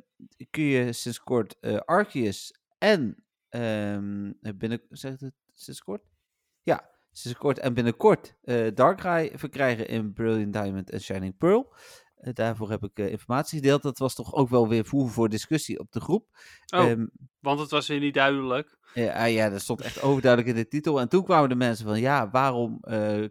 [0.49, 6.03] kun je sinds kort Arceus en ehm binnen, zeg ik het sinds kort?
[6.63, 11.73] Ja, sinds kort en binnenkort eh Darkrai verkrijgen in Brilliant Diamond en Shining Pearl.
[12.15, 13.81] Eh, daarvoor heb ik eh, informatie gedeeld.
[13.81, 16.27] Dat was toch ook wel weer voer voor discussie op de groep.
[16.75, 17.05] Oh, Ehm,
[17.39, 18.77] want het was weer niet duidelijk.
[18.93, 20.99] ja, ah, ja, dat stond echt overduidelijk in de titel.
[20.99, 22.79] En toen kwamen de mensen van, ja, waarom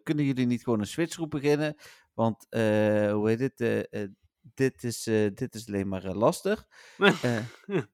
[0.03, 1.77] kunnen jullie niet gewoon een switchgroep beginnen?
[2.15, 3.89] Want, hoe heet het,
[4.55, 6.67] dit, is, eh, dit is alleen maar eh, lastig.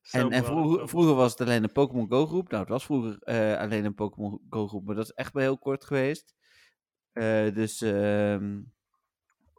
[0.02, 2.48] Zo en en wel, vroeger, vroeger was het alleen een Pokémon Go groep.
[2.48, 3.18] Nou, het was vroeger
[3.58, 6.34] alleen een Pokémon Go groep, maar dat is echt maar heel kort geweest.
[7.52, 8.60] Dus, ehm,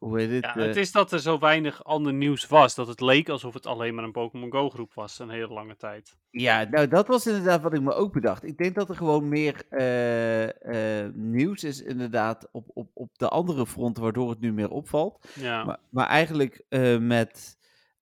[0.02, 0.43] hoe heet het?
[0.43, 2.76] Ja, eh, het is dat er zo weinig ander nieuws was.
[2.76, 5.20] Dat het leek alsof het alleen maar een Pokémon Go groep was.
[5.20, 6.18] Een hele lange tijd.
[6.30, 8.43] Ja, nou dat was inderdaad wat ik me ook bedacht.
[8.43, 13.28] Ik denk dat er gewoon meer eh, eh, nieuws is inderdaad op, op, op de
[13.28, 15.28] andere fronten, waardoor het nu meer opvalt.
[15.36, 16.66] Ja, Maar, maar eigenlijk
[16.99, 17.58] met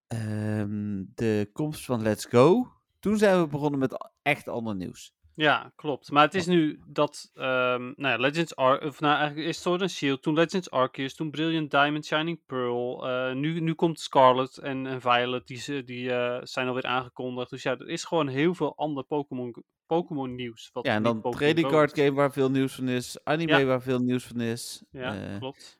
[0.08, 5.18] ehm, de komst van Let's Go, toen zijn we begonnen met echt ander nieuws.
[5.44, 6.12] Ja klopt.
[6.12, 9.82] Maar het is nu dat ehm, nou ja, Legends Ar of nou eigenlijk is Sword
[9.82, 13.08] and Shield, toen Legends Arceus, toen Brilliant Diamond, Shining Pearl.
[13.10, 17.50] eh, nu, nu komt Scarlet en, en Violet, die, ze- die eh, zijn alweer aangekondigd.
[17.50, 20.70] Dus ja, er is gewoon heel veel ander Pokémon Pokémon nieuws.
[20.74, 23.66] wat Ja, en dan trading card game waar veel nieuws van is, anime Ja.
[23.66, 25.80] waar veel nieuws van is, Ja, eh, klopt.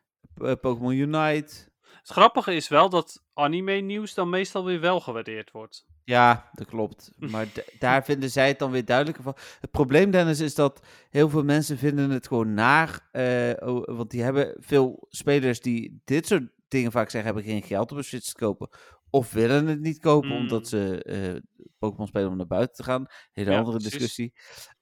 [0.60, 1.69] Pokémon Unite.
[1.98, 5.86] Het grappige is wel dat anime nieuws dan meestal weer wel gewaardeerd wordt.
[6.04, 7.12] Ja, dat klopt.
[7.30, 7.46] Maar
[7.78, 9.36] daar vinden zij het dan weer duidelijker van.
[9.60, 13.08] Het probleem, Dennis, is dat heel veel mensen vinden het gewoon naar.
[13.60, 17.92] oh, want die hebben veel spelers die dit soort dingen vaak zeggen, hebben geen geld
[17.92, 18.68] om een Switch te kopen.
[19.10, 20.36] Of willen het niet kopen, Mm.
[20.36, 21.40] omdat ze eh,
[21.78, 23.06] Pokémon spelen om naar buiten te gaan.
[23.32, 24.32] Hele Ja, andere discussie.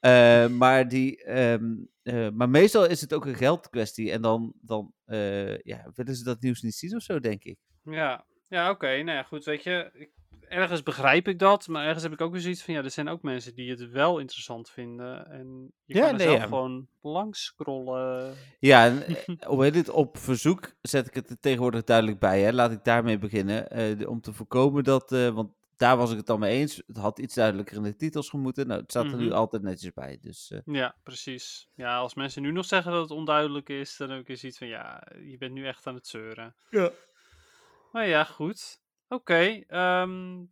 [0.00, 1.74] Eh, maar, die, ehm,
[2.09, 4.11] eh, maar meestal is het ook een geldkwestie.
[4.12, 7.59] En dan, dan eh, ja, willen ze dat nieuws niet zien of zo, denk ik.
[7.82, 8.86] Ja, ja oké.
[8.86, 9.90] Nou ja, goed, weet je.
[9.93, 10.10] Ik,
[10.48, 13.09] ergens begrijp ik dat, maar ergens heb ik ook weer zoiets van, ja, er zijn
[13.09, 15.30] ook mensen die het wel interessant vinden.
[15.30, 16.44] En je Ja, kan er nee, zelf ja.
[16.44, 18.35] gewoon langs scrollen.
[18.59, 19.90] Ja, en, eh, hoe het?
[19.90, 22.40] Op verzoek zet ik het er tegenwoordig duidelijk bij.
[22.40, 22.52] Hè?
[22.52, 24.09] Laat ik daarmee beginnen.
[24.09, 26.82] om te voorkomen dat, want daar was ik het dan mee eens.
[26.86, 28.66] Het had iets duidelijker in de titels gemoeten.
[28.66, 29.34] Nou, het staat er nu Mhm.
[29.34, 30.18] altijd netjes bij.
[30.20, 31.68] Dus eh, Ja, precies.
[31.74, 34.59] Ja, als mensen nu nog zeggen dat het onduidelijk is, dan heb ik eens iets
[34.59, 36.55] van, ja, je bent nu echt aan het zeuren.
[36.70, 36.90] Ja.
[37.92, 38.80] Maar ja, goed.
[39.09, 40.44] Oké, ehm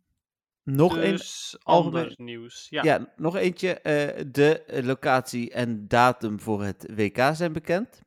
[0.63, 1.11] nog één.
[1.11, 2.67] dus algemeen- ander nieuws.
[2.69, 2.83] Ja.
[2.83, 3.13] Ja.
[3.15, 3.73] nog eentje.
[3.79, 8.01] eh, de locatie en datum voor het WK zijn bekend.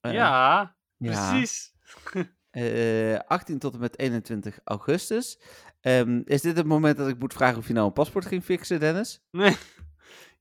[0.00, 1.30] Eh, ja, ja.
[1.30, 1.72] precies.
[2.50, 5.38] Eh, 18 tot en met 21 augustus.
[5.80, 8.44] Ehm, is dit het moment dat ik moet vragen of je nou een paspoort ging
[8.44, 9.22] fixen, Dennis?
[9.30, 9.56] Nee.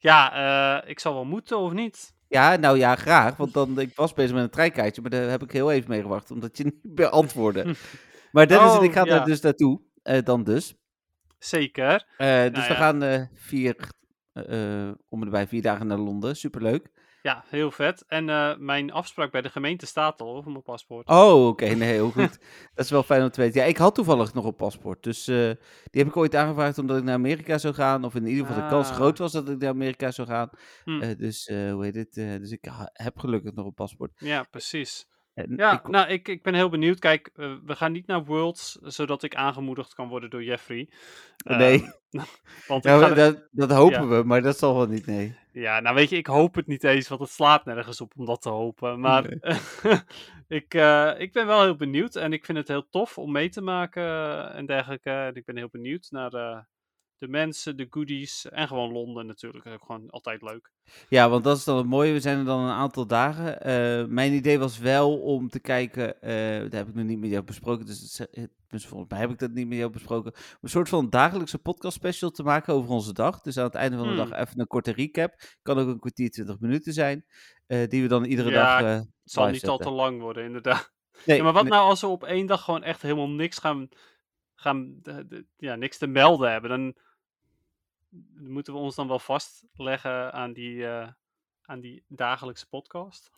[0.01, 0.33] Ja,
[0.81, 2.13] eh, ik zal wel moeten of niet.
[2.27, 3.37] Ja, nou ja, graag.
[3.37, 6.01] Want dan, ik was bezig met een treinkaartje, maar daar heb ik heel even mee
[6.01, 7.75] gewacht, omdat je niet beantwoordde.
[8.31, 9.15] Maar Dennis en ik Oh, gaan ja.
[9.17, 9.81] daar dus naartoe.
[10.03, 10.75] eh, dan dus.
[11.39, 12.05] Zeker.
[12.17, 12.75] Eh, dus Nou we ja.
[12.75, 13.75] gaan vier,
[15.09, 16.35] om en bij vier dagen naar Londen.
[16.35, 16.87] Superleuk.
[17.21, 18.03] Ja, heel vet.
[18.07, 21.07] En eh, mijn afspraak bij de gemeente staat al over mijn paspoort.
[21.07, 21.65] Oh, oké.
[21.65, 22.39] Nee, heel goed.
[22.75, 23.61] dat is wel fijn om te weten.
[23.61, 25.03] Ja, ik had toevallig nog een paspoort.
[25.03, 25.35] Dus eh,
[25.83, 28.03] die heb ik ooit aangevraagd omdat ik naar Amerika zou gaan.
[28.03, 28.95] Of in ieder geval de kans Ah.
[28.95, 30.49] groot was dat ik naar Amerika zou gaan.
[30.83, 31.01] Hm.
[31.01, 32.13] Eh, dus, hoe heet het?
[32.13, 34.11] dus ik heb gelukkig nog een paspoort.
[34.15, 35.05] Ja, precies.
[35.55, 36.99] Ja, ik, nou, ik, ik ben heel benieuwd.
[36.99, 40.89] Kijk, eh, we gaan niet naar Worlds, zodat ik aangemoedigd kan worden door Jeffrey.
[41.43, 41.91] nee, Ehm,
[42.67, 44.07] want er- dat, dat hopen ja.
[44.07, 45.37] we, maar dat zal wel niet, nee.
[45.51, 48.25] Ja, nou weet je, ik hoop het niet eens, want het slaat nergens op om
[48.25, 48.99] dat te hopen.
[48.99, 49.25] Maar
[50.47, 53.49] ik, eh, ik ben wel heel benieuwd en ik vind het heel tof om mee
[53.49, 55.09] te maken eh, en dergelijke.
[55.09, 56.57] En ik ben heel benieuwd naar eh,
[57.19, 59.63] de mensen, de goodies en gewoon Londen natuurlijk.
[59.63, 60.71] Dat is ook gewoon altijd leuk.
[61.09, 62.13] Ja, want dat is dan het mooie.
[62.13, 63.61] We zijn er dan een aantal dagen.
[63.61, 66.21] Eh, mijn idee was wel om te kijken.
[66.21, 67.85] eh dat heb ik nog niet met jou besproken.
[67.85, 70.31] Dus het, dus volgens mij heb ik dat niet met jou besproken.
[70.33, 73.41] Om een soort van dagelijkse podcast special te maken over onze dag.
[73.41, 74.29] Dus aan het einde van de Hmm.
[74.29, 75.33] dag even een korte recap.
[75.61, 77.25] Kan ook een kwartier, 20 minuten zijn.
[77.67, 78.97] eh, die we dan iedere Ja, dag.
[78.99, 80.91] Het zal niet al te lang worden, inderdaad.
[81.25, 83.57] Nee, Ja, maar wat nee, nou als we op één dag gewoon echt helemaal niks
[83.57, 83.87] gaan,
[84.55, 85.01] gaan
[85.57, 86.69] ja, niks te melden hebben?
[86.69, 86.95] Dan
[88.35, 91.07] moeten we ons dan wel vastleggen aan die, eh,
[91.61, 93.31] aan die dagelijkse podcast.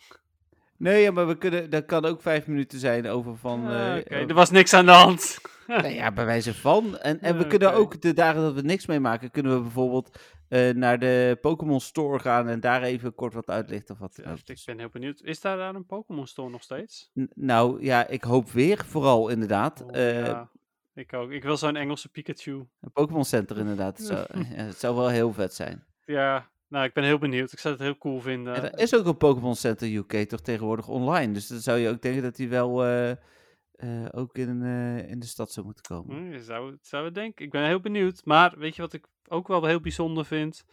[0.77, 1.69] nee, ja, maar we kunnen.
[1.69, 3.65] Dat kan ook vijf minuten zijn over van.
[3.65, 5.37] Ah, eh, eh, er was niks aan de hand.
[5.67, 6.97] Nou ja, bij wijze van.
[6.97, 10.69] En, en we kunnen ook de dagen dat we niks meemaken, kunnen we bijvoorbeeld eh,
[10.69, 13.93] naar de Pokémon Store gaan en daar even kort wat uitlichten.
[13.95, 15.21] Of wat Ja, ik ben heel benieuwd.
[15.21, 17.11] Is daar, daar een Pokémon Store nog steeds?
[17.19, 19.81] n- nou ja, ik hoop weer, vooral inderdaad.
[19.83, 20.49] Oh, ja,
[20.93, 21.31] ik ook.
[21.31, 22.67] Ik wil zo'n Engelse Pikachu.
[22.81, 23.97] Een Pokémon Center inderdaad.
[23.97, 25.85] Het zou, ja, het zou wel heel vet zijn.
[26.05, 27.51] Ja, nou, ik ben heel benieuwd.
[27.51, 28.55] Ik zou het heel cool vinden.
[28.55, 31.33] En er is ook een Pokémon Center UK toch tegenwoordig online.
[31.33, 35.19] Dus dan zou je ook denken dat die wel eh, eh, ook in, eh, in
[35.19, 36.15] de stad zou moeten komen.
[36.15, 37.45] Hm, je zou, zou het denken.
[37.45, 38.25] Ik ben heel benieuwd.
[38.25, 40.65] Maar weet je wat ik ook wel heel bijzonder vind?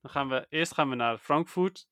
[0.00, 1.88] Dan gaan we, eerst gaan we naar Frankfurt.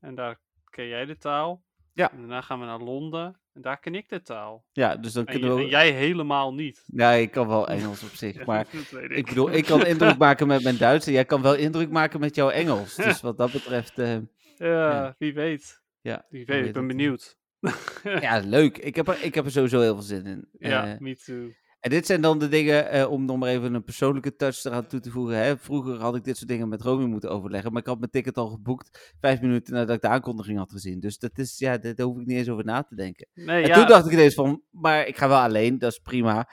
[0.00, 1.64] En daar ken jij de taal.
[1.92, 2.10] Ja.
[2.10, 3.39] En daarna gaan we naar Londen.
[3.54, 4.64] En daar ken ik de taal.
[4.72, 5.66] Ja, dus dan En, kunnen we...
[5.66, 6.82] jij helemaal niet.
[6.86, 8.66] Ja, ik kan wel Engels op zich, maar...
[9.08, 12.20] Ik bedoel, ik kan indruk maken met mijn Duits en jij kan wel indruk maken
[12.20, 12.94] met jouw Engels.
[12.94, 14.16] Dus wat dat betreft, eh,
[14.56, 15.80] Ja, wie weet.
[16.00, 16.26] ja.
[16.28, 17.38] Wie weet ik ben benieuwd.
[18.02, 18.78] Ja, leuk.
[18.78, 20.48] Ik heb, er, ik heb er sowieso heel veel zin in.
[20.58, 21.52] ja, Eh, me too.
[21.80, 24.86] En dit zijn dan de dingen, eh, om nog maar even een persoonlijke touch eraan
[24.86, 25.36] toe te voegen.
[25.36, 25.58] Hè.
[25.58, 28.36] Vroeger had ik dit soort dingen met Romy moeten overleggen, maar ik had mijn ticket
[28.36, 31.00] al geboekt vijf minuten nadat ik de aankondiging had gezien.
[31.00, 33.26] Dus dat is, ja, daar daar hoef ik niet eens over na te denken.
[33.34, 35.98] Nee, En ja, toen dacht ik ineens van, maar ik ga wel alleen, dat is
[35.98, 36.48] prima.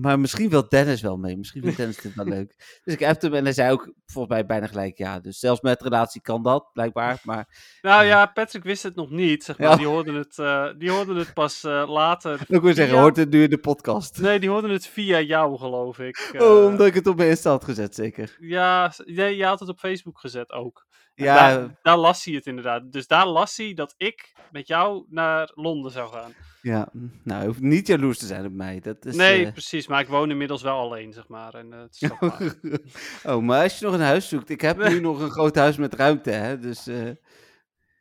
[0.00, 1.36] Maar misschien wil Dennis wel mee.
[1.36, 2.80] Misschien vindt Dennis dit wel leuk.
[2.84, 5.20] Dus ik heb hem en hij zei ook volgens mij bijna gelijk ja.
[5.20, 7.18] Dus zelfs met relatie kan dat, blijkbaar.
[7.30, 9.44] Maar Nou ja, Patrick wist het nog niet.
[9.44, 9.68] Zeg maar.
[9.68, 9.76] Ja.
[9.76, 12.40] Die, hoorde het, eh, die hoorde het pas eh, later.
[12.48, 14.20] ik wil zeggen, hoort het nu in de podcast?
[14.20, 16.30] Nee, die hoorde het via jou, geloof ik.
[16.38, 18.36] oh, Eh, omdat ik het op mijn Insta had gezet, zeker.
[18.40, 20.86] Ja, nee, je had het op Facebook gezet ook.
[21.24, 22.92] Ja, Daar, daar las hij het inderdaad.
[22.92, 26.32] Dus daar las hij dat ik met jou naar Londen zou gaan.
[26.62, 26.88] ja.
[27.24, 28.80] Nou, je hoeft niet jaloers te zijn op mij.
[28.80, 31.54] Dat is, nee, eh, preach, maar ik woon inmiddels wel alleen, zeg maar.
[31.54, 32.54] En, eh, het is maar-
[33.36, 34.50] oh, maar als je nog een huis zoekt.
[34.50, 36.58] Ik heb nu nog een groot huis met ruimte, hè.
[36.58, 37.10] Dus, eh,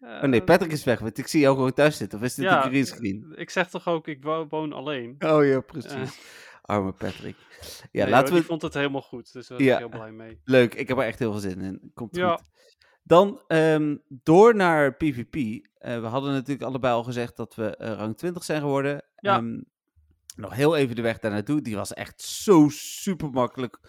[0.02, 2.20] oh nee, Patrick is weg, want ik zie jou gewoon thuis zitten.
[2.20, 3.34] Of is dit ja, een greenscreen?
[3.36, 5.16] Ik zeg toch ook, ik wo- woon alleen.
[5.20, 6.20] Oh ja, precies.
[6.62, 7.36] Arme Patrick.
[7.91, 8.40] Ja, Nee, laten we...
[8.40, 9.74] Die vond het helemaal goed, dus daar Ja.
[9.74, 10.41] ik heel blij mee.
[10.44, 11.91] Leuk, ik heb er echt heel veel zin in.
[11.94, 12.36] Komt Ja.
[12.36, 12.48] goed.
[13.10, 15.36] Dan ehm, door naar PvP.
[15.77, 19.02] Eh, we hadden natuurlijk allebei al gezegd dat we eh, rang 20 zijn geworden.
[19.15, 19.38] Ja.
[19.38, 19.60] Ehm,
[20.36, 21.61] nog heel even de weg daar naartoe.
[21.61, 23.80] Die was echt zo super makkelijk.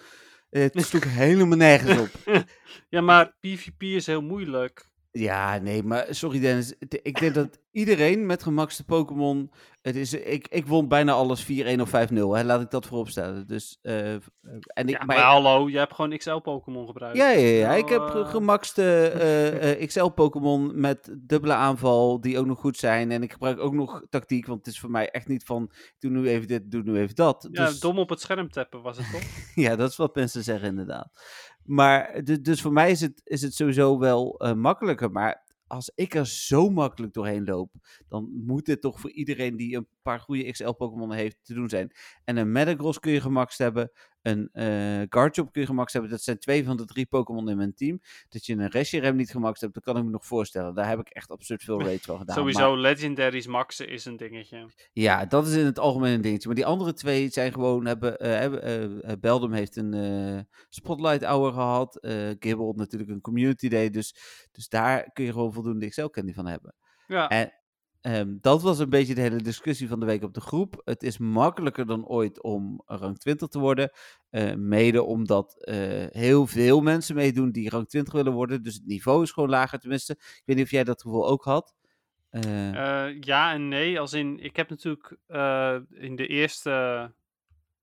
[0.51, 2.45] Het sloeg helemaal nergens op.
[2.89, 4.87] Ja, maar PvP is heel moeilijk.
[5.11, 6.75] Ja, nee, maar sorry Dennis.
[6.79, 9.51] Ik denk dat iedereen met gemakste Pokémon.
[9.83, 11.93] Het is, ik, ik won bijna alles 4-1 of 5-0.
[12.15, 12.45] Hè?
[12.45, 13.47] Laat ik dat vooropstellen.
[13.47, 14.21] Dus, eh, en
[14.77, 17.17] ik, Ja, maar- maar hallo, je hebt gewoon XL-Pokémon gebruikt.
[17.17, 17.73] Ja, ja, ja.
[17.75, 19.07] Ik heb Nou, ge- eh, gemakste
[19.81, 23.11] eh, XL-Pokémon met dubbele aanval die ook nog goed zijn.
[23.11, 26.11] En ik gebruik ook nog tactiek, want het is voor mij echt niet van doe
[26.11, 27.49] nu even dit, doe nu even dat.
[27.53, 29.23] Ja, Dus, dom op het scherm tappen was het toch?
[29.65, 31.09] ja, dat is wat mensen zeggen inderdaad.
[31.65, 35.11] Maar du- dus voor mij is het, is het sowieso wel makkelijker.
[35.11, 37.71] Maar als ik er zo makkelijk doorheen loop,
[38.09, 41.93] dan moet dit toch voor iedereen die een paar goede XL-Pokémon heeft te doen zijn.
[42.25, 43.91] En een Metagross kun je gemaxt hebben,
[44.23, 46.11] een eh Garchomp kun je gemaxt hebben.
[46.11, 48.01] Dat zijn twee van de drie Pokémon in mijn team.
[48.29, 50.75] Dat je een Reshiram niet gemaxt hebt, dat kan ik me nog voorstellen.
[50.75, 52.45] Daar heb ik echt absurd veel rage van gedaan.
[52.45, 54.71] Maar- Sowieso, legendaries maxen is een dingetje.
[54.93, 56.47] ja, dat is in het algemeen een dingetje.
[56.47, 58.63] Maar die andere twee zijn gewoon, hebben, hebben
[59.03, 61.97] eh, Beldum heeft een Spotlight Hour gehad.
[61.97, 63.91] eh Gibble natuurlijk een Community Day.
[63.91, 64.15] Dus,
[64.53, 66.75] dus daar kun je gewoon voldoende XL-candy van hebben.
[67.07, 67.53] Ja, En,
[68.01, 70.81] ehm, dat was een beetje de hele discussie van de week op de groep.
[70.85, 73.91] Het is makkelijker dan ooit om rang 20 te worden.
[74.31, 78.63] eh, mede omdat eh, heel veel mensen meedoen die rang 20 willen worden.
[78.63, 79.79] Dus het niveau is gewoon lager.
[79.79, 81.75] Tenminste, ik weet niet of jij dat gevoel ook had.
[82.31, 84.01] Eh, Eh, ja en nee.
[84.01, 87.13] Als in, ik heb natuurlijk eh, in de eerste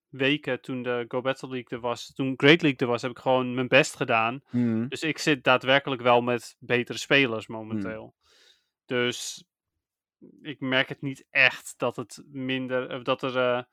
[0.10, 3.20] weken toen de Go Battle League er was, toen Great League er was, heb ik
[3.20, 4.42] gewoon mijn best gedaan.
[4.50, 4.88] hmm.
[4.88, 8.16] Dus ik zit daadwerkelijk wel met betere spelers momenteel.
[8.86, 9.46] Dus
[10.42, 13.64] ik merk het niet echt dat het minder, of dat er eh,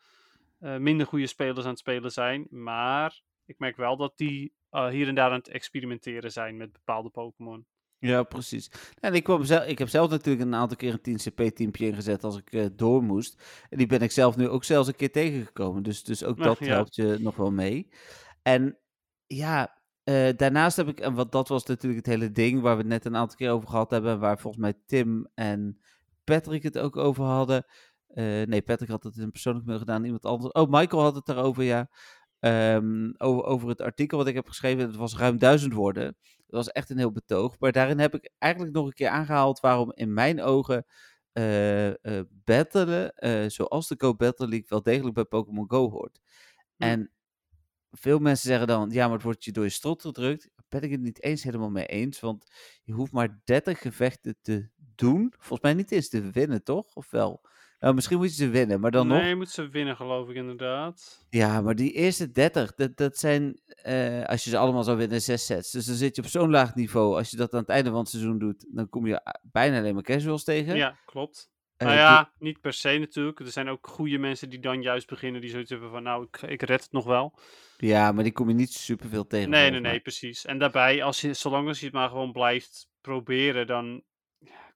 [0.58, 2.46] eh, minder goede spelers aan het spelen zijn.
[2.50, 6.72] Maar ik merk wel dat die eh, hier en daar aan het experimenteren zijn met
[6.72, 7.66] bepaalde Pokémon.
[7.98, 8.70] Ja, precies.
[9.00, 12.40] En ik, kwam zelf, ik heb zelf natuurlijk een aantal keer een 10cp-teampje ingezet als
[12.44, 13.64] ik door moest.
[13.70, 15.82] En die ben ik zelf nu ook zelfs een keer tegengekomen.
[15.82, 16.66] Dus, dus ook dat ja.
[16.66, 17.88] helpt je nog wel mee.
[18.42, 18.78] En
[19.26, 19.78] ja,
[20.36, 23.04] daarnaast heb ik, en wat dat was natuurlijk het hele ding waar we het net
[23.04, 24.20] een aantal keer over gehad hebben.
[24.20, 25.78] Waar volgens mij Tim en
[26.24, 27.66] Patrick het ook over hadden.
[28.06, 30.04] Eh, nee, Patrick had het in een persoonlijk mail gedaan.
[30.04, 30.52] Iemand anders.
[30.52, 31.88] Oh, Michael had het daarover, ja.
[32.38, 34.86] Ehm, over, over het artikel wat ik heb geschreven.
[34.86, 36.04] Het was ruim duizend woorden.
[36.36, 37.58] Dat was echt een heel betoog.
[37.58, 40.86] Maar daarin heb ik eigenlijk nog een keer aangehaald waarom in mijn ogen
[41.32, 41.90] eh,
[42.44, 43.12] battelen,
[43.50, 46.20] zoals de Go Battle League, wel degelijk bij Pokémon Go hoort.
[46.76, 47.10] En
[47.96, 50.50] veel mensen zeggen dan, ja, maar het wordt je door je strot gedrukt.
[50.54, 52.46] Daar ben ik het niet eens helemaal mee eens, want
[52.82, 55.32] je hoeft maar 30 gevechten te doen.
[55.38, 56.94] Volgens mij niet eens te winnen, toch?
[56.94, 57.40] Of wel?
[57.78, 59.28] Nou, misschien moet je ze winnen, maar dan nee, nog...
[59.28, 61.26] je moet ze winnen geloof ik inderdaad.
[61.30, 65.22] Ja, maar die eerste 30, dat, dat zijn, eh, als je ze allemaal zou winnen,
[65.22, 65.70] zes sets.
[65.70, 67.16] Dus dan zit je op zo'n laag niveau.
[67.16, 69.94] Als je dat aan het einde van het seizoen doet, dan kom je bijna alleen
[69.94, 70.76] maar casuals tegen.
[70.76, 71.52] Ja, klopt.
[71.76, 73.38] Eh, nou die- ja, niet per se natuurlijk.
[73.40, 76.42] Er zijn ook goede mensen die dan juist beginnen die zoiets hebben van, nou, ik,
[76.42, 77.38] ik red het nog wel.
[77.76, 79.50] ja, maar die kom je niet superveel tegen.
[79.50, 80.44] Nee, nee, nee, precies.
[80.44, 84.02] En daarbij, als je, zolang als je het maar gewoon blijft proberen, dan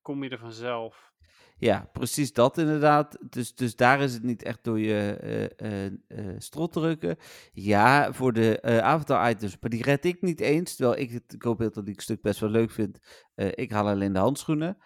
[0.09, 1.13] kom je er vanzelf.
[1.57, 3.19] Ja, precies dat inderdaad.
[3.31, 7.17] Dus, dus daar is het niet echt door je eh, eh, eh, strot drukken.
[7.53, 10.77] Ja, voor de avatar items, maar die red ik niet eens.
[10.77, 12.99] Terwijl ik het Go-Battle League stuk best wel leuk vind.
[13.35, 14.77] Ik haal alleen de handschoenen.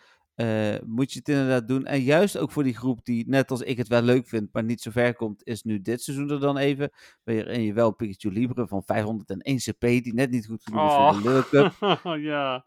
[0.84, 1.86] Moet je het inderdaad doen.
[1.86, 4.64] En juist ook voor die groep die, net als ik het wel leuk vind, maar
[4.64, 6.90] niet zo ver komt, is nu dit seizoen er dan even.
[7.24, 11.22] Waarin je wel Pikachu Libre van 501 CP, die net niet goed genoeg is voor
[11.22, 11.72] de Lure Cup,
[12.32, 12.64] ja.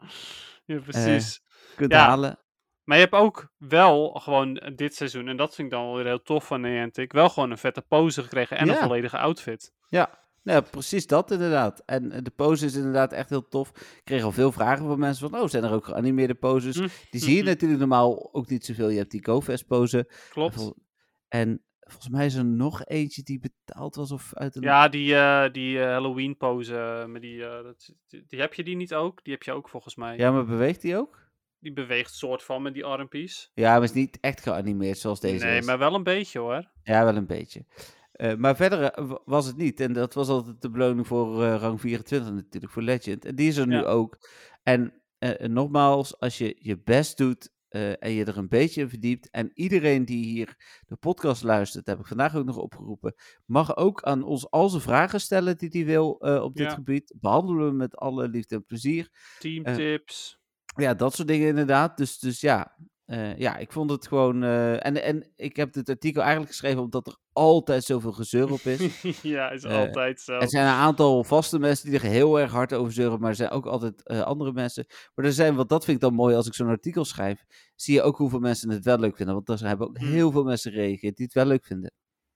[0.64, 1.42] ja, precies.
[1.76, 2.06] kunt Ja.
[2.06, 2.44] halen.
[2.86, 5.96] Maar je hebt ook wel gewoon eh, dit seizoen, en dat vind ik dan wel
[5.96, 9.72] weer heel tof van Niantic, wel gewoon een vette pose gekregen en een volledige outfit.
[9.88, 11.82] Ja, ja, precies dat inderdaad.
[11.86, 13.68] En eh, de pose is inderdaad echt heel tof.
[13.70, 16.76] Ik kreeg al veel vragen van mensen van, oh, zijn er ook geanimeerde poses?
[16.76, 17.48] Hm, Die zie je mhm.
[17.50, 18.88] natuurlijk normaal ook niet zoveel.
[18.88, 20.10] Je hebt die GoFest pose.
[20.30, 20.72] Klopt.
[21.28, 24.62] En volgens mij is er nog eentje die betaald was of uit een...
[24.62, 28.94] Ja, die, eh, die Halloween pose, met die, dat, die, die heb je die niet
[28.94, 29.24] ook?
[29.24, 30.16] Die heb je ook volgens mij.
[30.16, 31.25] Ja, maar beweegt die ook?
[31.58, 33.50] Die beweegt soort van met die armpies.
[33.54, 35.66] Ja, maar is niet echt geanimeerd zoals deze nee, is.
[35.66, 36.70] maar wel een beetje hoor.
[36.82, 37.64] Ja, wel een beetje.
[38.12, 39.80] Eh, maar verder eh, wa- was het niet.
[39.80, 43.24] En dat was altijd de beloning voor eh, rang 24 natuurlijk, voor Legend.
[43.24, 44.28] En die is er nu ook.
[44.62, 44.92] En
[45.38, 47.54] nogmaals, als je je best doet
[47.98, 49.30] en je er een beetje in verdiept...
[49.30, 50.56] en iedereen die hier
[50.86, 53.14] de podcast luistert, heb ik vandaag ook nog opgeroepen...
[53.44, 56.10] mag ook aan ons al zijn vragen stellen die hij wil
[56.42, 56.74] op dit Ja.
[56.74, 57.14] gebied.
[57.20, 59.10] Behandelen we met alle liefde en plezier.
[59.38, 60.38] Teamtips.
[60.76, 61.96] Ja, dat soort dingen inderdaad.
[61.96, 64.42] Dus, dus ja, eh, ja, ik vond het gewoon...
[64.42, 68.60] eh, en, en ik heb dit artikel eigenlijk geschreven omdat er altijd zoveel gezeur op
[68.60, 69.02] is.
[69.22, 70.32] ja, is eh, altijd zo.
[70.38, 73.36] Er zijn een aantal vaste mensen die er heel erg hard over zeuren, maar er
[73.36, 74.86] zijn ook altijd andere mensen.
[75.14, 77.44] Maar er zijn, want dat vind ik dan mooi als ik zo'n artikel schrijf,
[77.74, 79.34] zie je ook hoeveel mensen het wel leuk vinden.
[79.34, 80.08] Want er hebben ook Hmm.
[80.08, 81.92] heel veel mensen gereageerd die het wel leuk vinden.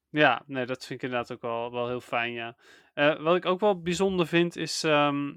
[0.08, 2.56] Ja, nee, dat vind ik inderdaad ook wel, wel heel fijn, ja.
[3.20, 5.34] Wat ik ook wel bijzonder vind, is ehm,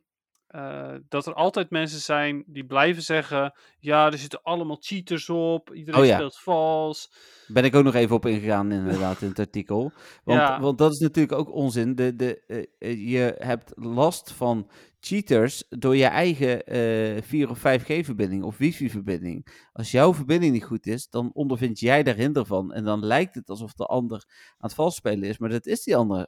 [0.53, 3.53] eh, dat er altijd mensen zijn die blijven zeggen...
[3.79, 6.15] Ja, er zitten allemaal cheaters op, iedereen Oh ja.
[6.15, 7.11] speelt vals.
[7.47, 9.91] Ben ik ook nog even op ingegaan inderdaad in het artikel.
[10.23, 10.59] Want, Ja.
[10.59, 11.95] want dat is natuurlijk ook onzin.
[11.95, 14.69] De, de, eh, eh, je hebt last van
[14.99, 19.67] cheaters door je eigen eh 4 of 5G-verbinding of wifi-verbinding.
[19.73, 22.73] Als jouw verbinding niet goed is, dan ondervind jij daar hinder van.
[22.73, 25.83] En dan lijkt het alsof de ander aan het vals spelen is, maar dat is
[25.83, 26.27] die ander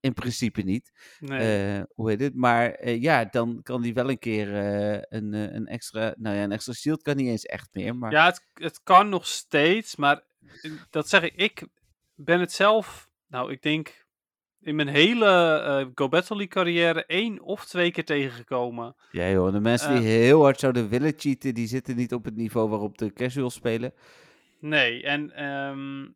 [0.00, 0.92] in principe niet.
[1.18, 1.76] Nee.
[1.76, 2.34] Eh, hoe heet het?
[2.34, 6.14] Maar eh, ja, dan kan die wel een keer eh, een, een extra...
[6.18, 8.12] Nou ja, een extra shield kan niet eens echt meer, maar...
[8.12, 10.22] Ja, het, het kan nog steeds, maar
[10.90, 11.66] dat zeg ik, ik
[12.14, 14.06] ben het zelf, nou, ik denk
[14.60, 15.26] in mijn hele
[15.60, 18.94] eh Go Battle League carrière één of twee keer tegengekomen.
[19.10, 22.36] Ja joh, de mensen die heel hard zouden willen cheaten, die zitten niet op het
[22.36, 23.92] niveau waarop de casuals spelen.
[24.60, 26.10] Nee, en ehm, eh,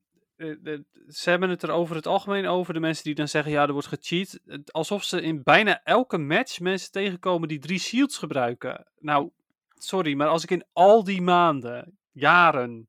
[1.08, 3.72] ze hebben het er over het algemeen over, de mensen die dan zeggen, ja, er
[3.72, 4.40] wordt gecheat.
[4.70, 8.86] Alsof ze in bijna elke match mensen tegenkomen die drie shields gebruiken.
[8.98, 9.30] Nou,
[9.74, 12.88] sorry, maar als ik in al die maanden, jaren,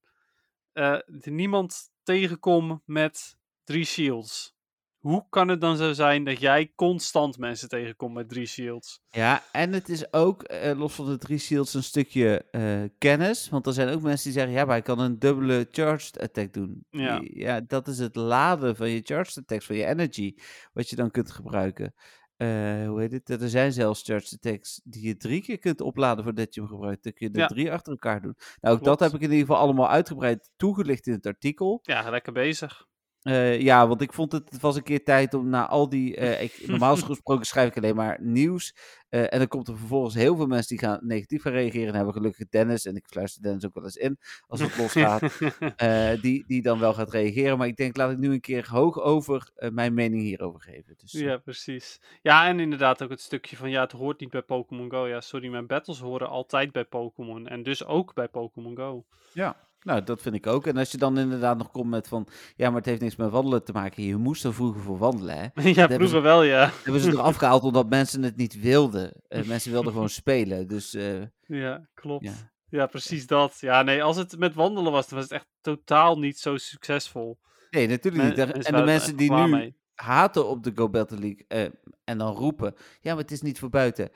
[0.74, 4.56] eh, niemand tegenkom met drie shields.
[5.02, 9.02] Hoe kan het dan zo zijn dat jij constant mensen tegenkomt met drie shields?
[9.10, 13.50] Ja, en het is ook, eh, los van de drie shields, een stukje eh, kennis.
[13.50, 16.54] Want er zijn ook mensen die zeggen, ja, maar ik kan een dubbele charged attack
[16.54, 16.86] doen.
[16.90, 17.22] Ja.
[17.24, 20.36] Ja dat is het laden van je charged attacks, van je energy,
[20.74, 21.94] wat je dan kunt gebruiken.
[22.38, 22.48] Eh,
[22.88, 23.30] hoe heet het?
[23.42, 27.04] Er zijn zelfs charged attacks die je drie keer kunt opladen voordat je hem gebruikt.
[27.04, 27.48] Dan kun je er Ja.
[27.48, 28.36] drie achter elkaar doen.
[28.38, 29.00] Nou, ook Klopt.
[29.00, 31.80] dat heb ik in ieder geval allemaal uitgebreid toegelicht in het artikel.
[31.82, 32.90] Ja, lekker bezig.
[33.22, 36.16] Eh, ja, want ik vond het, het was een keer tijd om na al die.
[36.16, 38.76] eh, ik, normaal gesproken schrijf ik alleen maar nieuws.
[39.10, 41.88] eh, en dan komt er vervolgens heel veel mensen die gaan negatief gaan reageren.
[41.88, 42.86] En hebben gelukkig Dennis.
[42.86, 45.40] En ik fluister Dennis ook wel eens in als het losgaat.
[46.22, 47.58] die, die dan wel gaat reageren.
[47.58, 50.94] Maar ik denk, laat ik nu een keer hoog over mijn mening hierover geven.
[50.98, 52.02] Dus, Ja, precies.
[52.22, 55.08] Ja, en inderdaad ook het stukje van ja, het hoort niet bij Pokémon Go.
[55.08, 57.48] Ja, sorry, mijn battles horen altijd bij Pokémon.
[57.48, 59.06] En dus ook bij Pokémon Go.
[59.34, 59.70] ja.
[59.84, 60.68] Nou, dat vind ik ook.
[60.68, 62.28] En als je dan inderdaad nog komt met van.
[62.56, 64.04] Ja, maar het heeft niks met wandelen te maken.
[64.04, 65.38] Je moest er vroeger voor wandelen.
[65.38, 65.44] Hè?
[65.70, 66.72] ja, vroeger ze- wel, ja.
[66.84, 69.12] Hebben ze eraf gehaald omdat mensen het niet wilden.
[69.28, 70.68] Eh, mensen wilden gewoon spelen.
[70.68, 72.24] Dus eh, Ja, klopt.
[72.24, 72.34] ja.
[72.70, 72.86] Ja.
[72.86, 73.58] precies dat.
[73.60, 77.40] Ja, nee, als het met wandelen was, dan was het echt totaal niet zo succesvol.
[77.72, 78.36] Nee, natuurlijk niet.
[78.36, 79.76] Men- En- de er mensen die nu mee.
[79.94, 81.66] haten op de Go Battle League eh,
[82.04, 84.10] en dan roepen, ja, maar het is niet voor buiten.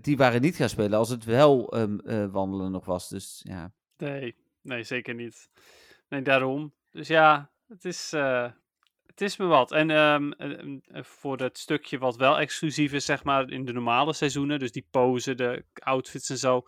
[0.00, 3.08] die waren niet gaan spelen als het wel ehm, eh, wandelen nog was.
[3.08, 5.50] Dus ja, Nee, nee, zeker niet.
[6.08, 6.74] Nee, daarom.
[6.90, 8.50] Dus ja, het is, eh,
[9.06, 9.72] het is me wat.
[9.72, 13.72] En ehm, eh, eh, voor het stukje wat wel exclusief is, zeg maar, in de
[13.72, 16.62] normale seizoenen, dus die pose, de outfits en zo.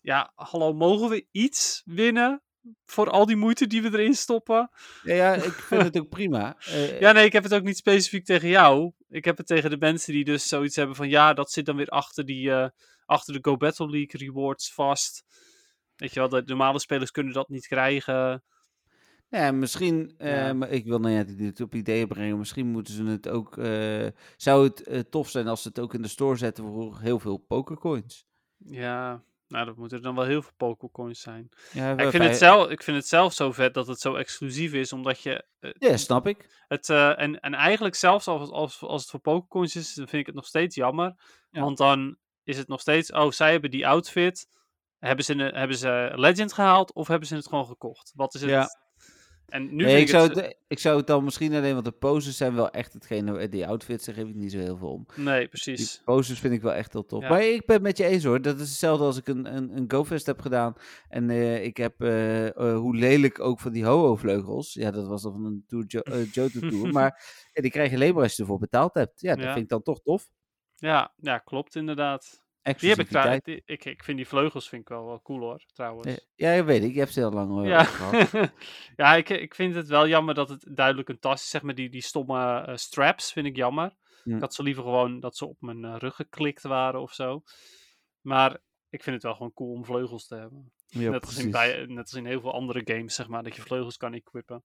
[0.00, 2.42] Ja, hallo, mogen we iets winnen
[2.84, 4.70] voor al die moeite die we erin stoppen?
[5.02, 6.56] ja, ja ik vind het ook prima.
[6.58, 8.92] Eh, Ja, nee, ik heb het ook niet specifiek tegen jou.
[9.08, 11.76] Ik heb het tegen de mensen die dus zoiets hebben van, ja, dat zit dan
[11.76, 12.68] weer achter, die, eh,
[13.04, 15.24] achter de Go Battle League rewards vast.
[15.98, 18.42] Weet je wel, de normale spelers kunnen dat niet krijgen.
[19.28, 20.52] Ja, misschien, eh, Ja.
[20.52, 22.38] maar ik wil nou ja, dit op ideeën brengen.
[22.38, 23.56] Misschien moeten ze het ook.
[23.58, 24.06] eh,
[24.36, 27.18] zou het eh, tof zijn als ze het ook in de store zetten voor heel
[27.18, 28.26] veel pokercoins?
[28.56, 31.48] Ja, nou, dat moeten er dan wel heel veel Pokécoins zijn.
[31.72, 34.72] Ja, ik, vind het zelf, ik vind het zelf zo vet dat het zo exclusief
[34.72, 35.44] is, omdat je
[35.78, 36.64] Ja, snap ik.
[36.68, 36.88] het...
[36.90, 40.34] en, en eigenlijk zelfs als, als, als het voor Pokécoins is, dan vind ik het
[40.34, 41.14] nog steeds jammer.
[41.50, 41.60] Ja.
[41.60, 44.46] Want dan is het nog steeds, oh, zij hebben die outfit.
[44.98, 48.12] Hebben ze, een, hebben ze Legend gehaald of hebben ze het gewoon gekocht?
[48.14, 48.50] Wat is het?
[48.50, 48.68] Ja.
[49.48, 50.36] En nu Nee, ik, ik, zou het...
[50.36, 53.38] het, ik zou het dan misschien alleen, want de poses zijn wel echt hetgene.
[53.38, 55.06] eh, Die outfits, daar geef ik niet zo heel veel om.
[55.14, 56.02] Nee, Die precies.
[56.04, 57.22] poses vind ik wel echt heel tof.
[57.22, 57.28] Ja.
[57.28, 58.42] Maar ik ben het met je eens hoor.
[58.42, 60.74] Dat is hetzelfde als ik een, een, een GoFest heb gedaan.
[61.08, 64.72] En eh, ik heb, eh, eh, hoe lelijk ook van die Ho-Oh-vleugels.
[64.74, 66.92] Ja, dat was dan van een tour, jo eh, Johto Tour.
[66.92, 69.20] maar ja, die krijg je alleen maar als je ervoor betaald hebt.
[69.20, 69.50] Ja, dat Ja.
[69.52, 70.28] vind ik dan toch tof.
[70.76, 72.46] Ja, ja, klopt inderdaad.
[72.80, 75.64] Die heb ik, die- ik, ik vind die vleugels vind ik wel, wel cool hoor,
[75.72, 76.06] trouwens.
[76.06, 76.92] Eh, Ja, ja, weet ik.
[76.92, 78.50] Je hebt ze heel lang eh, Ja, gehad.
[78.96, 81.50] ja ik, ik vind het wel jammer dat het duidelijk een tas is.
[81.50, 83.94] Zeg maar die, die stomme eh, straps vind ik jammer.
[84.22, 84.34] Hm.
[84.34, 87.42] Ik had ze liever gewoon dat ze op mijn rug geklikt waren of zo.
[88.20, 88.58] Maar
[88.90, 90.72] ik vind het wel gewoon cool om vleugels te hebben.
[90.86, 93.56] Ja, net, als in bij, net als in heel veel andere games, zeg maar, dat
[93.56, 94.64] je vleugels kan equippen.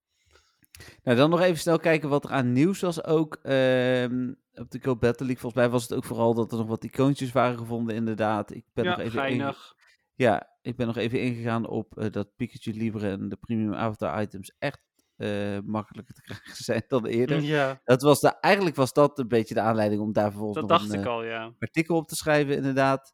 [1.03, 3.35] Nou, dan nog even snel kijken wat er aan nieuws was ook.
[3.35, 6.67] ehm, op de Go Battle League, volgens mij was het ook vooral dat er nog
[6.67, 8.53] wat icoontjes waren gevonden, inderdaad.
[8.53, 9.73] Ik ben ja, nog even geinig.
[10.15, 14.21] Ja, ik ben nog even ingegaan op eh, dat Pikachu Libre en de premium avatar
[14.21, 14.81] items echt
[15.15, 17.41] eh, makkelijker te krijgen zijn dan eerder.
[17.41, 20.69] Ja, Dat was de, eigenlijk was dat een beetje de aanleiding om daar vervolgens dat
[20.69, 21.53] nog dacht een ik eh, al, ja.
[21.59, 23.13] artikel op te schrijven, inderdaad.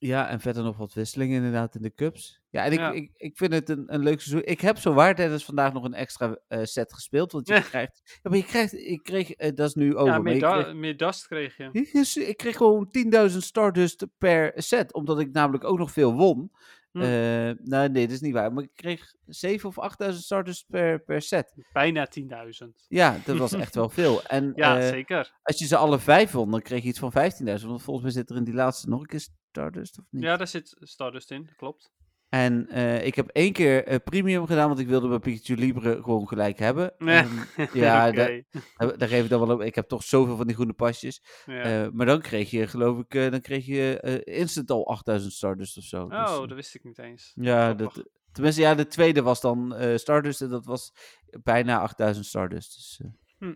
[0.00, 2.40] Ja, en verder nog wat wisselingen inderdaad in de cups.
[2.50, 2.92] Ja, en ik, Ja.
[2.92, 4.46] ik, ik vind het een, een leuk seizoen.
[4.50, 7.60] Ik heb zo waar tijdens vandaag nog een extra eh, set gespeeld, want je Ja.
[7.60, 8.18] krijgt...
[8.22, 8.72] Ja, maar je krijgt...
[8.74, 9.30] Ik kreeg...
[9.30, 11.68] eh, dat is nu over, Ja, meer, je da- kreeg- meer dust kreeg je.
[11.72, 11.92] ik,
[12.28, 12.88] ik kreeg gewoon
[13.30, 16.50] 10.000 Stardust per set, omdat ik namelijk ook nog veel won.
[16.98, 17.58] Hm.
[17.58, 18.52] Eh, nou, nee, dat is niet waar.
[18.52, 21.54] Maar ik kreeg 7 of 8.000 Stardust per, per set.
[21.72, 22.08] Bijna
[22.62, 22.68] 10.000.
[22.88, 24.22] Ja, dat was echt wel veel.
[24.26, 25.32] En Ja, eh, zeker.
[25.42, 27.66] als je ze alle vijf won, dan kreeg je iets van 15.000.
[27.66, 30.22] Want volgens mij zit er in die laatste nog een keer Stardust, of niet?
[30.22, 31.90] Ja, daar zit Stardust in, dat klopt.
[32.28, 36.02] En eh, ik heb één keer eh, premium gedaan, want ik wilde bij Pikachu Libre
[36.02, 36.92] gewoon gelijk hebben.
[36.98, 37.24] Nee.
[37.72, 38.42] Ja, daar,
[38.76, 39.60] daar geef ik dan wel op.
[39.62, 41.22] Ik heb toch zoveel van die groene pasjes.
[41.46, 41.62] Ja.
[41.62, 45.84] Eh, maar dan kreeg je, geloof ik, dan kreeg je instant al 8000 Stardust of
[45.84, 46.08] zo.
[46.08, 47.32] Dus, oh, dat wist ik niet eens.
[47.34, 50.92] ja, dat, tenminste, ja, de tweede was dan Stardust en dat was
[51.42, 52.74] bijna 8000 Stardust.
[52.74, 53.00] Dus,
[53.38, 53.48] eh,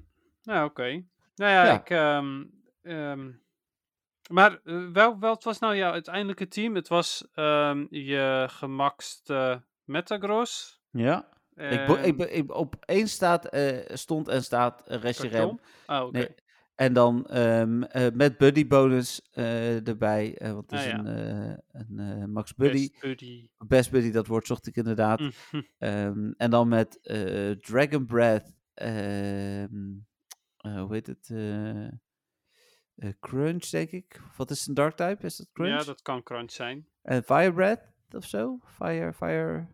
[0.43, 0.83] Nou, oké.
[1.35, 1.81] Nou ja, Ja.
[1.81, 1.91] ik...
[1.91, 2.45] ehm,
[2.83, 3.31] ehm,
[4.33, 6.75] maar eh, wel, wel, het was nou jouw uiteindelijke team.
[6.75, 10.81] Het was ehm, je gemakste Metagross.
[10.91, 11.29] ja.
[12.33, 15.61] ik, op één staat, eh, stond en staat uh, Reshiram.
[15.87, 16.11] Oh.
[16.11, 16.29] Nee,
[16.75, 20.35] En dan ehm, eh, met buddy bonus eh, erbij.
[20.39, 20.99] eh, want het is Ah, ja.
[20.99, 22.89] een, eh, een eh, Max Buddy.
[22.91, 23.49] Best buddy.
[23.67, 25.21] Best buddy, dat woord zocht ik inderdaad.
[25.21, 25.63] Mhm.
[25.79, 28.55] Ehm, en dan met eh, Dragon Breath.
[28.75, 29.65] eh,
[30.57, 31.31] hoe heet het?
[33.03, 34.21] Eh, eh, crunch, denk ik.
[34.37, 35.27] Wat is een dark type?
[35.27, 35.79] Is dat Crunch?
[35.79, 36.87] Ja, dat kan crunch zijn.
[37.03, 38.59] En Fire Breath of zo?
[38.65, 39.67] Fire, fire,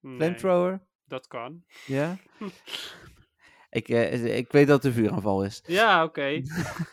[0.00, 0.80] Nee, flamethrower?
[1.04, 1.64] dat kan.
[1.86, 2.16] Ja?
[3.70, 5.62] ik, eh, ik weet dat het een vuuraanval is.
[5.66, 6.42] Ja, oké.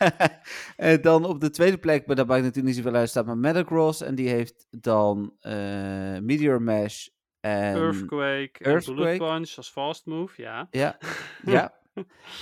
[0.76, 3.38] en dan op de tweede plek, maar daar maakt natuurlijk niet zoveel uit, staat maar
[3.38, 4.00] Metagross.
[4.00, 7.08] En die heeft dan eh, Meteor Mash
[7.40, 7.76] en...
[7.76, 9.00] Earthquake, en Earthquake.
[9.00, 10.68] Bullet Punch als fast move, ja.
[10.70, 10.98] Ja,
[11.44, 11.74] ja.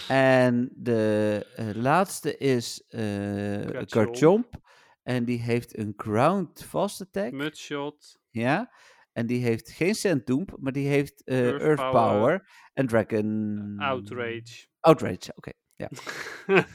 [0.09, 4.61] En de eh, laatste is eh Garchomp.
[5.03, 7.33] En die heeft een ground fast attack.
[7.33, 8.20] Mudshot.
[8.31, 8.73] Ja.
[9.12, 11.93] En die heeft geen Centoomp, maar die heeft eh, Earth Earth, Power.
[11.93, 12.49] Power.
[12.75, 13.75] en Dragon...
[13.79, 14.66] Outrage.
[14.81, 15.51] Outrage, oké.
[15.77, 15.89] ja.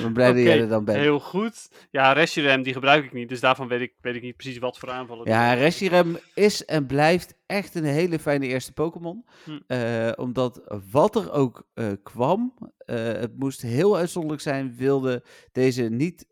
[0.00, 0.98] Ik ben blij dat jij er dan bent.
[0.98, 1.70] Heel goed.
[1.90, 4.78] Ja, Reshiram die gebruik ik niet, dus daarvan weet ik, weet ik niet precies wat
[4.78, 5.28] voor aanvallen.
[5.28, 5.52] Ja.
[5.52, 9.24] Reshiram is en blijft echt een hele fijne eerste Pokémon.
[9.44, 9.58] Hm.
[9.66, 15.82] Eh, omdat wat er ook eh, kwam, eh, het moest heel uitzonderlijk zijn, wilde deze
[15.82, 16.26] niet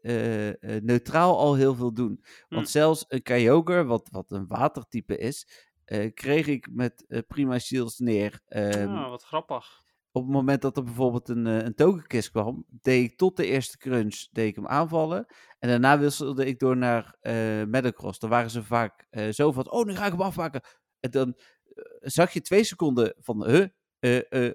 [0.81, 2.25] neutraal al heel veel doen.
[2.49, 2.71] Want Hm.
[2.73, 5.67] zelfs een Kyogre, wat, wat een watertype is,
[6.15, 8.41] kreeg ik met prima shields neer.
[8.49, 9.87] Ehm, Ah, wat grappig.
[10.13, 13.47] Op het moment dat er bijvoorbeeld een, eh, een togekiss kwam, deed ik tot de
[13.47, 15.27] eerste crunch deed ik hem aanvallen.
[15.59, 17.17] En daarna wisselde ik door naar
[17.69, 18.19] Metagross.
[18.19, 20.61] Dan waren ze vaak eh, zo van, oh, nu ga ik hem afmaken.
[21.01, 21.39] En dan
[22.01, 23.67] zag je twee seconden van, huh?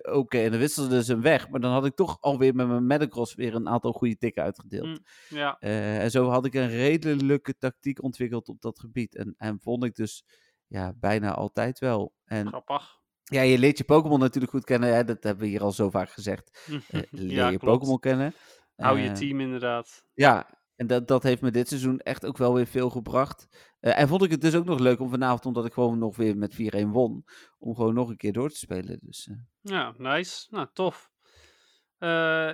[0.02, 1.50] Oké, en dan wisselden ze hem weg.
[1.50, 5.00] Maar dan had ik toch alweer met mijn Metagross weer een aantal goede tikken uitgedeeld.
[5.28, 5.36] Hm.
[5.36, 9.16] Ja, en zo had ik een redelijke tactiek ontwikkeld op dat gebied.
[9.16, 10.24] En, en vond ik dus
[10.68, 12.14] ja, bijna altijd wel.
[12.26, 13.02] En grappig.
[13.34, 14.95] Ja, je leert je Pokémon natuurlijk goed kennen.
[14.95, 15.03] Hè?
[15.03, 16.51] Dat hebben we hier al zo vaak gezegd.
[16.89, 17.57] Eh, leer ja, je.
[17.57, 18.34] Pokémon kennen.
[18.76, 20.05] Hou je Eh, team inderdaad.
[20.14, 23.47] Ja, en dat, dat heeft me dit seizoen echt ook wel weer veel gebracht.
[23.80, 26.15] Eh, en vond ik het dus ook nog leuk om vanavond, omdat ik gewoon nog
[26.15, 27.26] weer met 4-1 won,
[27.57, 28.99] om gewoon nog een keer door te spelen.
[29.01, 29.30] Dus
[29.61, 30.47] Ja, nice.
[30.49, 31.11] Nou, tof.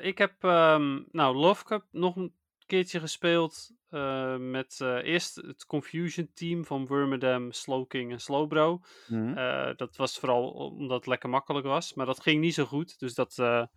[0.02, 2.30] Ik heb, ehm, nou, Love Cup nog
[2.70, 3.78] keertje gespeeld.
[3.90, 8.82] eh, met eh, eerst het Confusion team van Wormadam, Slowking en Slowbro.
[9.08, 9.38] mhm.
[9.38, 11.94] Eh, dat was vooral omdat het lekker makkelijk was.
[11.94, 13.00] Maar dat ging niet zo goed.
[13.00, 13.70] Dus dat, daar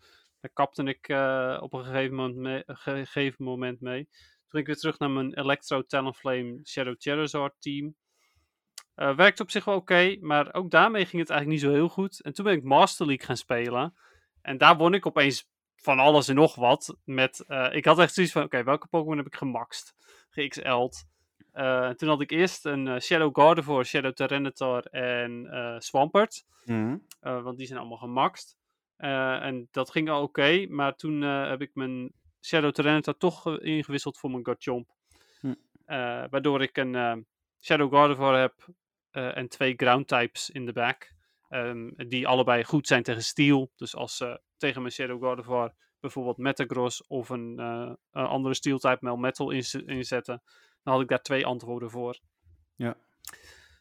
[0.52, 1.08] kapte ik
[1.62, 4.04] op een gegeven moment, mee, gegeven moment mee.
[4.04, 7.94] Toen ging ik weer terug naar mijn Electro Talonflame Shadow Charizard team.
[8.94, 12.22] Werkte op zich wel oké, maar ook daarmee ging het eigenlijk niet zo heel goed.
[12.22, 13.94] En toen ben ik Master League gaan spelen.
[14.42, 15.51] En daar won ik opeens
[15.82, 16.96] van alles en nog wat.
[17.04, 19.94] Met, eh, ik had echt zoiets van, oké, welke Pokémon heb ik gemaxt?
[20.30, 21.04] Ge-XL'd.
[21.52, 25.46] Eh, toen had ik eerst een eh, Shadow Gardevoir, Shadow Tyranitar en
[25.78, 26.44] Swampert.
[26.64, 26.96] Mhm.
[27.20, 28.56] Want die zijn allemaal gemaxt.
[28.96, 30.66] En dat ging al oké.
[30.68, 34.88] maar toen heb ik mijn Shadow Tyranitar toch ingewisseld voor mijn Garchomp.
[35.40, 35.54] Hm.
[36.30, 37.26] Waardoor ik een
[37.60, 38.54] Shadow Gardevoir heb
[39.10, 41.12] en twee Ground types in de back.
[41.48, 43.72] Ehm, die allebei goed zijn tegen Steel.
[43.76, 48.78] Dus als ze tegen mijn Shadow Gardevoir bijvoorbeeld Metagross of een, eh, een andere Steel
[48.78, 50.42] type Melmetal inz- inzetten.
[50.82, 52.18] Dan had ik daar twee antwoorden voor.
[52.74, 52.96] Ja.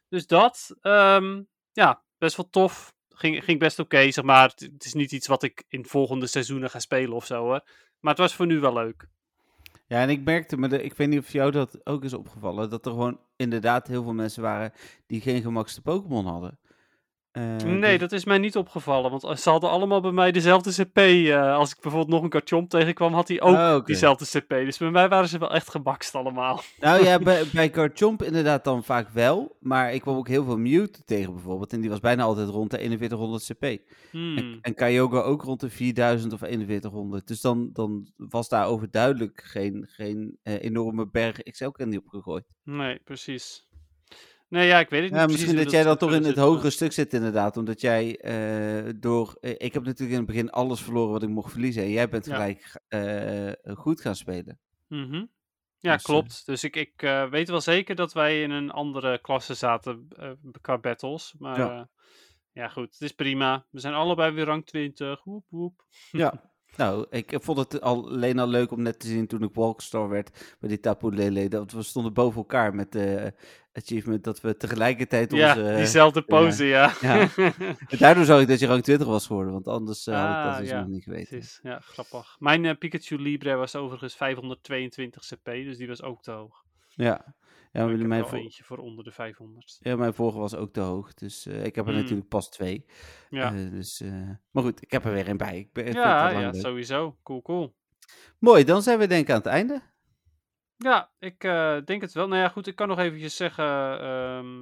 [0.09, 1.41] Dus dat, ehm,
[1.71, 2.93] ja, best wel tof.
[3.09, 4.49] Ging, ging best oké, zeg maar.
[4.49, 7.61] Het, het is niet iets wat ik in volgende seizoenen ga spelen of zo hoor.
[7.99, 9.07] Maar het was voor nu wel leuk.
[9.87, 12.69] Ja, en ik merkte, maar de- ik weet niet of jou dat ook is opgevallen,
[12.69, 14.73] dat er gewoon inderdaad heel veel mensen waren
[15.07, 16.59] die geen gemakste Pokémon hadden.
[17.31, 19.11] Eh, nee, dus- dat is mij niet opgevallen.
[19.11, 20.97] Want ze hadden allemaal bij mij dezelfde CP.
[20.97, 23.85] eh, als ik bijvoorbeeld nog een Garchomp tegenkwam, had hij ook Oh, oké.
[23.85, 24.49] diezelfde CP.
[24.49, 26.61] Dus bij mij waren ze wel echt gebakst allemaal.
[26.79, 29.57] Nou ja, bij, bij Garchomp inderdaad dan vaak wel.
[29.59, 31.73] Maar ik kwam ook heel veel Mewtwo tegen bijvoorbeeld.
[31.73, 33.81] En die was bijna altijd rond de 4100 CP.
[34.11, 34.37] Hmm.
[34.37, 37.27] En, en Kyogre ook rond de 4000 of 4100.
[37.27, 42.45] Dus dan, dan was daar overduidelijk geen, geen eh, enorme berg XL-candy op gegooid.
[42.63, 43.69] Nee, precies.
[44.51, 46.69] Nee, ja, ik weet het niet misschien dat jij dan toch in het zit, hogere
[46.69, 47.57] stuk zit inderdaad.
[47.57, 49.37] Omdat jij eh, door...
[49.41, 51.83] eh, ik heb natuurlijk in het begin alles verloren wat ik mocht verliezen.
[51.83, 52.33] En jij bent Ja.
[52.35, 54.59] gelijk eh, goed gaan spelen.
[54.87, 55.25] Mhm.
[55.79, 56.45] Ja, Dus, klopt.
[56.45, 60.07] Dus ik, ik weet wel zeker dat wij in een andere klasse zaten
[60.61, 61.35] qua battles.
[61.39, 61.87] Maar
[62.53, 62.67] Ja.
[62.67, 62.91] goed.
[62.93, 63.65] Het is prima.
[63.69, 65.23] We zijn allebei weer rank 20.
[65.23, 65.85] Woep, woep.
[66.11, 66.33] Ja.
[66.77, 70.09] Nou, ik vond het al, alleen al leuk om net te zien toen ik Walkstar
[70.09, 71.47] werd bij die Tapu Lele.
[71.47, 73.33] Dat we stonden boven elkaar met de
[73.73, 75.43] achievement dat we tegelijkertijd onze...
[75.45, 76.93] ja, diezelfde pose, ja.
[77.99, 80.53] daardoor zag ik dat je rank 20 was geworden, want anders eh, had ik dat
[80.53, 81.41] Ah, dus ja, nog niet geweten.
[81.61, 82.35] Ja, grappig.
[82.39, 86.63] Mijn eh, Pikachu Libre was overigens 522 CP, dus die was ook te hoog.
[86.87, 87.35] Ja.
[87.71, 89.77] Ja, ik heb mijn, wel vo- eentje voor onder de 500.
[89.79, 91.13] ja, mijn vorige was ook te hoog.
[91.13, 91.99] Dus eh, ik heb er Mm.
[91.99, 92.85] natuurlijk pas twee.
[93.29, 95.57] Ja, Eh, dus, eh, maar goed, ik heb er weer een bij.
[95.59, 96.61] Ik ben, ja, ja leuk.
[96.61, 97.17] sowieso.
[97.23, 97.75] Cool, cool.
[98.39, 99.81] Mooi, dan zijn we denk ik aan het einde.
[100.77, 101.39] Ja, ik
[101.85, 102.27] denk het wel.
[102.27, 104.55] Nou ja, goed, ik kan nog eventjes zeggen ehm,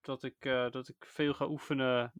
[0.00, 2.12] dat, ik, dat ik veel ga oefenen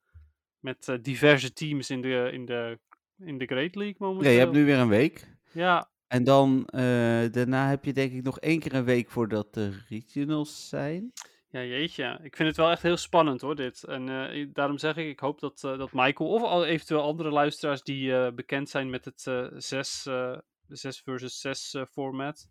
[0.59, 2.79] met diverse teams in de, in, de,
[3.19, 4.33] in de Great League Ja, momenteel.
[4.33, 5.35] je hebt nu weer een week.
[5.53, 6.81] Ja, En dan eh,
[7.31, 11.13] daarna heb je denk ik nog één keer een week voordat de regionals zijn.
[11.49, 12.19] Ja, jeetje.
[12.23, 13.85] Ik vind het wel echt heel spannend hoor, dit.
[13.85, 17.31] En eh, daarom zeg ik, ik hoop dat, eh, dat Michael of al eventueel andere
[17.31, 20.39] luisteraars die bekend zijn met het eh 6 eh
[20.69, 22.49] 6 versus 6 eh, format,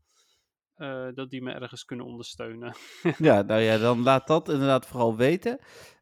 [1.13, 2.75] dat die me ergens kunnen ondersteunen.
[3.17, 5.59] ja, nou ja, dan laat dat inderdaad vooral weten.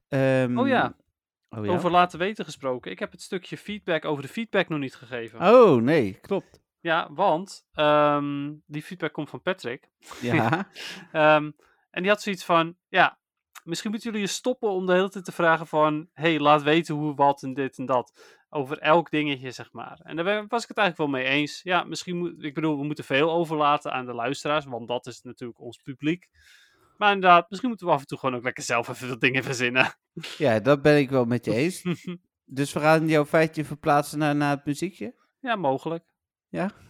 [0.08, 0.96] Ehm, Oh ja,
[1.50, 1.72] Oh, ja?
[1.72, 2.92] over laten weten gesproken.
[2.92, 5.42] Ik heb het stukje feedback over de feedback nog niet gegeven.
[5.42, 6.63] Oh, nee, klopt.
[6.84, 9.90] Ja, want ehm, die feedback komt van Patrick.
[10.22, 10.68] Ja,
[11.12, 11.52] Ehm,
[11.90, 13.20] en die had zoiets van, ja,
[13.64, 16.96] misschien moeten jullie eens stoppen om de hele tijd te vragen van, hey, laat weten
[16.96, 18.38] hoe, wat en dit en dat.
[18.50, 20.00] Over elk dingetje, zeg maar.
[20.04, 21.62] En daar was ik het eigenlijk wel mee eens.
[21.62, 25.22] Ja, misschien moet, ik bedoel, we moeten veel overlaten aan de luisteraars, want dat is
[25.22, 26.30] natuurlijk ons publiek.
[26.98, 29.44] Maar inderdaad, misschien moeten we af en toe gewoon ook lekker zelf even wat dingen
[29.44, 29.94] verzinnen.
[30.38, 31.82] ja, dat ben ik wel met je eens.
[32.46, 35.16] Dus we gaan jouw feitje verplaatsen naar, naar het muziekje?
[35.40, 36.13] ja, mogelijk.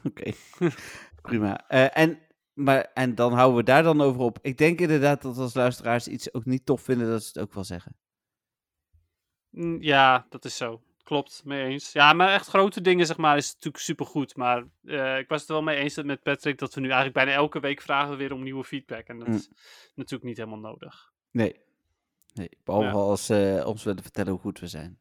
[0.03, 0.31] Oké,
[1.22, 1.68] prima.
[1.68, 2.19] Eh, en,
[2.53, 4.40] maar, en dan houden we daar dan over op.
[4.41, 7.53] Ik denk inderdaad dat als luisteraars iets ook niet tof vinden, dat ze het ook
[7.53, 7.95] wel zeggen.
[9.49, 10.84] Mm, Ja, dat is zo.
[11.03, 11.91] Klopt, mee eens.
[11.91, 14.35] Ja, maar echt grote dingen, zeg maar, is natuurlijk supergoed.
[14.35, 16.85] Maar eh, ik was het er wel mee eens dat- met Patrick dat we nu
[16.88, 19.07] eigenlijk bijna elke week vragen weer om nieuwe feedback.
[19.07, 19.34] En dat Mm.
[19.34, 19.49] is
[19.95, 21.11] natuurlijk niet helemaal nodig.
[21.31, 21.61] Nee.
[22.34, 22.94] Nee, behalve Ja.
[22.94, 24.99] als ze ons willen vertellen hoe goed we zijn.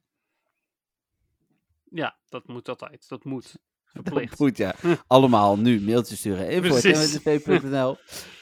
[1.90, 3.09] Ja, dat moet altijd.
[3.09, 3.59] Dat moet.
[3.93, 4.35] Verplicht.
[4.35, 4.74] Goed, ja.
[5.06, 6.51] Allemaal nu mailtje sturen.
[6.51, 7.97] Info.mwtv.nl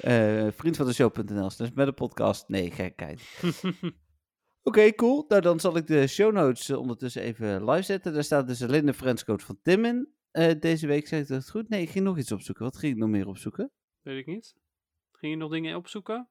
[0.05, 2.49] uh, Vriendvandeshow.nl slash met een podcast.
[2.49, 3.23] Nee, gekheid.
[4.63, 5.25] Oké, cool.
[5.29, 8.13] Nou, dan zal ik de show notes eh, ondertussen even live zetten.
[8.13, 10.09] Daar staat dus alleen de friendscode van Tim in.
[10.31, 11.69] Eh, deze week zeg ik dat goed?
[11.69, 12.65] Nee, ik ging nog iets opzoeken.
[12.65, 13.71] Wat ging ik nog meer opzoeken?
[14.03, 14.55] Weet ik niet.
[15.13, 16.29] Ging je nog dingen opzoeken?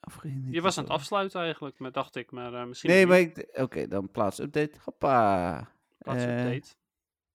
[0.00, 2.30] Of ging ik niet Je was aan het afsluiten eigenlijk, maar dacht ik.
[2.30, 3.48] Maar eh, misschien Nee, maar ik...
[3.52, 4.78] Oké, dan plaats update.
[4.84, 5.72] Hoppa.
[5.98, 6.74] Plaats eh, update.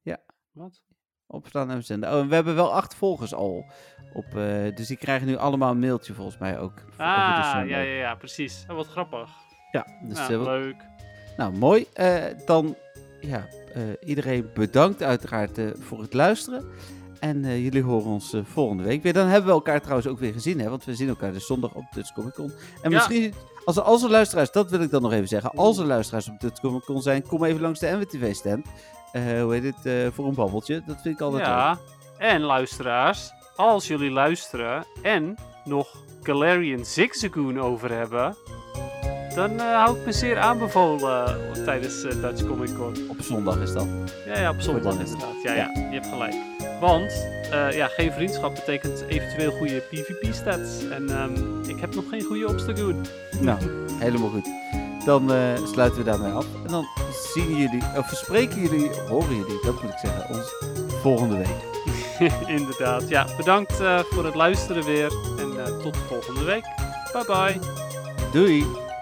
[0.01, 0.23] ja.
[0.51, 0.83] Wat?
[1.33, 2.13] Opstaan en verzenden.
[2.13, 3.65] Oh, en we hebben wel acht volgers al.
[4.13, 6.73] Op, eh, dus die krijgen nu allemaal een mailtje volgens mij ook.
[6.91, 8.65] Ah, ja, ja, ja, precies.
[8.69, 9.29] Oh, wat grappig.
[9.71, 10.75] Ja, dus Ja, eh, wat- leuk.
[11.37, 11.85] nou mooi.
[11.93, 12.15] Eh,
[12.45, 12.75] dan,
[13.21, 16.65] ja, eh, iedereen bedankt uiteraard eh, voor het luisteren.
[17.19, 19.13] En eh, jullie horen ons eh, volgende week weer.
[19.13, 20.69] Dan hebben we elkaar trouwens ook weer gezien, hè?
[20.69, 22.51] Want we zien elkaar dus zondag op Dutch Comic Con.
[22.81, 22.97] En Ja.
[22.97, 23.33] misschien,
[23.65, 25.51] als er, als er luisteraars, dat wil ik dan nog even zeggen.
[25.51, 28.65] Als er luisteraars op Dutch Comic Con zijn, kom even langs de NWTV stand.
[28.67, 28.71] Eh,
[29.21, 29.85] hoe heet het?
[29.85, 30.81] eh, voor een babbeltje.
[30.85, 31.51] Dat vind ik altijd leuk.
[31.55, 31.77] Ja,
[32.17, 35.87] en luisteraars, als jullie luisteren en nog
[36.23, 38.35] Galarian Zigzagoon over hebben,
[39.35, 41.25] dan eh, hou ik me zeer aanbevolen
[41.55, 42.95] eh, tijdens eh, Dutch Comic Con.
[43.09, 43.87] Op zondag is dat.
[44.25, 44.99] Ja, ja, op zondag dan.
[45.05, 45.41] inderdaad.
[45.43, 46.35] Ja, ja, je hebt gelijk.
[46.79, 50.87] Want, eh, ja, geen vriendschap betekent eventueel goede PvP-stats.
[50.89, 53.05] En ehm, ik heb nog geen goede Obstagoon.
[53.39, 53.57] Nou,
[53.99, 54.47] helemaal goed.
[55.05, 56.45] Dan eh, sluiten we daarmee af.
[56.63, 56.87] En dan
[57.33, 60.53] zien jullie, of spreken jullie, horen jullie, dat moet ik zeggen, ons
[61.01, 61.71] volgende week.
[62.57, 63.09] inderdaad.
[63.09, 65.13] Ja, bedankt eh, voor het luisteren weer.
[65.37, 66.65] En eh, tot volgende week.
[67.13, 67.59] Bye bye.
[68.31, 68.92] Doei!